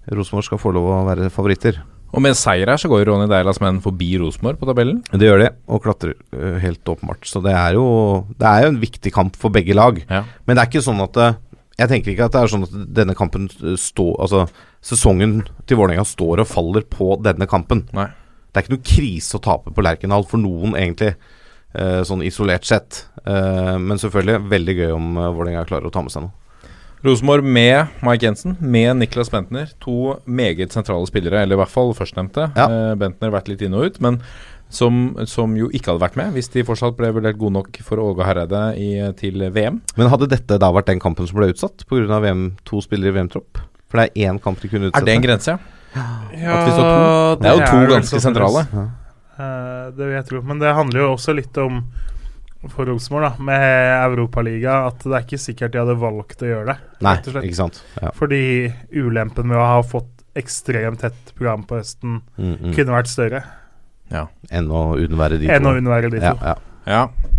[0.09, 1.83] Rosenborg skal få lov å være favoritter.
[2.15, 5.01] Og med seier her så går Ronny Deilas menn forbi Rosenborg på tabellen?
[5.11, 7.27] Det gjør de, og klatrer uh, helt åpenbart.
[7.27, 7.87] Så det er, jo,
[8.39, 9.99] det er jo en viktig kamp for begge lag.
[10.07, 10.23] Ja.
[10.47, 11.27] Men det er ikke sånn at det,
[11.77, 14.47] Jeg tenker ikke at det er sånn at denne kampen står Altså,
[14.81, 17.83] sesongen til Vålerenga står og faller på denne kampen.
[17.93, 18.07] Nei.
[18.49, 21.11] Det er ikke noe krise å tape på Lerkendal for noen, egentlig.
[22.07, 23.03] Sånn isolert sett.
[23.27, 26.46] Men selvfølgelig veldig gøy om Vålerenga klarer å ta med seg noe.
[27.05, 29.69] Rosenborg med Mike Jensen, med Niklas Bentner.
[29.85, 32.49] To meget sentrale spillere, eller i hvert fall førstnevnte.
[32.57, 32.67] Ja.
[32.67, 34.19] Uh, Bentner har vært litt inn og ut, men
[34.73, 38.01] som, som, jo ikke hadde vært med hvis de fortsatt ble vurdert gode nok for
[38.03, 38.65] Åge Hareide
[39.21, 39.79] til VM.
[39.95, 42.19] Men hadde dette da vært den kampen som ble utsatt pga.
[42.25, 43.61] VM, to spillere i VM-tropp?
[43.87, 45.05] For det er én kamp de kunne utsette.
[45.05, 45.59] Er det en grense?
[45.95, 47.37] Ja, At vi står to?
[47.41, 48.65] Det er jo to ganske sentrale.
[49.37, 50.41] Eh, det vil jeg tro.
[50.49, 51.79] Men det handler jo også litt om
[52.73, 56.65] for Rosenborg, da, med Europaliga, at det er ikke sikkert de hadde valgt å gjøre
[56.73, 56.77] det.
[57.05, 57.81] Nei, ikke sant.
[58.01, 58.11] Ja.
[58.17, 58.41] Fordi
[58.95, 62.73] ulempen med å ha fått ekstremt tett program på høsten Mm, mm.
[62.75, 63.43] kunne vært større
[64.13, 64.27] Ja.
[64.53, 65.53] Enn å unnvære de to.
[65.55, 66.25] enn å unnvære de to.
[66.29, 66.55] Ja, ja.
[66.87, 67.33] Ja.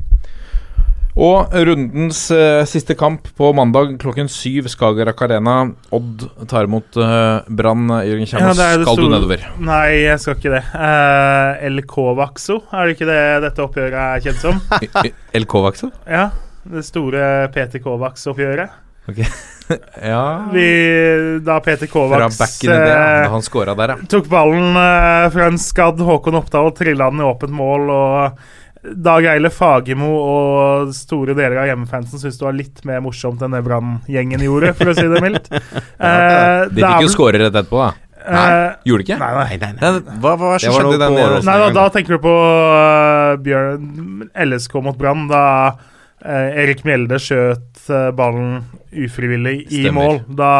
[1.18, 5.56] Og rundens eh, siste kamp på mandag klokken syv, Skagerrak Arena.
[5.94, 7.90] Odd tar imot uh, Brann.
[8.06, 9.42] Jørgen Ja, er det skal du nedover?
[9.58, 10.62] Nei, jeg skal ikke det.
[10.70, 14.62] Uh, El Kovaxo, er det ikke det dette oppgjøret er kjent som?
[15.40, 15.88] El Kovacs?
[16.06, 16.28] Ja,
[16.70, 18.84] det store Peter Kovacs-oppgjøret.
[20.02, 22.70] Ja Vi, da Peter Kovacs eh,
[23.28, 23.42] han
[23.76, 23.96] der, ja.
[24.08, 28.40] tok ballen eh, fra en skadd Håkon Oppdal, trilla den i åpent mål, og
[28.82, 33.56] Dag Eile Fagermo og store deler av hjemmefansen syns det var litt mer morsomt enn
[33.56, 35.48] det Brann-gjengen gjorde, for å si det mildt.
[35.98, 37.88] Eh, De fikk jo skåre rett etterpå, da.
[38.28, 39.16] Eh, Gjorde de ikke?
[39.18, 39.44] Nei, nei.
[39.48, 39.90] Nei, nei, nei.
[39.98, 42.22] Nei, hva hva det Det var skjedde i den på Nei, da, da tenker du
[42.22, 45.42] på uh, Bjørn LSK mot Brann, da
[45.74, 48.60] uh, Erik Mjelde skjøt uh, ballen
[48.94, 49.98] ufrivillig i Stemmer.
[49.98, 50.20] mål.
[50.38, 50.52] Da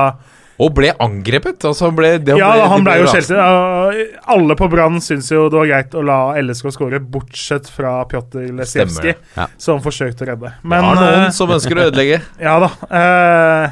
[0.58, 1.62] Og ble angrepet.
[1.68, 3.30] Altså ble, det Ja, ble, han ble jo skjelt.
[3.30, 4.16] ut.
[4.26, 8.48] alle på Brann syns jo det var greit å la LSK skåre, bortsett fra Pjotr
[8.58, 9.46] Lesjevskij, Ja.
[9.56, 10.52] som forsøkte å redde.
[10.62, 12.20] Det er noen eh, som ønsker å ødelegge.
[12.42, 12.70] Ja da.
[12.90, 13.70] Eh,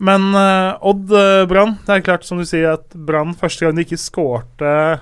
[0.00, 1.12] men eh, Odd
[1.48, 5.00] Brann Det er klart, som du sier, at Brann første gang de ikke skårte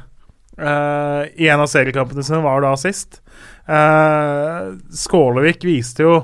[0.62, 3.22] i en av seriekampene sine, var da sist.
[4.92, 6.16] Skålevik viste jo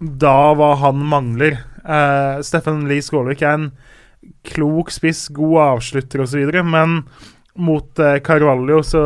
[0.00, 1.56] da hva han mangler.
[2.46, 3.70] Steffen Lie Skålevik er en
[4.46, 7.02] klok spiss, god avslutter osv., men
[7.60, 9.02] mot eh, Carvalho så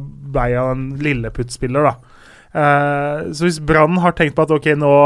[0.00, 2.18] ble han en lilleputtspiller, da.
[2.56, 4.96] Eh, så hvis Brann har tenkt på at ok, nå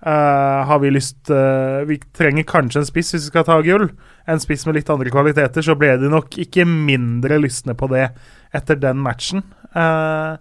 [0.00, 3.90] Eh, har vi lyst eh, Vi trenger kanskje en spiss hvis vi skal ta gull.
[4.24, 5.64] En spiss med litt andre kvaliteter.
[5.64, 8.08] Så ble de nok ikke mindre lystne på det
[8.56, 9.44] etter den matchen.
[9.76, 10.36] Eh,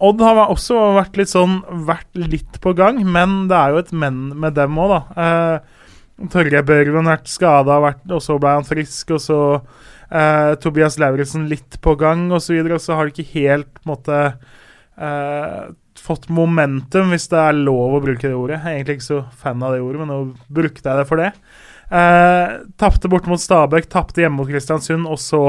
[0.00, 3.90] Odd har også vært litt sånn Vært litt på gang, men det er jo et
[3.92, 5.24] men med dem òg, da.
[6.28, 11.78] Torgeir Børven vært skada, og så ble han frisk, og så eh, Tobias Lauritzen litt
[11.80, 14.18] på gang, osv., og, så og så har de ikke helt på en måte
[15.00, 15.70] eh,
[16.00, 18.60] fått momentum, hvis det er lov å bruke det ordet.
[18.60, 20.20] Jeg er egentlig ikke så fan av det ordet, men nå
[20.52, 21.30] brukte jeg det for det.
[21.90, 25.42] Eh, tapte borte mot Stabæk, tapte hjemme mot Kristiansund, og så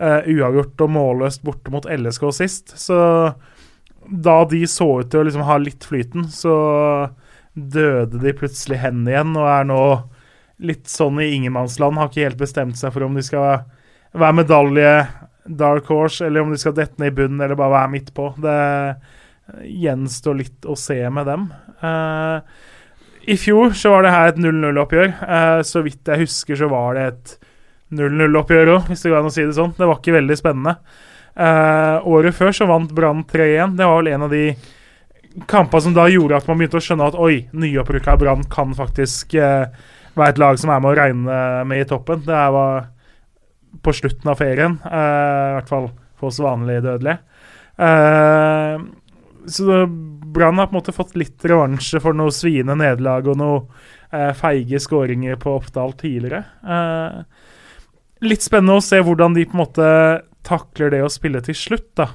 [0.00, 2.76] eh, uavgjort og målløst borte mot LSK sist.
[2.80, 2.96] Så
[4.06, 6.56] da de så ut til å liksom ha litt flyten, så
[7.56, 9.82] døde de plutselig hen igjen og er nå
[10.68, 11.98] litt sånn i ingenmannsland.
[11.98, 13.64] Har ikke helt bestemt seg for om de skal
[14.16, 14.92] være medalje
[15.46, 18.30] dark horse, eller om de skal dette ned i bunnen eller bare være midt på.
[18.42, 18.60] Det
[19.84, 21.48] gjenstår litt å se med dem.
[21.80, 22.40] Uh,
[23.30, 25.12] I fjor så var det her et 0-0-oppgjør.
[25.22, 27.36] Uh, så vidt jeg husker, så var det et
[27.96, 29.76] 0-0-oppgjør òg, hvis det går an å si det sånn.
[29.76, 30.76] Det var ikke veldig spennende.
[31.36, 33.76] Uh, året før så vant Brann 3-1.
[33.78, 34.44] Det var vel en av de
[35.44, 39.36] kampene som da gjorde at man begynte å skjønne at oi, nyopprykka Brann kan faktisk
[39.36, 39.68] eh,
[40.16, 42.22] være et lag som er med å regne med i toppen.
[42.24, 42.88] Det var
[43.84, 47.18] på slutten av ferien, eh, i hvert fall for oss vanlige dødelige.
[47.76, 48.86] Eh,
[49.46, 53.60] så Brann har på en måte fått litt revansje for noe sviende nederlag og noe
[54.10, 56.42] eh, feige skåringer på Oppdal tidligere.
[56.66, 57.20] Eh,
[58.26, 59.90] litt spennende å se hvordan de på en måte
[60.46, 62.10] takler det å spille til slutt, da.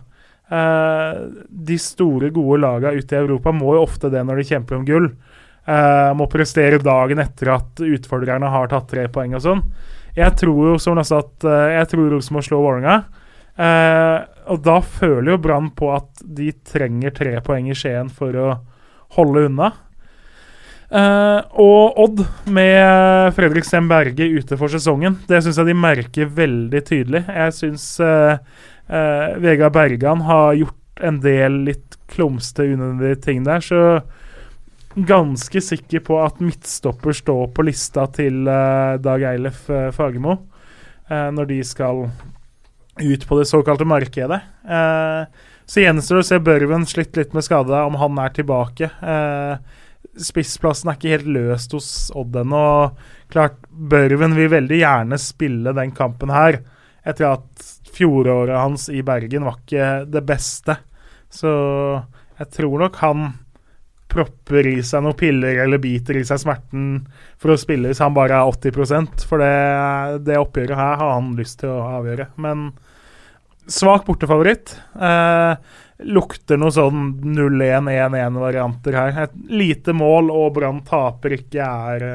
[0.52, 4.80] Eh, de store, gode lagene ute i Europa må jo ofte det når de kjemper
[4.80, 5.07] om gull.
[5.65, 9.64] Eh, må prestere dagen etter at utfordrerne har tatt tre poeng og sånn.
[10.18, 12.98] Jeg tror jo som sagt, eh, jeg tror Rosenborg slår Vålerenga.
[13.61, 14.18] Eh,
[14.52, 18.49] og da føler jo Brann på at de trenger tre poeng i Skien for å
[19.15, 19.72] holde unna.
[20.91, 26.34] Uh, og Odd med Fredrik Sem Berge ute for sesongen, det syns jeg de merker
[26.36, 27.22] veldig tydelig.
[27.32, 28.41] Jeg syns eh,
[28.88, 34.02] eh, Vegard Bergan har gjort en del litt klumste, unødvendige ting der, så
[34.95, 40.36] ganske sikker på at midtstopper står på lista til eh, Dag Eilef eh, Fagermo
[41.08, 42.10] eh, når de skal
[43.02, 44.41] ut på det såkalte markedet.
[44.68, 48.90] Eh, så gjenstår det å se Børven slitt litt med skade, om han er tilbake.
[48.99, 49.53] Eh,
[50.20, 52.66] spissplassen er ikke helt løst hos Odd ennå.
[53.32, 56.60] Klart, Børven vil veldig gjerne spille den kampen her,
[57.08, 60.77] etter at fjoråret hans i Bergen var ikke det beste.
[61.31, 61.51] Så
[62.39, 63.31] jeg tror nok han
[64.11, 67.05] propper i seg noen piller eller biter i seg smerten
[67.39, 71.30] for å spille hvis han bare er 80% For det, det oppgjøret her har han
[71.38, 72.27] lyst til å avgjøre.
[72.41, 72.73] Men
[73.72, 74.76] svak bortefavoritt.
[74.99, 75.53] Eh,
[76.11, 79.23] lukter noe sånn 0-1-1-1-varianter her.
[79.27, 82.13] Et lite mål og Brann taper ikke er i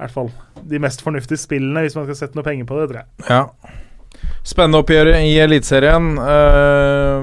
[0.00, 0.30] hvert fall
[0.70, 3.08] de mest fornuftige spillene, hvis man skal sette noe penger på det, tror jeg.
[3.28, 3.42] Ja.
[4.40, 6.14] Spennende oppgjør i Eliteserien.
[6.16, 7.20] Uh,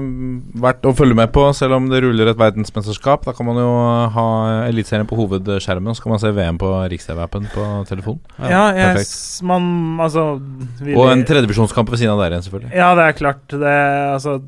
[0.62, 3.26] verdt å følge med på, selv om det ruller et verdensmesterskap.
[3.26, 3.68] Da kan man jo
[4.14, 4.26] ha
[4.68, 8.20] Eliteserien på hovedskjermen, og så kan man se VM på Riks-TV-appen på telefon.
[8.38, 9.06] Ja, jeg,
[9.48, 9.66] man
[9.98, 12.74] Altså Og en tredjevisjonskamp ved siden av der igjen, selvfølgelig.
[12.78, 13.44] Ja, det er klart.
[13.50, 13.76] Det,
[14.14, 14.38] altså,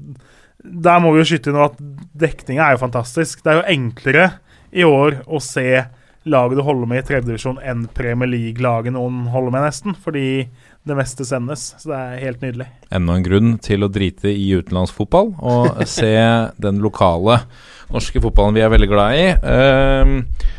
[0.62, 1.80] der må vi jo skyte inn at
[2.22, 3.42] dekninga er jo fantastisk.
[3.42, 4.28] Det er jo enklere
[4.70, 5.82] i år å se
[6.28, 9.96] laget du holder med i tredjedivisjon enn Premier League-laget noen holder med, nesten.
[10.04, 10.26] Fordi
[10.88, 11.72] det meste sendes.
[11.80, 12.68] Så det er helt nydelig.
[12.94, 16.14] Enda en grunn til å drite i utenlandsfotball og se
[16.60, 17.42] den lokale
[17.90, 19.28] norske fotballen vi er veldig glad i.
[19.44, 20.56] Uh,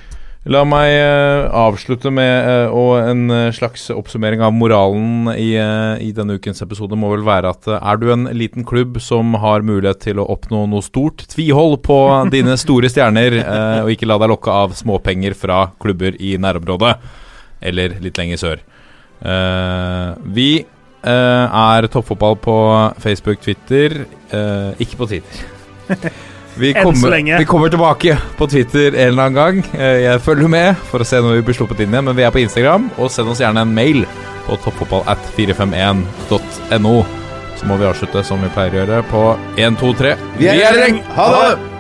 [0.50, 6.64] La meg uh, avslutte med uh, en slags oppsummering av moralen i, i, denne ukens
[6.66, 6.98] episode.
[6.98, 10.64] må vel være at er du en liten klubb som har mulighet til å oppnå
[10.72, 12.00] noe stort, tvihold på
[12.34, 13.38] dine store stjerner,
[13.86, 16.96] og ikke la deg lokke av småpenger fra klubber i nærområdet
[17.62, 18.66] eller litt lenger sør.
[19.22, 20.50] Vi
[21.02, 22.58] er toppfotball på
[23.02, 24.02] Facebook, Twitter,
[24.82, 25.46] ikke på Twitter.
[26.56, 29.66] Vi kommer, vi kommer, tilbake på Twitter en eller annen gang.
[29.80, 32.06] Jeg følger med for å se når vi blir sluppet inn igjen.
[32.10, 34.00] Men vi er på Instagram, og send oss gjerne en mail
[34.48, 36.96] på toppfotballat451.no.
[37.56, 39.22] Så må vi avslutte som vi pleier å gjøre, på
[39.56, 40.12] 1, 2, 3.
[40.40, 40.98] Vi er i gjeng!
[41.16, 41.71] Ha det!